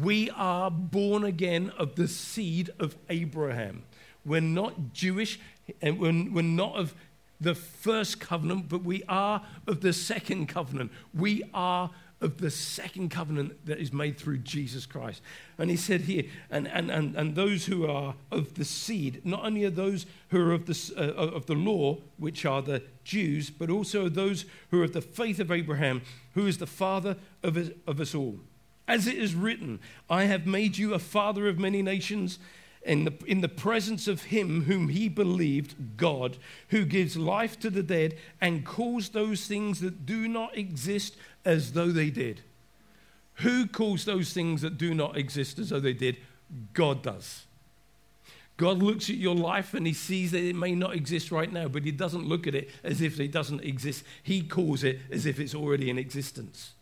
We 0.00 0.30
are 0.30 0.70
born 0.70 1.24
again 1.24 1.72
of 1.76 1.96
the 1.96 2.06
seed 2.06 2.70
of 2.78 2.94
Abraham. 3.10 3.82
We're 4.24 4.40
not 4.40 4.92
Jewish 4.92 5.40
and 5.82 5.98
we're, 5.98 6.30
we're 6.30 6.42
not 6.42 6.76
of 6.76 6.94
the 7.40 7.56
first 7.56 8.20
covenant, 8.20 8.68
but 8.68 8.84
we 8.84 9.02
are 9.08 9.44
of 9.66 9.80
the 9.80 9.92
second 9.92 10.46
covenant. 10.46 10.92
We 11.12 11.50
are 11.52 11.90
of 12.20 12.38
the 12.38 12.50
second 12.50 13.10
covenant 13.10 13.64
that 13.66 13.78
is 13.78 13.92
made 13.92 14.18
through 14.18 14.38
Jesus 14.38 14.86
Christ. 14.86 15.22
And 15.56 15.70
he 15.70 15.76
said 15.76 16.02
here, 16.02 16.24
and, 16.50 16.66
and, 16.68 16.90
and, 16.90 17.14
and 17.14 17.34
those 17.34 17.66
who 17.66 17.86
are 17.86 18.14
of 18.32 18.54
the 18.54 18.64
seed, 18.64 19.24
not 19.24 19.44
only 19.44 19.64
are 19.64 19.70
those 19.70 20.04
who 20.30 20.40
are 20.40 20.52
of 20.52 20.66
the, 20.66 20.94
uh, 20.96 21.02
of 21.02 21.46
the 21.46 21.54
law, 21.54 21.98
which 22.16 22.44
are 22.44 22.62
the 22.62 22.82
Jews, 23.04 23.50
but 23.50 23.70
also 23.70 24.08
those 24.08 24.44
who 24.70 24.80
are 24.80 24.84
of 24.84 24.92
the 24.92 25.00
faith 25.00 25.38
of 25.38 25.52
Abraham, 25.52 26.02
who 26.34 26.46
is 26.46 26.58
the 26.58 26.66
father 26.66 27.16
of 27.42 27.56
of 27.86 28.00
us 28.00 28.14
all. 28.14 28.40
As 28.86 29.06
it 29.06 29.16
is 29.16 29.34
written, 29.34 29.80
I 30.08 30.24
have 30.24 30.46
made 30.46 30.78
you 30.78 30.94
a 30.94 30.98
father 30.98 31.46
of 31.46 31.58
many 31.58 31.82
nations 31.82 32.38
in 32.88 33.04
the, 33.04 33.12
in 33.26 33.42
the 33.42 33.48
presence 33.48 34.08
of 34.08 34.24
him 34.24 34.64
whom 34.64 34.88
he 34.88 35.08
believed, 35.08 35.96
God, 35.96 36.38
who 36.68 36.84
gives 36.84 37.16
life 37.16 37.58
to 37.60 37.70
the 37.70 37.82
dead 37.82 38.16
and 38.40 38.64
calls 38.64 39.10
those 39.10 39.46
things 39.46 39.80
that 39.80 40.06
do 40.06 40.26
not 40.26 40.56
exist 40.56 41.16
as 41.44 41.72
though 41.72 41.92
they 41.92 42.10
did. 42.10 42.40
Who 43.34 43.66
calls 43.66 44.04
those 44.04 44.32
things 44.32 44.62
that 44.62 44.78
do 44.78 44.94
not 44.94 45.16
exist 45.16 45.58
as 45.58 45.68
though 45.68 45.80
they 45.80 45.92
did? 45.92 46.16
God 46.72 47.02
does. 47.02 47.44
God 48.56 48.82
looks 48.82 49.08
at 49.08 49.16
your 49.16 49.36
life 49.36 49.74
and 49.74 49.86
he 49.86 49.92
sees 49.92 50.32
that 50.32 50.42
it 50.42 50.56
may 50.56 50.74
not 50.74 50.94
exist 50.94 51.30
right 51.30 51.52
now, 51.52 51.68
but 51.68 51.84
he 51.84 51.92
doesn't 51.92 52.26
look 52.26 52.46
at 52.46 52.56
it 52.56 52.70
as 52.82 53.00
if 53.00 53.20
it 53.20 53.30
doesn't 53.30 53.62
exist. 53.62 54.02
He 54.22 54.42
calls 54.42 54.82
it 54.82 54.98
as 55.12 55.26
if 55.26 55.38
it's 55.38 55.54
already 55.54 55.90
in 55.90 55.98
existence. 55.98 56.72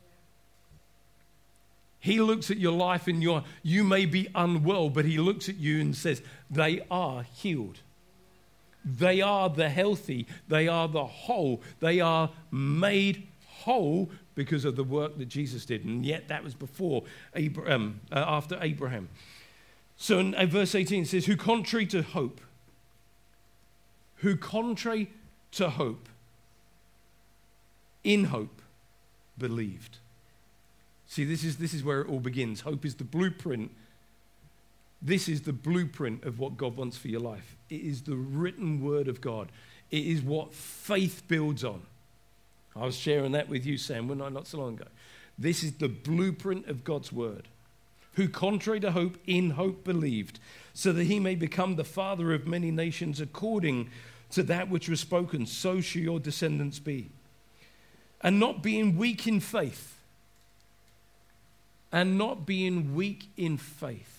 He 2.01 2.21
looks 2.21 2.51
at 2.51 2.59
your 2.59 2.73
life 2.73 3.09
and 3.09 3.23
your, 3.23 3.43
you 3.63 3.83
may 3.83 4.07
be 4.07 4.29
unwell, 4.35 4.91
but 4.91 5.05
he 5.05 5.19
looks 5.19 5.49
at 5.49 5.57
you 5.57 5.81
and 5.81 5.97
says, 5.97 6.23
they 6.51 6.83
are 6.91 7.23
healed. 7.23 7.81
They 8.85 9.21
are 9.21 9.49
the 9.49 9.69
healthy. 9.69 10.27
They 10.49 10.69
are 10.69 10.87
the 10.87 11.05
whole. 11.05 11.61
They 11.81 12.01
are 12.01 12.31
made 12.53 13.27
whole 13.47 14.11
because 14.37 14.65
of 14.65 14.77
the 14.77 14.85
work 14.85 15.19
that 15.19 15.27
Jesus 15.27 15.65
did. 15.65 15.85
And 15.85 16.07
yet 16.07 16.29
that 16.29 16.45
was 16.45 16.55
before 16.55 17.03
Abraham, 17.35 18.01
uh, 18.13 18.25
after 18.27 18.57
Abraham. 18.61 19.09
So 19.97 20.21
in 20.21 20.35
uh, 20.35 20.47
verse 20.47 20.75
18 20.75 21.03
it 21.03 21.09
says, 21.09 21.27
Who 21.27 21.37
contrary 21.37 21.87
to 21.87 22.03
hope, 22.03 22.41
who 24.17 24.37
contrary 24.37 25.11
to 25.53 25.71
hope, 25.71 26.09
in 28.05 28.25
hope, 28.25 28.63
believed. 29.37 29.99
See, 31.17 31.25
this 31.25 31.45
is, 31.45 31.57
this 31.57 31.73
is 31.73 31.83
where 31.83 32.03
it 32.03 32.11
all 32.11 32.21
begins. 32.21 32.61
Hope 32.61 32.85
is 32.85 32.97
the 32.97 33.03
blueprint. 33.03 33.71
This 35.01 35.31
is 35.31 35.41
the 35.41 35.53
blueprint 35.55 36.25
of 36.25 36.39
what 36.39 36.59
God 36.59 36.77
wants 36.77 36.99
for 36.99 37.09
your 37.09 37.23
life. 37.23 37.57
It 37.71 37.81
is 37.81 38.03
the 38.03 38.17
written 38.17 38.85
word 38.85 39.09
of 39.09 39.23
God. 39.23 39.49
It 39.91 40.05
is 40.05 40.21
what 40.21 40.53
faith 40.53 41.23
builds 41.27 41.65
on. 41.65 41.81
I 42.79 42.85
was 42.85 42.97
sharing 42.97 43.33
that 43.33 43.49
with 43.49 43.65
you, 43.65 43.79
Sam, 43.79 44.09
when 44.09 44.21
I 44.21 44.29
not 44.29 44.47
so 44.47 44.59
long 44.59 44.75
ago. 44.75 44.89
This 45.39 45.63
is 45.63 45.73
the 45.73 45.89
blueprint 45.89 46.67
of 46.67 46.85
God's 46.85 47.11
word. 47.11 47.49
Who, 48.17 48.29
contrary 48.29 48.81
to 48.81 48.91
hope, 48.91 49.17
in 49.27 49.53
hope 49.53 49.85
believed, 49.85 50.39
so 50.75 50.93
that 50.93 51.05
he 51.05 51.19
may 51.19 51.35
become 51.35 51.77
the 51.77 51.85
father 51.85 52.35
of 52.35 52.47
many 52.47 52.71
nations 52.71 53.23
according 53.23 53.89
to 54.33 54.43
that 54.43 54.69
which 54.69 54.87
was 54.87 55.01
spoken, 55.01 55.47
so 55.47 55.81
shall 55.81 56.03
your 56.03 56.21
descendants 56.21 56.79
be. 56.79 57.09
And 58.21 58.39
not 58.39 58.63
being 58.63 58.99
weak 58.99 59.27
in 59.27 59.41
faith 59.41 59.96
and 61.93 62.19
not 62.19 62.47
being 62.47 62.95
weak 62.95 63.29
in 63.37 63.57
faith. 63.57 64.17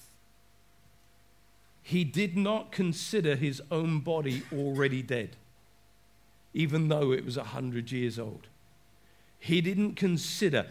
He 1.84 2.04
did 2.04 2.36
not 2.36 2.72
consider 2.72 3.36
his 3.36 3.62
own 3.72 4.00
body 4.00 4.44
already 4.54 5.02
dead, 5.02 5.38
even 6.54 6.90
though 6.90 7.12
it 7.12 7.24
was 7.24 7.38
a 7.38 7.46
hundred 7.46 7.92
years 7.92 8.20
old. 8.20 8.48
He 9.40 9.62
didn't 9.62 9.96
consider. 9.96 10.66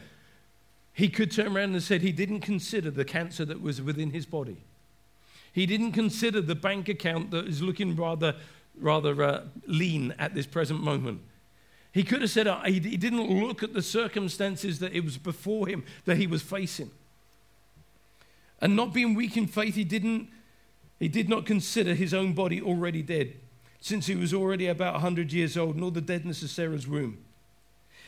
He 0.92 1.08
could 1.08 1.30
turn 1.30 1.56
around 1.56 1.72
and 1.72 1.82
said 1.82 2.02
he 2.02 2.12
didn't 2.12 2.40
consider 2.40 2.90
the 2.90 3.04
cancer 3.04 3.44
that 3.44 3.62
was 3.62 3.80
within 3.80 4.10
his 4.10 4.26
body. 4.26 4.58
He 5.52 5.64
didn't 5.64 5.92
consider 5.92 6.42
the 6.42 6.54
bank 6.54 6.88
account 6.88 7.30
that 7.30 7.46
is 7.46 7.62
looking 7.62 7.96
rather, 7.96 8.34
rather 8.78 9.22
uh, 9.22 9.44
lean 9.66 10.14
at 10.18 10.34
this 10.34 10.46
present 10.46 10.82
moment. 10.82 11.22
He 11.96 12.02
could 12.02 12.20
have 12.20 12.28
said 12.28 12.46
uh, 12.46 12.60
he, 12.64 12.74
he 12.74 12.98
didn't 12.98 13.26
look 13.26 13.62
at 13.62 13.72
the 13.72 13.80
circumstances 13.80 14.80
that 14.80 14.92
it 14.92 15.02
was 15.02 15.16
before 15.16 15.66
him 15.66 15.82
that 16.04 16.18
he 16.18 16.26
was 16.26 16.42
facing. 16.42 16.90
And 18.60 18.76
not 18.76 18.92
being 18.92 19.14
weak 19.14 19.34
in 19.38 19.46
faith, 19.46 19.76
he 19.76 19.84
didn't 19.84 20.28
he 20.98 21.08
did 21.08 21.30
not 21.30 21.46
consider 21.46 21.94
his 21.94 22.12
own 22.12 22.34
body 22.34 22.60
already 22.60 23.00
dead, 23.00 23.36
since 23.80 24.08
he 24.08 24.14
was 24.14 24.34
already 24.34 24.66
about 24.66 24.92
100 24.92 25.32
years 25.32 25.56
old, 25.56 25.76
nor 25.76 25.90
the 25.90 26.02
deadness 26.02 26.42
of 26.42 26.50
Sarah's 26.50 26.86
womb. 26.86 27.16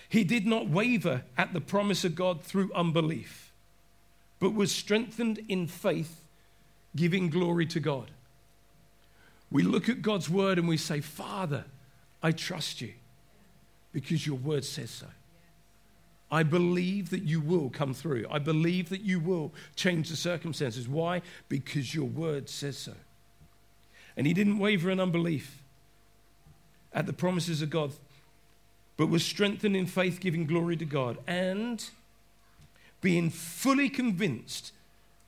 He 0.07 0.23
did 0.23 0.47
not 0.47 0.69
waver 0.69 1.23
at 1.39 1.55
the 1.55 1.61
promise 1.63 2.05
of 2.05 2.15
God 2.15 2.43
through 2.43 2.71
unbelief, 2.75 3.55
but 4.39 4.53
was 4.53 4.71
strengthened 4.71 5.41
in 5.49 5.67
faith, 5.67 6.21
giving 6.95 7.31
glory 7.31 7.65
to 7.65 7.81
God. 7.81 8.11
We 9.51 9.63
look 9.63 9.89
at 9.89 10.03
God's 10.03 10.29
word 10.29 10.59
and 10.59 10.69
we 10.69 10.77
say, 10.77 11.01
Father, 11.01 11.65
I 12.23 12.33
trust 12.33 12.83
you 12.83 12.93
because 14.01 14.25
your 14.25 14.37
word 14.37 14.65
says 14.65 14.93
so. 14.93 15.07
I 16.31 16.45
believe 16.45 17.11
that 17.11 17.25
you 17.25 17.41
will 17.41 17.69
come 17.69 17.93
through. 17.93 18.27
I 18.31 18.39
believe 18.39 18.91
that 18.91 19.01
you 19.01 19.19
will 19.19 19.53
change 19.75 20.09
the 20.09 20.15
circumstances. 20.15 20.89
Why? 20.89 21.21
Because 21.49 21.97
your 21.97 22.05
word 22.05 22.49
says 22.49 22.79
so. 22.79 22.93
And 24.17 24.25
he 24.25 24.33
didn't 24.33 24.61
waver 24.61 24.89
in 24.89 25.01
unbelief 25.01 25.65
at 26.93 27.07
the 27.07 27.13
promises 27.13 27.61
of 27.61 27.71
God, 27.71 27.91
but 28.97 29.09
was 29.09 29.25
strengthened 29.25 29.75
in 29.75 29.87
faith, 29.87 30.21
giving 30.21 30.47
glory 30.47 30.77
to 30.77 30.85
God, 30.85 31.19
and 31.27 31.91
being 33.01 33.31
fully 33.31 33.89
convinced 33.89 34.73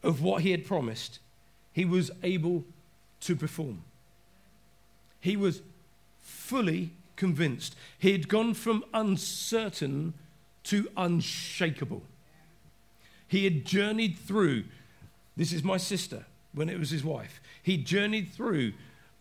of 0.05 0.23
what 0.23 0.43
he 0.43 0.53
had 0.53 0.65
promised, 0.65 1.19
he 1.73 1.85
was 1.85 2.13
able 2.23 2.65
to 3.23 3.35
perform. 3.35 3.83
He 5.21 5.37
was 5.37 5.61
fully 6.21 6.93
convinced. 7.21 7.77
He 7.99 8.13
had 8.13 8.29
gone 8.29 8.55
from 8.55 8.83
uncertain 8.95 10.15
to 10.65 10.89
unshakable. 10.97 12.03
He 13.29 13.45
had 13.45 13.67
journeyed 13.67 14.19
through, 14.19 14.65
this 15.37 15.53
is 15.53 15.63
my 15.63 15.77
sister 15.77 16.25
when 16.55 16.71
it 16.71 16.79
was 16.79 16.89
his 16.89 17.05
wife. 17.05 17.43
He 17.63 17.77
journeyed 17.77 18.33
through 18.33 18.73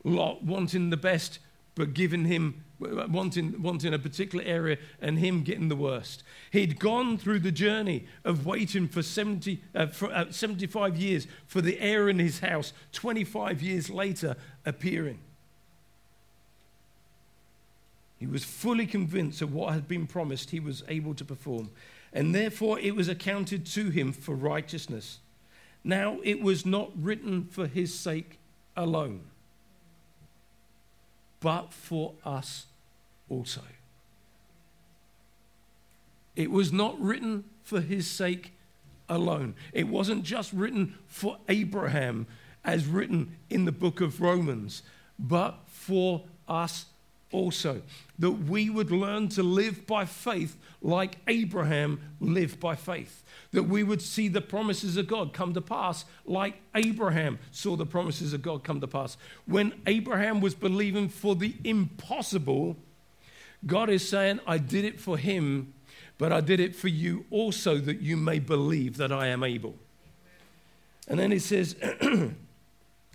Lot 0.06 0.46
wanting 0.46 0.92
the 0.92 0.98
best, 0.98 1.40
but 1.76 1.94
giving 1.94 2.24
him 2.24 2.64
wanting, 2.80 3.62
wanting 3.62 3.94
a 3.94 4.00
particular 4.00 4.46
area 4.46 4.78
and 5.02 5.20
him 5.20 5.44
getting 5.44 5.68
the 5.68 5.76
worst. 5.76 6.24
He'd 6.52 6.80
gone 6.80 7.18
through 7.18 7.40
the 7.40 7.52
journey 7.52 8.06
of 8.24 8.46
waiting 8.46 8.88
for, 8.88 9.04
70, 9.04 9.62
uh, 9.76 9.88
for 9.88 10.10
uh, 10.14 10.32
75 10.32 10.96
years 10.96 11.28
for 11.46 11.60
the 11.60 11.78
heir 11.82 12.08
in 12.08 12.18
his 12.18 12.40
house, 12.40 12.72
25 12.94 13.62
years 13.62 13.90
later 13.90 14.38
appearing. 14.66 15.20
He 18.20 18.28
was 18.28 18.44
fully 18.44 18.86
convinced 18.86 19.42
of 19.42 19.54
what 19.54 19.74
had 19.74 19.88
been 19.88 20.06
promised 20.06 20.52
he 20.52 20.60
was 20.60 20.84
able 20.90 21.16
to 21.16 21.24
perform, 21.24 21.72
and 22.12 22.36
therefore 22.36 22.78
it 22.80 22.94
was 22.96 23.08
accounted 23.08 23.66
to 23.68 23.90
him 23.90 24.12
for 24.12 24.36
righteousness. 24.36 25.20
Now 25.86 26.20
it 26.24 26.42
was 26.42 26.66
not 26.66 26.92
written 27.02 27.46
for 27.46 27.66
his 27.66 27.98
sake 27.98 28.38
alone, 28.76 29.22
but 31.40 31.74
for 31.74 32.14
us 32.26 32.66
also. 33.30 33.62
It 36.36 36.52
was 36.52 36.74
not 36.74 37.00
written 37.02 37.46
for 37.64 37.80
his 37.80 38.10
sake 38.10 38.54
alone. 39.08 39.56
It 39.72 39.88
wasn't 39.88 40.24
just 40.24 40.52
written 40.52 40.96
for 41.08 41.38
Abraham, 41.48 42.28
as 42.66 42.86
written 42.86 43.38
in 43.50 43.64
the 43.64 43.72
book 43.72 44.02
of 44.02 44.20
Romans, 44.20 44.84
but 45.18 45.60
for 45.68 46.26
us 46.48 46.86
also, 47.32 47.82
that 48.18 48.32
we 48.32 48.70
would 48.70 48.92
learn 48.92 49.30
to 49.30 49.44
live 49.44 49.86
by 49.86 50.06
faith 50.06 50.58
like 50.82 51.18
Abraham 51.28 52.02
lived 52.20 52.60
by 52.60 52.76
faith. 52.76 53.24
That 53.52 53.64
we 53.64 53.84
would 53.84 54.02
see 54.02 54.28
the 54.28 54.42
promises 54.42 54.98
of 54.98 55.08
God 55.08 55.34
come 55.34 55.54
to 55.54 55.62
pass 55.62 56.06
like 56.26 56.56
Abraham 56.74 57.38
saw 57.52 57.76
the 57.76 57.86
promises 57.86 58.34
of 58.34 58.42
God 58.42 58.64
come 58.64 58.82
to 58.82 58.88
pass. 58.88 59.18
When 59.46 59.74
Abraham 59.86 60.42
was 60.42 60.56
believing 60.56 61.08
for 61.08 61.36
the 61.36 61.56
impossible, 61.64 62.78
God 63.66 63.90
is 63.90 64.08
saying, 64.08 64.40
I 64.48 64.58
did 64.58 64.86
it 64.86 65.00
for 65.00 65.18
him, 65.18 65.74
but 66.18 66.32
I 66.32 66.42
did 66.42 66.60
it 66.60 66.76
for 66.76 66.88
you 66.88 67.26
also 67.30 67.78
that 67.78 68.02
you 68.02 68.18
may 68.18 68.40
believe 68.40 68.98
that 68.98 69.12
I 69.12 69.28
am 69.28 69.44
able. 69.44 69.76
And 71.08 71.20
then 71.20 71.32
it 71.32 71.42
says, 71.42 71.76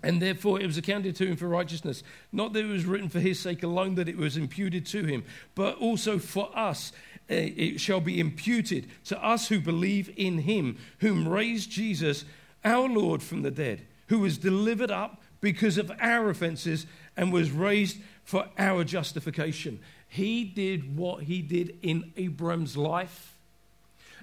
And 0.05 0.21
therefore 0.21 0.61
it 0.61 0.67
was 0.67 0.77
accounted 0.77 1.15
to 1.15 1.25
him 1.25 1.35
for 1.35 1.47
righteousness. 1.47 2.03
Not 2.31 2.53
that 2.53 2.63
it 2.63 2.69
was 2.69 2.85
written 2.85 3.09
for 3.09 3.19
his 3.19 3.39
sake 3.39 3.63
alone, 3.63 3.95
that 3.95 4.07
it 4.07 4.17
was 4.17 4.37
imputed 4.37 4.85
to 4.87 5.03
him, 5.03 5.23
but 5.55 5.79
also 5.79 6.19
for 6.19 6.55
us 6.55 6.91
eh, 7.27 7.49
it 7.55 7.81
shall 7.81 8.01
be 8.01 8.19
imputed 8.19 8.87
to 9.05 9.25
us 9.25 9.47
who 9.47 9.59
believe 9.59 10.13
in 10.15 10.37
him, 10.37 10.77
whom 10.99 11.27
raised 11.27 11.71
Jesus, 11.71 12.23
our 12.63 12.87
Lord, 12.87 13.23
from 13.23 13.41
the 13.41 13.49
dead, 13.49 13.87
who 14.09 14.19
was 14.19 14.37
delivered 14.37 14.91
up 14.91 15.23
because 15.41 15.79
of 15.79 15.91
our 15.99 16.29
offenses 16.29 16.85
and 17.17 17.33
was 17.33 17.49
raised 17.49 17.97
for 18.23 18.47
our 18.59 18.83
justification. 18.83 19.79
He 20.07 20.43
did 20.43 20.95
what 20.95 21.23
he 21.23 21.41
did 21.41 21.79
in 21.81 22.13
Abraham's 22.15 22.77
life 22.77 23.35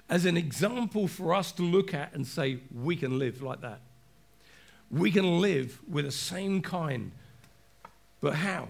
as 0.09 0.23
an 0.23 0.37
example 0.37 1.09
for 1.09 1.33
us 1.33 1.51
to 1.53 1.61
look 1.61 1.93
at 1.93 2.13
and 2.13 2.25
say, 2.25 2.59
we 2.73 2.95
can 2.95 3.19
live 3.19 3.41
like 3.41 3.59
that 3.59 3.81
we 4.93 5.11
can 5.11 5.41
live 5.41 5.79
with 5.89 6.05
the 6.05 6.11
same 6.11 6.61
kind. 6.61 7.11
But 8.21 8.35
how? 8.35 8.67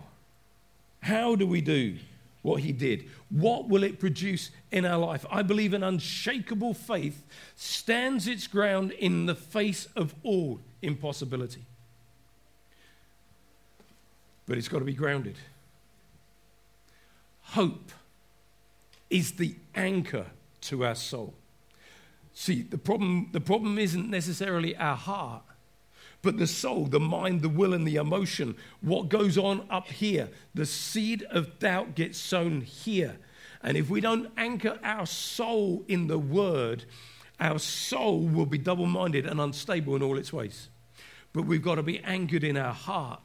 How 1.02 1.36
do 1.36 1.46
we 1.46 1.60
do 1.60 1.98
what 2.42 2.62
he 2.62 2.72
did? 2.72 3.10
What 3.30 3.68
will 3.68 3.84
it 3.84 4.00
produce 4.00 4.50
in 4.72 4.86
our 4.86 4.98
life? 4.98 5.26
I 5.30 5.42
believe 5.42 5.74
an 5.74 5.84
unshakable 5.84 6.74
faith 6.74 7.26
stands 7.56 8.28
its 8.28 8.48
ground 8.48 8.92
in 8.92 9.26
the 9.26 9.36
face 9.36 9.88
of 9.98 10.16
all 10.24 10.62
impossibility. 10.82 11.66
But 14.46 14.58
it's 14.58 14.70
got 14.70 14.80
to 14.80 14.86
be 14.86 14.94
grounded. 14.94 15.36
Hope 17.42 17.92
is 19.10 19.34
the 19.34 19.56
anchor 19.76 20.28
to 20.62 20.86
our 20.86 20.96
soul. 20.96 21.34
See, 22.34 22.62
the 22.62 22.78
problem, 22.78 23.30
the 23.32 23.42
problem 23.42 23.78
isn't 23.78 24.10
necessarily 24.10 24.76
our 24.78 24.96
heart, 24.96 25.44
but 26.24 26.38
the 26.38 26.48
soul, 26.48 26.86
the 26.86 27.02
mind, 27.02 27.42
the 27.42 27.50
will, 27.50 27.74
and 27.74 27.86
the 27.86 27.98
emotion, 27.98 28.56
what 28.82 29.10
goes 29.10 29.38
on 29.38 29.68
up 29.70 29.90
here, 29.90 30.30
the 30.56 30.66
seed 30.66 31.22
of 31.30 31.60
doubt 31.60 31.94
gets 31.94 32.18
sown 32.18 32.62
here. 32.62 33.18
And 33.62 33.78
if 33.78 33.90
we 33.90 34.02
don't 34.02 34.32
anchor 34.38 34.80
our 34.84 35.06
soul 35.06 35.84
in 35.88 36.08
the 36.08 36.18
word, 36.18 36.86
our 37.40 37.60
soul 37.60 38.22
will 38.22 38.46
be 38.46 38.58
double 38.58 38.86
minded 38.86 39.26
and 39.26 39.40
unstable 39.40 39.98
in 39.98 40.02
all 40.02 40.18
its 40.18 40.32
ways. 40.32 40.70
But 41.34 41.44
we've 41.44 41.62
got 41.62 41.76
to 41.76 41.84
be 41.84 42.00
anchored 42.00 42.46
in 42.46 42.56
our 42.56 42.74
heart, 42.74 43.22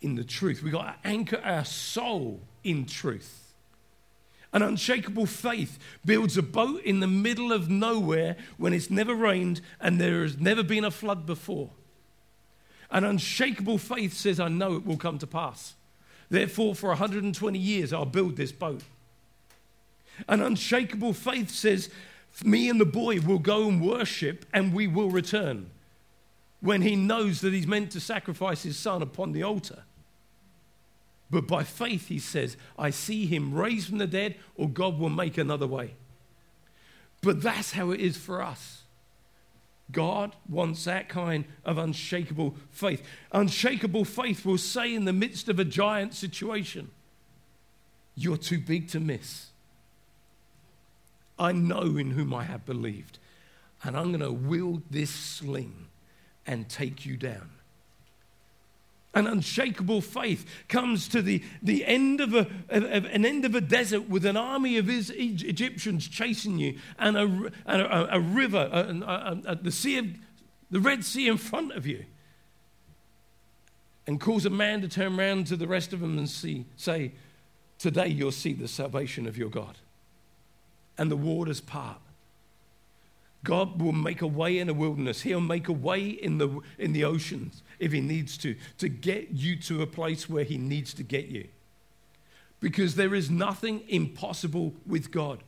in 0.00 0.16
the 0.16 0.24
truth. 0.24 0.62
We've 0.64 0.72
got 0.72 1.02
to 1.02 1.08
anchor 1.08 1.40
our 1.44 1.64
soul 1.64 2.40
in 2.64 2.86
truth. 2.86 3.45
An 4.52 4.62
unshakable 4.62 5.26
faith 5.26 5.78
builds 6.04 6.36
a 6.36 6.42
boat 6.42 6.82
in 6.82 7.00
the 7.00 7.06
middle 7.06 7.52
of 7.52 7.68
nowhere 7.68 8.36
when 8.56 8.72
it's 8.72 8.90
never 8.90 9.14
rained 9.14 9.60
and 9.80 10.00
there 10.00 10.22
has 10.22 10.38
never 10.38 10.62
been 10.62 10.84
a 10.84 10.90
flood 10.90 11.26
before. 11.26 11.70
An 12.90 13.04
unshakable 13.04 13.78
faith 13.78 14.14
says, 14.14 14.38
I 14.38 14.48
know 14.48 14.76
it 14.76 14.86
will 14.86 14.96
come 14.96 15.18
to 15.18 15.26
pass. 15.26 15.74
Therefore, 16.28 16.74
for 16.74 16.88
120 16.88 17.58
years, 17.58 17.92
I'll 17.92 18.04
build 18.04 18.36
this 18.36 18.52
boat. 18.52 18.82
An 20.28 20.40
unshakable 20.40 21.12
faith 21.12 21.50
says, 21.50 21.90
Me 22.44 22.68
and 22.68 22.80
the 22.80 22.86
boy 22.86 23.20
will 23.20 23.38
go 23.38 23.68
and 23.68 23.80
worship 23.80 24.46
and 24.52 24.72
we 24.72 24.86
will 24.86 25.10
return. 25.10 25.70
When 26.60 26.82
he 26.82 26.96
knows 26.96 27.40
that 27.42 27.52
he's 27.52 27.66
meant 27.66 27.90
to 27.92 28.00
sacrifice 28.00 28.62
his 28.62 28.78
son 28.78 29.02
upon 29.02 29.32
the 29.32 29.42
altar. 29.42 29.82
But 31.30 31.46
by 31.46 31.64
faith, 31.64 32.08
he 32.08 32.18
says, 32.18 32.56
I 32.78 32.90
see 32.90 33.26
him 33.26 33.54
raised 33.54 33.88
from 33.88 33.98
the 33.98 34.06
dead, 34.06 34.36
or 34.54 34.68
God 34.68 34.98
will 34.98 35.10
make 35.10 35.38
another 35.38 35.66
way. 35.66 35.94
But 37.20 37.42
that's 37.42 37.72
how 37.72 37.90
it 37.90 38.00
is 38.00 38.16
for 38.16 38.42
us. 38.42 38.82
God 39.90 40.34
wants 40.48 40.84
that 40.84 41.08
kind 41.08 41.44
of 41.64 41.78
unshakable 41.78 42.56
faith. 42.70 43.02
Unshakable 43.32 44.04
faith 44.04 44.44
will 44.44 44.58
say 44.58 44.94
in 44.94 45.04
the 45.04 45.12
midst 45.12 45.48
of 45.48 45.58
a 45.58 45.64
giant 45.64 46.14
situation, 46.14 46.90
You're 48.14 48.36
too 48.36 48.58
big 48.58 48.88
to 48.90 49.00
miss. 49.00 49.48
I 51.38 51.52
know 51.52 51.96
in 51.96 52.12
whom 52.12 52.32
I 52.32 52.44
have 52.44 52.64
believed, 52.64 53.18
and 53.82 53.96
I'm 53.96 54.08
going 54.08 54.20
to 54.20 54.32
wield 54.32 54.82
this 54.90 55.10
sling 55.10 55.88
and 56.46 56.68
take 56.68 57.04
you 57.04 57.16
down. 57.16 57.50
An 59.16 59.26
unshakable 59.26 60.02
faith 60.02 60.46
comes 60.68 61.08
to 61.08 61.22
the, 61.22 61.42
the 61.62 61.86
end 61.86 62.20
of, 62.20 62.34
a, 62.34 62.46
an 62.68 63.24
end 63.24 63.46
of 63.46 63.54
a 63.54 63.62
desert 63.62 64.10
with 64.10 64.26
an 64.26 64.36
army 64.36 64.76
of 64.76 64.88
his 64.88 65.08
Egyptians 65.08 66.06
chasing 66.06 66.58
you 66.58 66.78
and 66.98 67.16
a, 67.16 67.22
and 67.64 67.80
a, 67.80 68.16
a 68.16 68.20
river, 68.20 68.68
a, 68.70 69.54
the, 69.54 69.72
sea 69.72 69.96
of, 69.96 70.06
the 70.70 70.80
Red 70.80 71.02
Sea 71.02 71.28
in 71.28 71.38
front 71.38 71.72
of 71.72 71.86
you. 71.86 72.04
And 74.06 74.20
cause 74.20 74.44
a 74.44 74.50
man 74.50 74.82
to 74.82 74.88
turn 74.88 75.18
around 75.18 75.46
to 75.46 75.56
the 75.56 75.66
rest 75.66 75.94
of 75.94 76.00
them 76.00 76.18
and 76.18 76.28
see, 76.28 76.66
say, 76.76 77.12
Today 77.78 78.08
you'll 78.08 78.32
see 78.32 78.52
the 78.52 78.68
salvation 78.68 79.26
of 79.26 79.38
your 79.38 79.48
God. 79.48 79.78
And 80.98 81.10
the 81.10 81.16
waters 81.16 81.62
part. 81.62 82.00
God 83.46 83.80
will 83.80 83.92
make 83.92 84.22
a 84.22 84.26
way 84.26 84.58
in 84.58 84.66
the 84.66 84.74
wilderness. 84.74 85.22
He'll 85.22 85.40
make 85.40 85.68
a 85.68 85.72
way 85.72 86.04
in 86.08 86.38
the, 86.38 86.58
in 86.78 86.92
the 86.92 87.04
oceans 87.04 87.62
if 87.78 87.92
He 87.92 88.00
needs 88.00 88.36
to, 88.38 88.56
to 88.78 88.88
get 88.88 89.30
you 89.30 89.54
to 89.60 89.82
a 89.82 89.86
place 89.86 90.28
where 90.28 90.42
He 90.42 90.58
needs 90.58 90.92
to 90.94 91.04
get 91.04 91.26
you. 91.28 91.46
Because 92.58 92.96
there 92.96 93.14
is 93.14 93.30
nothing 93.30 93.84
impossible 93.86 94.74
with 94.84 95.12
God. 95.12 95.44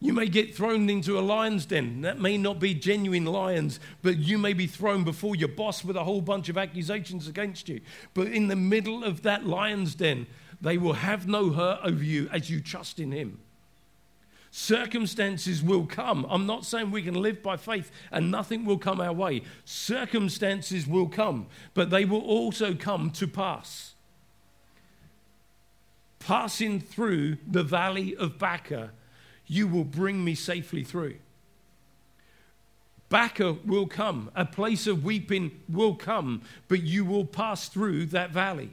You 0.00 0.14
may 0.14 0.28
get 0.28 0.54
thrown 0.54 0.88
into 0.88 1.18
a 1.18 1.20
lion's 1.20 1.66
den. 1.66 2.00
That 2.00 2.18
may 2.18 2.38
not 2.38 2.58
be 2.58 2.72
genuine 2.72 3.26
lions, 3.26 3.78
but 4.00 4.16
you 4.16 4.38
may 4.38 4.54
be 4.54 4.66
thrown 4.66 5.04
before 5.04 5.36
your 5.36 5.48
boss 5.48 5.84
with 5.84 5.96
a 5.96 6.04
whole 6.04 6.22
bunch 6.22 6.48
of 6.48 6.56
accusations 6.56 7.28
against 7.28 7.68
you. 7.68 7.82
But 8.14 8.28
in 8.28 8.48
the 8.48 8.56
middle 8.56 9.04
of 9.04 9.22
that 9.24 9.46
lion's 9.46 9.94
den, 9.94 10.26
they 10.58 10.78
will 10.78 10.94
have 10.94 11.28
no 11.28 11.50
hurt 11.50 11.80
over 11.84 12.02
you 12.02 12.30
as 12.32 12.48
you 12.48 12.62
trust 12.62 12.98
in 12.98 13.12
Him. 13.12 13.40
Circumstances 14.58 15.62
will 15.62 15.84
come. 15.84 16.24
I'm 16.30 16.46
not 16.46 16.64
saying 16.64 16.90
we 16.90 17.02
can 17.02 17.12
live 17.12 17.42
by 17.42 17.58
faith 17.58 17.90
and 18.10 18.30
nothing 18.30 18.64
will 18.64 18.78
come 18.78 19.02
our 19.02 19.12
way. 19.12 19.42
Circumstances 19.66 20.86
will 20.86 21.08
come, 21.08 21.48
but 21.74 21.90
they 21.90 22.06
will 22.06 22.22
also 22.22 22.74
come 22.74 23.10
to 23.10 23.28
pass. 23.28 23.92
Passing 26.20 26.80
through 26.80 27.36
the 27.46 27.62
valley 27.62 28.16
of 28.16 28.38
Baca, 28.38 28.92
you 29.46 29.68
will 29.68 29.84
bring 29.84 30.24
me 30.24 30.34
safely 30.34 30.82
through. 30.82 31.16
Baca 33.10 33.58
will 33.62 33.86
come, 33.86 34.30
a 34.34 34.46
place 34.46 34.86
of 34.86 35.04
weeping 35.04 35.60
will 35.68 35.94
come, 35.94 36.40
but 36.66 36.82
you 36.82 37.04
will 37.04 37.26
pass 37.26 37.68
through 37.68 38.06
that 38.06 38.30
valley 38.30 38.70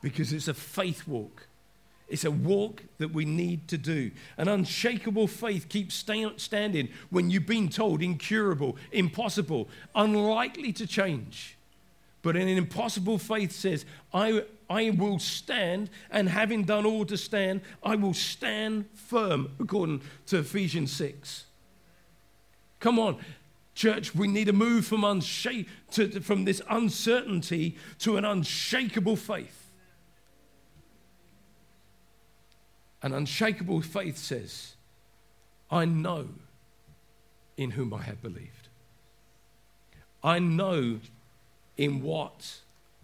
because 0.00 0.32
it's 0.32 0.48
a 0.48 0.54
faith 0.54 1.06
walk. 1.06 1.48
It's 2.12 2.26
a 2.26 2.30
walk 2.30 2.82
that 2.98 3.14
we 3.14 3.24
need 3.24 3.68
to 3.68 3.78
do. 3.78 4.10
An 4.36 4.46
unshakable 4.46 5.26
faith 5.26 5.70
keeps 5.70 5.94
standing 5.94 6.90
when 7.08 7.30
you've 7.30 7.46
been 7.46 7.70
told 7.70 8.02
incurable, 8.02 8.76
impossible, 8.92 9.70
unlikely 9.94 10.74
to 10.74 10.86
change. 10.86 11.56
But 12.20 12.36
an 12.36 12.48
impossible 12.48 13.16
faith 13.16 13.50
says, 13.50 13.86
I, 14.12 14.44
I 14.68 14.90
will 14.90 15.18
stand, 15.18 15.88
and 16.10 16.28
having 16.28 16.64
done 16.64 16.84
all 16.84 17.06
to 17.06 17.16
stand, 17.16 17.62
I 17.82 17.96
will 17.96 18.12
stand 18.12 18.90
firm, 18.92 19.50
according 19.58 20.02
to 20.26 20.40
Ephesians 20.40 20.92
6. 20.92 21.46
Come 22.78 22.98
on, 22.98 23.16
church, 23.74 24.14
we 24.14 24.28
need 24.28 24.48
to 24.48 24.52
move 24.52 24.84
from, 24.84 25.00
unshake, 25.00 25.66
to, 25.92 26.20
from 26.20 26.44
this 26.44 26.60
uncertainty 26.68 27.78
to 28.00 28.18
an 28.18 28.26
unshakable 28.26 29.16
faith. 29.16 29.61
An 33.02 33.12
unshakable 33.12 33.80
faith 33.80 34.16
says, 34.16 34.74
I 35.70 35.84
know 35.84 36.28
in 37.56 37.72
whom 37.72 37.92
I 37.92 38.02
have 38.02 38.22
believed. 38.22 38.68
I 40.22 40.38
know 40.38 41.00
in 41.76 42.02
what 42.02 42.60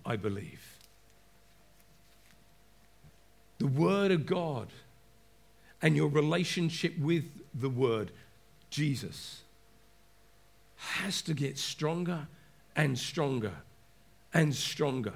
I 0.06 0.16
believe. 0.16 0.76
The 3.58 3.66
Word 3.66 4.12
of 4.12 4.24
God 4.24 4.68
and 5.82 5.96
your 5.96 6.08
relationship 6.08 6.96
with 6.96 7.24
the 7.52 7.68
Word, 7.68 8.12
Jesus, 8.70 9.42
has 10.76 11.22
to 11.22 11.34
get 11.34 11.58
stronger 11.58 12.28
and 12.76 12.96
stronger 12.96 13.54
and 14.32 14.54
stronger 14.54 15.14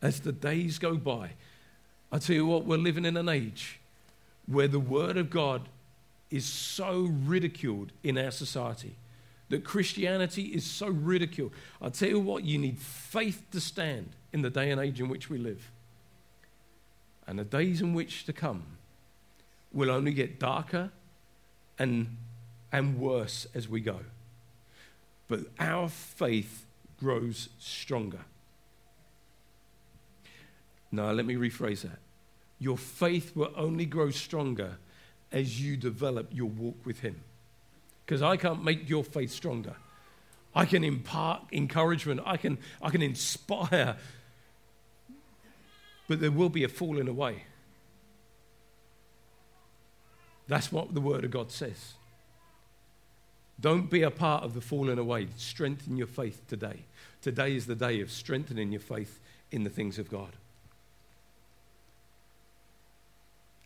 as 0.00 0.20
the 0.20 0.30
days 0.30 0.78
go 0.78 0.96
by. 0.96 1.30
I 2.12 2.18
tell 2.18 2.36
you 2.36 2.46
what, 2.46 2.64
we're 2.64 2.78
living 2.78 3.04
in 3.04 3.16
an 3.16 3.28
age 3.28 3.80
where 4.48 4.68
the 4.68 4.80
Word 4.80 5.16
of 5.16 5.30
God 5.30 5.68
is 6.30 6.44
so 6.44 7.08
ridiculed 7.24 7.92
in 8.02 8.18
our 8.18 8.30
society, 8.30 8.96
that 9.50 9.64
Christianity 9.64 10.44
is 10.44 10.64
so 10.64 10.88
ridiculed. 10.88 11.52
I'll 11.80 11.90
tell 11.90 12.08
you 12.08 12.20
what, 12.20 12.44
you 12.44 12.58
need 12.58 12.78
faith 12.78 13.42
to 13.52 13.60
stand 13.60 14.10
in 14.32 14.42
the 14.42 14.50
day 14.50 14.70
and 14.70 14.80
age 14.80 15.00
in 15.00 15.08
which 15.08 15.30
we 15.30 15.38
live. 15.38 15.70
And 17.26 17.38
the 17.38 17.44
days 17.44 17.80
in 17.80 17.94
which 17.94 18.24
to 18.24 18.32
come 18.32 18.64
will 19.72 19.90
only 19.90 20.12
get 20.12 20.38
darker 20.38 20.90
and, 21.78 22.16
and 22.72 22.98
worse 22.98 23.46
as 23.54 23.68
we 23.68 23.80
go. 23.80 24.00
But 25.28 25.40
our 25.58 25.88
faith 25.88 26.64
grows 26.98 27.50
stronger. 27.58 28.20
Now, 30.90 31.10
let 31.12 31.26
me 31.26 31.34
rephrase 31.34 31.82
that. 31.82 31.98
Your 32.58 32.76
faith 32.76 33.34
will 33.36 33.52
only 33.56 33.86
grow 33.86 34.10
stronger 34.10 34.78
as 35.30 35.60
you 35.60 35.76
develop 35.76 36.28
your 36.32 36.48
walk 36.48 36.76
with 36.84 37.00
Him. 37.00 37.20
Because 38.04 38.22
I 38.22 38.36
can't 38.36 38.64
make 38.64 38.88
your 38.88 39.04
faith 39.04 39.30
stronger. 39.30 39.76
I 40.54 40.64
can 40.64 40.82
impart 40.82 41.42
encouragement, 41.52 42.20
I 42.24 42.36
can, 42.36 42.58
I 42.82 42.90
can 42.90 43.02
inspire, 43.02 43.96
but 46.08 46.20
there 46.20 46.30
will 46.30 46.48
be 46.48 46.64
a 46.64 46.68
falling 46.68 47.06
away. 47.06 47.44
That's 50.48 50.72
what 50.72 50.94
the 50.94 51.00
Word 51.00 51.24
of 51.24 51.30
God 51.30 51.52
says. 51.52 51.92
Don't 53.60 53.90
be 53.90 54.02
a 54.02 54.10
part 54.10 54.44
of 54.44 54.54
the 54.54 54.60
falling 54.60 54.98
away. 54.98 55.28
Strengthen 55.36 55.96
your 55.96 56.06
faith 56.06 56.42
today. 56.48 56.84
Today 57.20 57.54
is 57.54 57.66
the 57.66 57.74
day 57.74 58.00
of 58.00 58.10
strengthening 58.10 58.72
your 58.72 58.80
faith 58.80 59.20
in 59.50 59.64
the 59.64 59.70
things 59.70 59.98
of 59.98 60.10
God. 60.10 60.30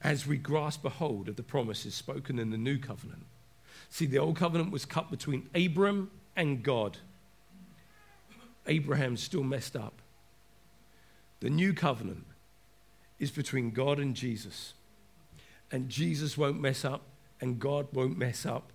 As 0.03 0.27
we 0.27 0.37
grasp 0.37 0.85
a 0.85 0.91
hold 0.91 1.29
of 1.29 1.37
the 1.37 1.43
promises 1.43 1.95
spoken 1.95 2.39
in 2.39 2.51
the 2.51 2.59
new 2.59 2.79
covenant. 2.79 3.25
See, 3.89 4.07
the 4.07 4.19
old 4.19 4.37
covenant 4.37 4.73
was 4.73 4.85
cut 4.85 5.11
between 5.11 5.49
Abram 5.55 6.11
and 6.35 6.63
God. 6.63 6.99
Abraham 8.67 9.17
still 9.17 9.45
messed 9.45 9.77
up. 9.77 9.95
The 11.41 11.51
new 11.51 11.73
covenant 11.73 12.25
is 13.19 13.31
between 13.31 13.71
God 13.71 13.99
and 13.99 14.15
Jesus. 14.15 14.75
And 15.71 15.89
Jesus 15.89 16.37
won't 16.37 16.61
mess 16.61 16.85
up, 16.85 17.03
and 17.41 17.59
God 17.59 17.89
won't 17.93 18.19
mess 18.19 18.45
up. 18.45 18.71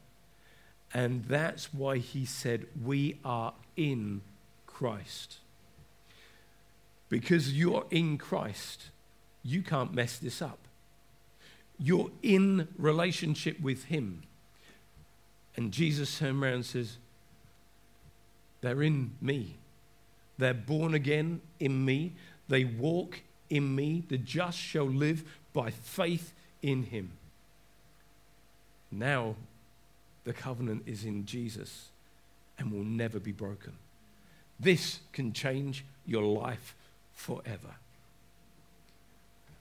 And 0.93 1.25
that's 1.25 1.73
why 1.73 1.97
he 1.97 2.25
said, 2.25 2.65
We 2.83 3.19
are 3.23 3.53
in 3.75 4.21
Christ. 4.65 5.37
Because 7.09 7.53
you're 7.53 7.85
in 7.89 8.17
Christ, 8.17 8.89
you 9.43 9.61
can't 9.61 9.93
mess 9.93 10.17
this 10.17 10.41
up. 10.41 10.66
You're 11.79 12.11
in 12.23 12.67
relationship 12.77 13.59
with 13.59 13.85
Him. 13.85 14.23
And 15.55 15.71
Jesus 15.71 16.17
turned 16.17 16.41
around 16.41 16.53
and 16.53 16.65
says, 16.65 16.97
They're 18.61 18.83
in 18.83 19.11
me. 19.21 19.55
They're 20.37 20.53
born 20.53 20.93
again 20.93 21.41
in 21.59 21.83
me. 21.83 22.13
They 22.47 22.63
walk 22.63 23.21
in 23.49 23.75
me. 23.75 24.03
The 24.07 24.17
just 24.17 24.57
shall 24.57 24.85
live 24.85 25.23
by 25.53 25.71
faith 25.71 26.33
in 26.61 26.83
Him. 26.83 27.11
Now, 28.91 29.35
the 30.23 30.33
covenant 30.33 30.83
is 30.85 31.05
in 31.05 31.25
Jesus 31.25 31.87
and 32.57 32.71
will 32.71 32.83
never 32.83 33.19
be 33.19 33.31
broken. 33.31 33.73
This 34.59 34.99
can 35.13 35.33
change 35.33 35.85
your 36.05 36.23
life 36.23 36.75
forever. 37.13 37.75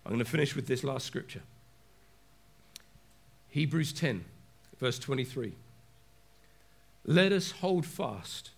I'm 0.04 0.12
going 0.12 0.24
to 0.24 0.30
finish 0.30 0.54
with 0.54 0.66
this 0.66 0.84
last 0.84 1.06
scripture. 1.06 1.42
Hebrews 3.57 3.94
10, 3.94 4.22
verse 4.78 4.98
23. 4.98 5.54
Let 7.07 7.32
us 7.32 7.52
hold 7.52 7.86
fast 7.86 8.50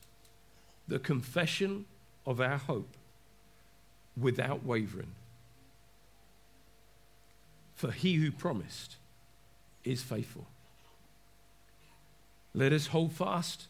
the 0.89 0.99
confession 0.99 1.85
of 2.27 2.41
our 2.41 2.59
hope 2.59 2.97
without 4.21 4.65
wavering. 4.65 5.13
For 7.77 7.93
he 7.93 8.15
who 8.15 8.33
promised 8.33 8.97
is 9.85 10.03
faithful. 10.03 10.49
Let 12.53 12.73
us 12.73 12.89
hold 12.89 13.13
fast 13.13 13.69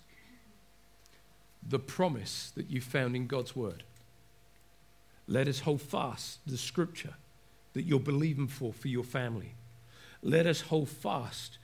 the 1.62 1.78
promise 1.78 2.50
that 2.56 2.70
you 2.70 2.80
found 2.80 3.14
in 3.14 3.26
God's 3.26 3.54
word. 3.54 3.82
Let 5.26 5.46
us 5.46 5.60
hold 5.60 5.82
fast 5.82 6.38
the 6.46 6.56
scripture 6.56 7.16
that 7.74 7.82
you're 7.82 8.00
believing 8.00 8.48
for 8.48 8.72
for 8.72 8.88
your 8.88 9.04
family 9.04 9.52
let 10.28 10.46
us 10.46 10.60
hold 10.60 10.90
fast 10.90 11.56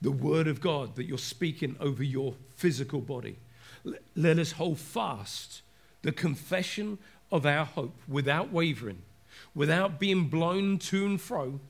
the 0.00 0.10
word 0.10 0.48
of 0.48 0.62
God 0.62 0.96
that 0.96 1.04
you're 1.04 1.18
speaking 1.18 1.76
over 1.78 2.02
your 2.02 2.34
physical 2.56 3.02
body. 3.02 3.36
Let 4.16 4.38
us 4.38 4.52
hold 4.52 4.78
fast 4.78 5.60
the 6.00 6.10
confession 6.10 6.96
of 7.30 7.44
our 7.44 7.66
hope 7.66 7.94
without 8.08 8.50
wavering, 8.50 9.02
without 9.54 10.00
being 10.00 10.28
blown 10.28 10.78
to 10.78 11.04
and 11.04 11.20
fro, 11.20 11.60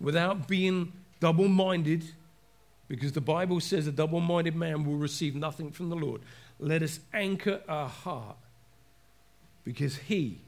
without 0.00 0.48
being 0.48 0.92
double 1.20 1.46
minded, 1.46 2.04
because 2.88 3.12
the 3.12 3.20
Bible 3.20 3.60
says 3.60 3.86
a 3.86 3.92
double 3.92 4.20
minded 4.20 4.56
man 4.56 4.84
will 4.84 4.96
receive 4.96 5.36
nothing 5.36 5.70
from 5.70 5.88
the 5.88 5.96
Lord. 5.96 6.20
Let 6.58 6.82
us 6.82 6.98
anchor 7.14 7.60
our 7.68 7.88
heart 7.88 8.36
because 9.62 9.96
he 9.96 10.40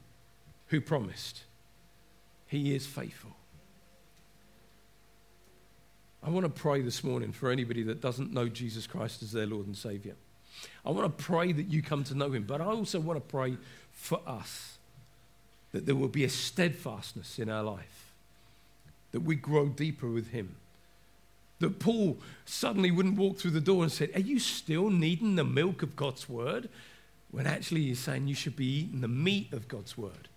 who 0.67 0.81
promised, 0.81 1.43
he 2.47 2.75
is 2.75 2.85
faithful. 2.85 3.37
I 6.23 6.29
want 6.29 6.43
to 6.45 6.61
pray 6.61 6.81
this 6.81 7.03
morning 7.03 7.31
for 7.31 7.49
anybody 7.49 7.83
that 7.83 7.99
doesn't 7.99 8.31
know 8.31 8.47
Jesus 8.47 8.85
Christ 8.85 9.23
as 9.23 9.31
their 9.31 9.47
Lord 9.47 9.65
and 9.65 9.75
Savior. 9.75 10.15
I 10.85 10.91
want 10.91 11.17
to 11.17 11.23
pray 11.23 11.51
that 11.51 11.67
you 11.67 11.81
come 11.81 12.03
to 12.05 12.15
know 12.15 12.31
him, 12.31 12.43
but 12.43 12.61
I 12.61 12.65
also 12.65 12.99
want 12.99 13.17
to 13.17 13.31
pray 13.31 13.57
for 13.91 14.19
us 14.27 14.77
that 15.71 15.85
there 15.85 15.95
will 15.95 16.07
be 16.07 16.23
a 16.23 16.29
steadfastness 16.29 17.39
in 17.39 17.49
our 17.49 17.63
life, 17.63 18.11
that 19.11 19.21
we 19.21 19.35
grow 19.35 19.67
deeper 19.67 20.07
with 20.07 20.27
him. 20.27 20.55
That 21.59 21.79
Paul 21.79 22.17
suddenly 22.45 22.91
wouldn't 22.91 23.17
walk 23.17 23.37
through 23.37 23.51
the 23.51 23.61
door 23.61 23.83
and 23.83 23.91
say, 23.91 24.09
Are 24.13 24.19
you 24.19 24.39
still 24.39 24.89
needing 24.89 25.35
the 25.35 25.43
milk 25.43 25.81
of 25.81 25.95
God's 25.95 26.27
word? 26.27 26.69
When 27.29 27.47
actually 27.47 27.83
he's 27.83 27.99
saying 27.99 28.27
you 28.27 28.35
should 28.35 28.55
be 28.55 28.65
eating 28.65 29.01
the 29.01 29.07
meat 29.07 29.53
of 29.53 29.67
God's 29.67 29.97
word. 29.97 30.27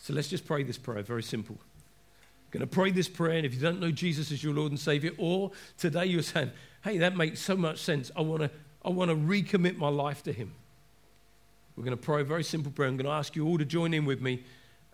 So 0.00 0.14
let's 0.14 0.28
just 0.28 0.46
pray 0.46 0.62
this 0.62 0.78
prayer, 0.78 1.02
very 1.02 1.22
simple. 1.22 1.58
Going 2.50 2.60
to 2.60 2.66
pray 2.66 2.90
this 2.90 3.08
prayer, 3.08 3.36
and 3.36 3.44
if 3.44 3.54
you 3.54 3.60
don't 3.60 3.78
know 3.78 3.90
Jesus 3.90 4.32
as 4.32 4.42
your 4.42 4.54
Lord 4.54 4.72
and 4.72 4.80
Savior, 4.80 5.10
or 5.18 5.50
today 5.76 6.06
you're 6.06 6.22
saying, 6.22 6.50
hey, 6.82 6.98
that 6.98 7.14
makes 7.14 7.40
so 7.40 7.56
much 7.56 7.78
sense. 7.78 8.10
I 8.16 8.22
want 8.22 8.42
to 8.42 8.50
I 8.84 8.90
want 8.90 9.10
to 9.10 9.16
recommit 9.16 9.76
my 9.76 9.88
life 9.88 10.22
to 10.22 10.32
Him. 10.32 10.54
We're 11.76 11.84
going 11.84 11.96
to 11.96 12.02
pray 12.02 12.22
a 12.22 12.24
very 12.24 12.44
simple 12.44 12.72
prayer. 12.72 12.88
I'm 12.88 12.96
going 12.96 13.06
to 13.06 13.12
ask 13.12 13.36
you 13.36 13.46
all 13.46 13.58
to 13.58 13.64
join 13.64 13.92
in 13.92 14.04
with 14.04 14.22
me, 14.22 14.44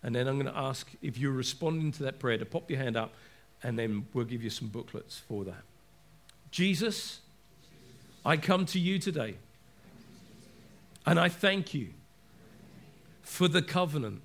and 0.03 0.15
then 0.15 0.27
I'm 0.27 0.35
going 0.35 0.53
to 0.53 0.59
ask 0.59 0.91
if 1.01 1.17
you're 1.17 1.33
responding 1.33 1.93
to 1.93 2.03
that 2.05 2.19
prayer 2.19 2.39
to 2.39 2.45
pop 2.45 2.71
your 2.71 2.81
hand 2.81 2.97
up, 2.97 3.15
and 3.63 3.79
then 3.79 4.07
we'll 4.13 4.25
give 4.25 4.43
you 4.43 4.51
some 4.51 4.69
booklets 4.69 5.19
for 5.19 5.45
that. 5.45 5.63
Jesus, 6.51 7.21
I 8.25 8.37
come 8.37 8.67
to 8.67 8.81
you 8.81 8.99
today, 8.99 9.37
and 11.07 11.21
I 11.21 11.29
thank 11.29 11.73
you 11.73 11.91
for 13.23 13.49
the 13.49 13.63
covenant 13.63 14.23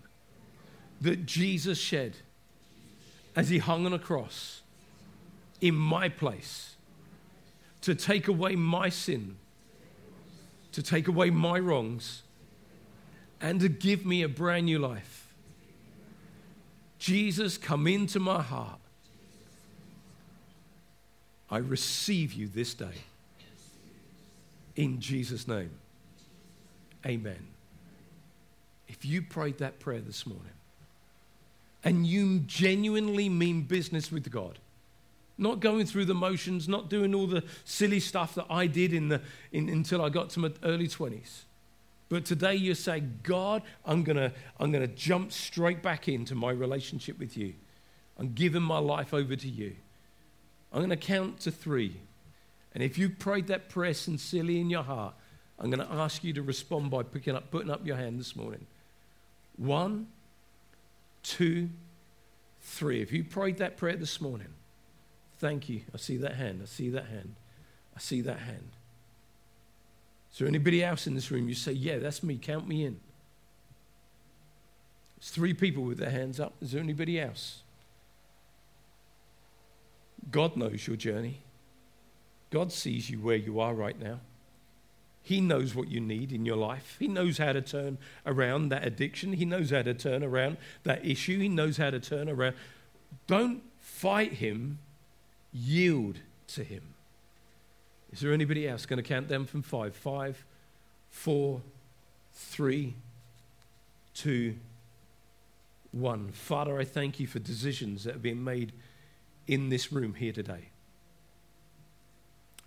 that 1.01 1.25
Jesus 1.25 1.77
shed 1.77 2.17
as 3.39 3.47
he 3.47 3.57
hung 3.57 3.85
on 3.85 3.93
a 3.93 3.99
cross 3.99 4.63
in 5.61 5.73
my 5.73 6.09
place 6.09 6.75
to 7.79 7.95
take 7.95 8.27
away 8.27 8.53
my 8.53 8.89
sin, 8.89 9.37
to 10.73 10.83
take 10.83 11.07
away 11.07 11.29
my 11.29 11.57
wrongs, 11.57 12.23
and 13.39 13.61
to 13.61 13.69
give 13.69 14.05
me 14.05 14.23
a 14.23 14.27
brand 14.27 14.65
new 14.65 14.77
life. 14.77 15.33
Jesus, 16.97 17.57
come 17.57 17.87
into 17.87 18.19
my 18.19 18.41
heart. 18.41 18.81
I 21.49 21.59
receive 21.59 22.33
you 22.33 22.49
this 22.49 22.73
day. 22.73 23.05
In 24.75 24.99
Jesus' 24.99 25.47
name. 25.47 25.71
Amen. 27.05 27.47
If 28.89 29.05
you 29.05 29.21
prayed 29.21 29.59
that 29.59 29.79
prayer 29.79 30.01
this 30.01 30.25
morning 30.27 30.58
and 31.83 32.05
you 32.05 32.39
genuinely 32.39 33.29
mean 33.29 33.63
business 33.63 34.11
with 34.11 34.29
God, 34.31 34.59
not 35.37 35.59
going 35.59 35.85
through 35.85 36.05
the 36.05 36.13
motions, 36.13 36.67
not 36.67 36.89
doing 36.89 37.15
all 37.15 37.27
the 37.27 37.43
silly 37.63 37.99
stuff 37.99 38.35
that 38.35 38.45
I 38.49 38.67
did 38.67 38.93
in 38.93 39.09
the, 39.09 39.21
in, 39.51 39.69
until 39.69 40.03
I 40.03 40.09
got 40.09 40.29
to 40.31 40.39
my 40.39 40.51
early 40.63 40.87
20s. 40.87 41.43
But 42.09 42.25
today 42.25 42.55
you 42.55 42.73
say, 42.73 43.01
God, 43.01 43.61
I'm 43.85 44.03
going 44.03 44.17
to 44.17 44.33
I'm 44.59 44.71
going 44.71 44.85
to 44.85 44.93
jump 44.93 45.31
straight 45.31 45.83
back 45.83 46.07
into 46.07 46.33
my 46.33 46.51
relationship 46.51 47.19
with 47.19 47.37
you. 47.37 47.53
I'm 48.17 48.33
giving 48.33 48.63
my 48.63 48.79
life 48.79 49.13
over 49.13 49.35
to 49.35 49.47
you. 49.47 49.75
I'm 50.73 50.79
going 50.79 50.89
to 50.89 50.97
count 50.97 51.39
to 51.41 51.51
three. 51.51 51.97
And 52.73 52.83
if 52.83 52.97
you 52.97 53.09
prayed 53.09 53.47
that 53.47 53.69
prayer 53.69 53.93
sincerely 53.93 54.59
in 54.59 54.69
your 54.69 54.83
heart, 54.83 55.13
I'm 55.59 55.69
going 55.69 55.85
to 55.85 55.93
ask 55.93 56.23
you 56.23 56.33
to 56.33 56.41
respond 56.41 56.91
by 56.91 57.03
picking 57.03 57.35
up, 57.35 57.51
putting 57.51 57.71
up 57.71 57.85
your 57.85 57.95
hand 57.95 58.19
this 58.19 58.35
morning. 58.35 58.65
One, 59.57 60.07
two, 61.29 61.69
three. 62.61 63.01
If 63.01 63.11
you 63.11 63.23
prayed 63.23 63.57
that 63.57 63.77
prayer 63.77 63.95
this 63.95 64.19
morning, 64.19 64.53
Thank 65.39 65.69
you. 65.69 65.81
I 65.93 65.97
see 65.97 66.17
that 66.17 66.35
hand. 66.35 66.59
I 66.61 66.65
see 66.65 66.89
that 66.89 67.05
hand. 67.05 67.35
I 67.95 67.99
see 67.99 68.19
that 68.21 68.39
hand. 68.39 68.71
Is 70.33 70.39
there 70.39 70.47
anybody 70.47 70.83
else 70.83 71.07
in 71.07 71.15
this 71.15 71.31
room? 71.31 71.47
You 71.47 71.55
say, 71.55 71.71
Yeah, 71.71 71.97
that's 71.99 72.21
me. 72.21 72.37
Count 72.37 72.67
me 72.67 72.83
in. 72.83 72.99
There's 75.17 75.31
three 75.31 75.53
people 75.53 75.83
with 75.83 75.97
their 75.97 76.09
hands 76.09 76.39
up. 76.39 76.53
Is 76.61 76.73
there 76.73 76.81
anybody 76.81 77.19
else? 77.19 77.61
God 80.29 80.57
knows 80.57 80.85
your 80.85 80.97
journey. 80.97 81.39
God 82.51 82.71
sees 82.71 83.09
you 83.09 83.19
where 83.19 83.37
you 83.37 83.59
are 83.59 83.73
right 83.73 83.99
now. 83.99 84.19
He 85.29 85.41
knows 85.41 85.75
what 85.75 85.89
you 85.89 85.99
need 85.99 86.31
in 86.31 86.43
your 86.43 86.57
life. 86.57 86.95
He 86.97 87.07
knows 87.07 87.37
how 87.37 87.53
to 87.53 87.61
turn 87.61 87.99
around 88.25 88.69
that 88.69 88.83
addiction. 88.83 89.33
He 89.33 89.45
knows 89.45 89.69
how 89.69 89.83
to 89.83 89.93
turn 89.93 90.23
around 90.23 90.57
that 90.85 91.05
issue. 91.05 91.37
He 91.37 91.47
knows 91.47 91.77
how 91.77 91.91
to 91.91 91.99
turn 91.99 92.27
around. 92.27 92.55
Don't 93.27 93.61
fight 93.79 94.33
him 94.33 94.79
yield 95.53 96.17
to 96.47 96.63
Him. 96.63 96.81
Is 98.11 98.21
there 98.21 98.33
anybody 98.33 98.67
else 98.67 98.87
going 98.87 98.97
to 98.97 99.07
count 99.07 99.27
them 99.27 99.45
from 99.45 99.61
five? 99.61 99.95
Five, 99.95 100.43
four, 101.11 101.61
three, 102.33 102.95
two, 104.15 104.55
one. 105.91 106.31
Father, 106.31 106.79
I 106.79 106.85
thank 106.85 107.19
you 107.19 107.27
for 107.27 107.37
decisions 107.37 108.03
that 108.05 108.13
have 108.13 108.23
been 108.23 108.43
made 108.43 108.73
in 109.47 109.69
this 109.69 109.91
room 109.91 110.15
here 110.15 110.33
today. 110.33 110.69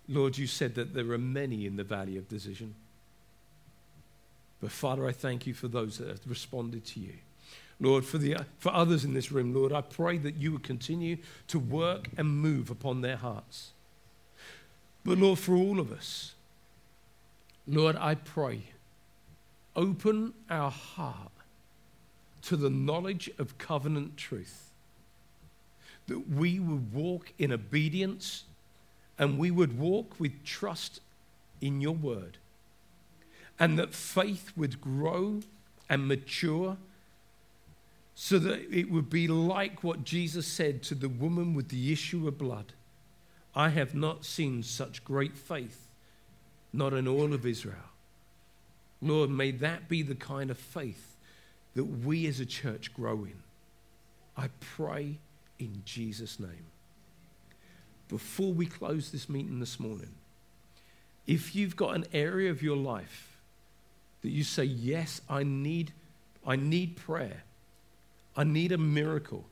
Lord, 0.07 0.37
you 0.37 0.47
said 0.47 0.75
that 0.75 0.93
there 0.93 1.09
are 1.11 1.17
many 1.17 1.65
in 1.65 1.75
the 1.75 1.83
valley 1.83 2.17
of 2.17 2.27
decision. 2.27 2.75
But 4.61 4.71
Father, 4.71 5.07
I 5.07 5.11
thank 5.11 5.45
you 5.47 5.53
for 5.53 5.67
those 5.67 5.97
that 5.97 6.07
have 6.07 6.21
responded 6.25 6.85
to 6.85 6.99
you. 6.99 7.13
Lord, 7.79 8.05
for, 8.05 8.17
the, 8.17 8.37
for 8.59 8.73
others 8.73 9.03
in 9.03 9.13
this 9.13 9.31
room, 9.31 9.53
Lord, 9.53 9.73
I 9.73 9.81
pray 9.81 10.17
that 10.19 10.35
you 10.35 10.53
would 10.53 10.63
continue 10.63 11.17
to 11.47 11.59
work 11.59 12.07
and 12.17 12.27
move 12.29 12.69
upon 12.69 13.01
their 13.01 13.17
hearts. 13.17 13.71
But 15.03 15.17
Lord, 15.17 15.39
for 15.39 15.55
all 15.55 15.79
of 15.79 15.91
us, 15.91 16.33
Lord, 17.67 17.95
I 17.97 18.15
pray, 18.15 18.63
open 19.75 20.33
our 20.49 20.71
heart 20.71 21.31
to 22.43 22.55
the 22.55 22.69
knowledge 22.69 23.29
of 23.37 23.57
covenant 23.57 24.17
truth, 24.17 24.69
that 26.07 26.29
we 26.29 26.59
would 26.59 26.93
walk 26.93 27.33
in 27.37 27.51
obedience 27.51 28.43
and 29.17 29.37
we 29.37 29.51
would 29.51 29.77
walk 29.77 30.19
with 30.19 30.43
trust 30.43 30.99
in 31.61 31.81
your 31.81 31.93
word, 31.93 32.37
and 33.59 33.77
that 33.77 33.93
faith 33.93 34.51
would 34.55 34.81
grow 34.81 35.41
and 35.89 36.07
mature 36.07 36.77
so 38.15 38.37
that 38.39 38.71
it 38.71 38.89
would 38.91 39.09
be 39.09 39.27
like 39.27 39.83
what 39.83 40.03
Jesus 40.03 40.45
said 40.45 40.83
to 40.83 40.95
the 40.95 41.09
woman 41.09 41.53
with 41.53 41.69
the 41.69 41.91
issue 41.91 42.27
of 42.27 42.37
blood 42.37 42.73
I 43.55 43.69
have 43.69 43.93
not 43.93 44.25
seen 44.25 44.63
such 44.63 45.05
great 45.05 45.37
faith, 45.37 45.87
not 46.71 46.93
in 46.93 47.07
all 47.07 47.33
of 47.33 47.45
Israel. 47.45 47.75
Lord, 48.99 49.29
may 49.29 49.51
that 49.51 49.87
be 49.87 50.01
the 50.01 50.15
kind 50.15 50.49
of 50.49 50.57
faith 50.57 51.15
that 51.75 51.83
we 51.83 52.25
as 52.25 52.39
a 52.39 52.45
church 52.45 52.93
grow 52.93 53.25
in. 53.25 53.35
I 54.35 54.49
pray 54.59 55.17
in 55.59 55.83
Jesus' 55.85 56.39
name. 56.39 56.65
Before 58.13 58.53
we 58.53 58.67
close 58.67 59.09
this 59.09 59.27
meeting 59.27 59.59
this 59.59 59.79
morning, 59.79 60.11
if 61.25 61.55
you've 61.55 61.75
got 61.75 61.95
an 61.95 62.05
area 62.13 62.51
of 62.51 62.61
your 62.61 62.77
life 62.77 63.39
that 64.21 64.29
you 64.29 64.43
say, 64.43 64.65
Yes, 64.65 65.19
I 65.27 65.41
need, 65.41 65.93
I 66.45 66.55
need 66.55 66.95
prayer. 66.95 67.41
I 68.37 68.43
need 68.43 68.71
a 68.71 68.77
miracle. 68.77 69.45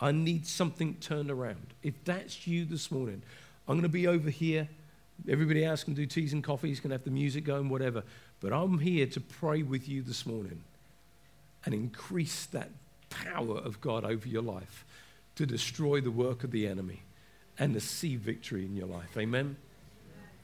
I 0.00 0.10
need 0.10 0.48
something 0.48 0.94
turned 0.94 1.30
around. 1.30 1.64
If 1.84 1.94
that's 2.04 2.44
you 2.44 2.64
this 2.64 2.90
morning, 2.90 3.22
I'm 3.68 3.74
going 3.74 3.82
to 3.82 3.88
be 3.88 4.08
over 4.08 4.30
here. 4.30 4.66
Everybody 5.28 5.64
else 5.64 5.84
can 5.84 5.94
do 5.94 6.04
teas 6.04 6.32
and 6.32 6.42
coffees, 6.42 6.80
can 6.80 6.90
have 6.90 7.04
the 7.04 7.12
music 7.12 7.44
going, 7.44 7.68
whatever. 7.68 8.02
But 8.40 8.52
I'm 8.52 8.80
here 8.80 9.06
to 9.06 9.20
pray 9.20 9.62
with 9.62 9.88
you 9.88 10.02
this 10.02 10.26
morning 10.26 10.64
and 11.64 11.72
increase 11.72 12.46
that 12.46 12.70
power 13.10 13.58
of 13.58 13.80
God 13.80 14.04
over 14.04 14.26
your 14.26 14.42
life 14.42 14.84
to 15.36 15.46
destroy 15.46 16.00
the 16.00 16.10
work 16.10 16.42
of 16.42 16.50
the 16.50 16.66
enemy 16.66 17.02
and 17.58 17.74
to 17.74 17.80
see 17.80 18.16
victory 18.16 18.64
in 18.64 18.76
your 18.76 18.86
life. 18.86 19.16
Amen? 19.16 19.56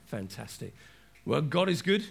Fantastic. 0.05 0.73
Well, 1.25 1.41
God 1.41 1.69
is 1.69 1.81
good. 1.81 2.05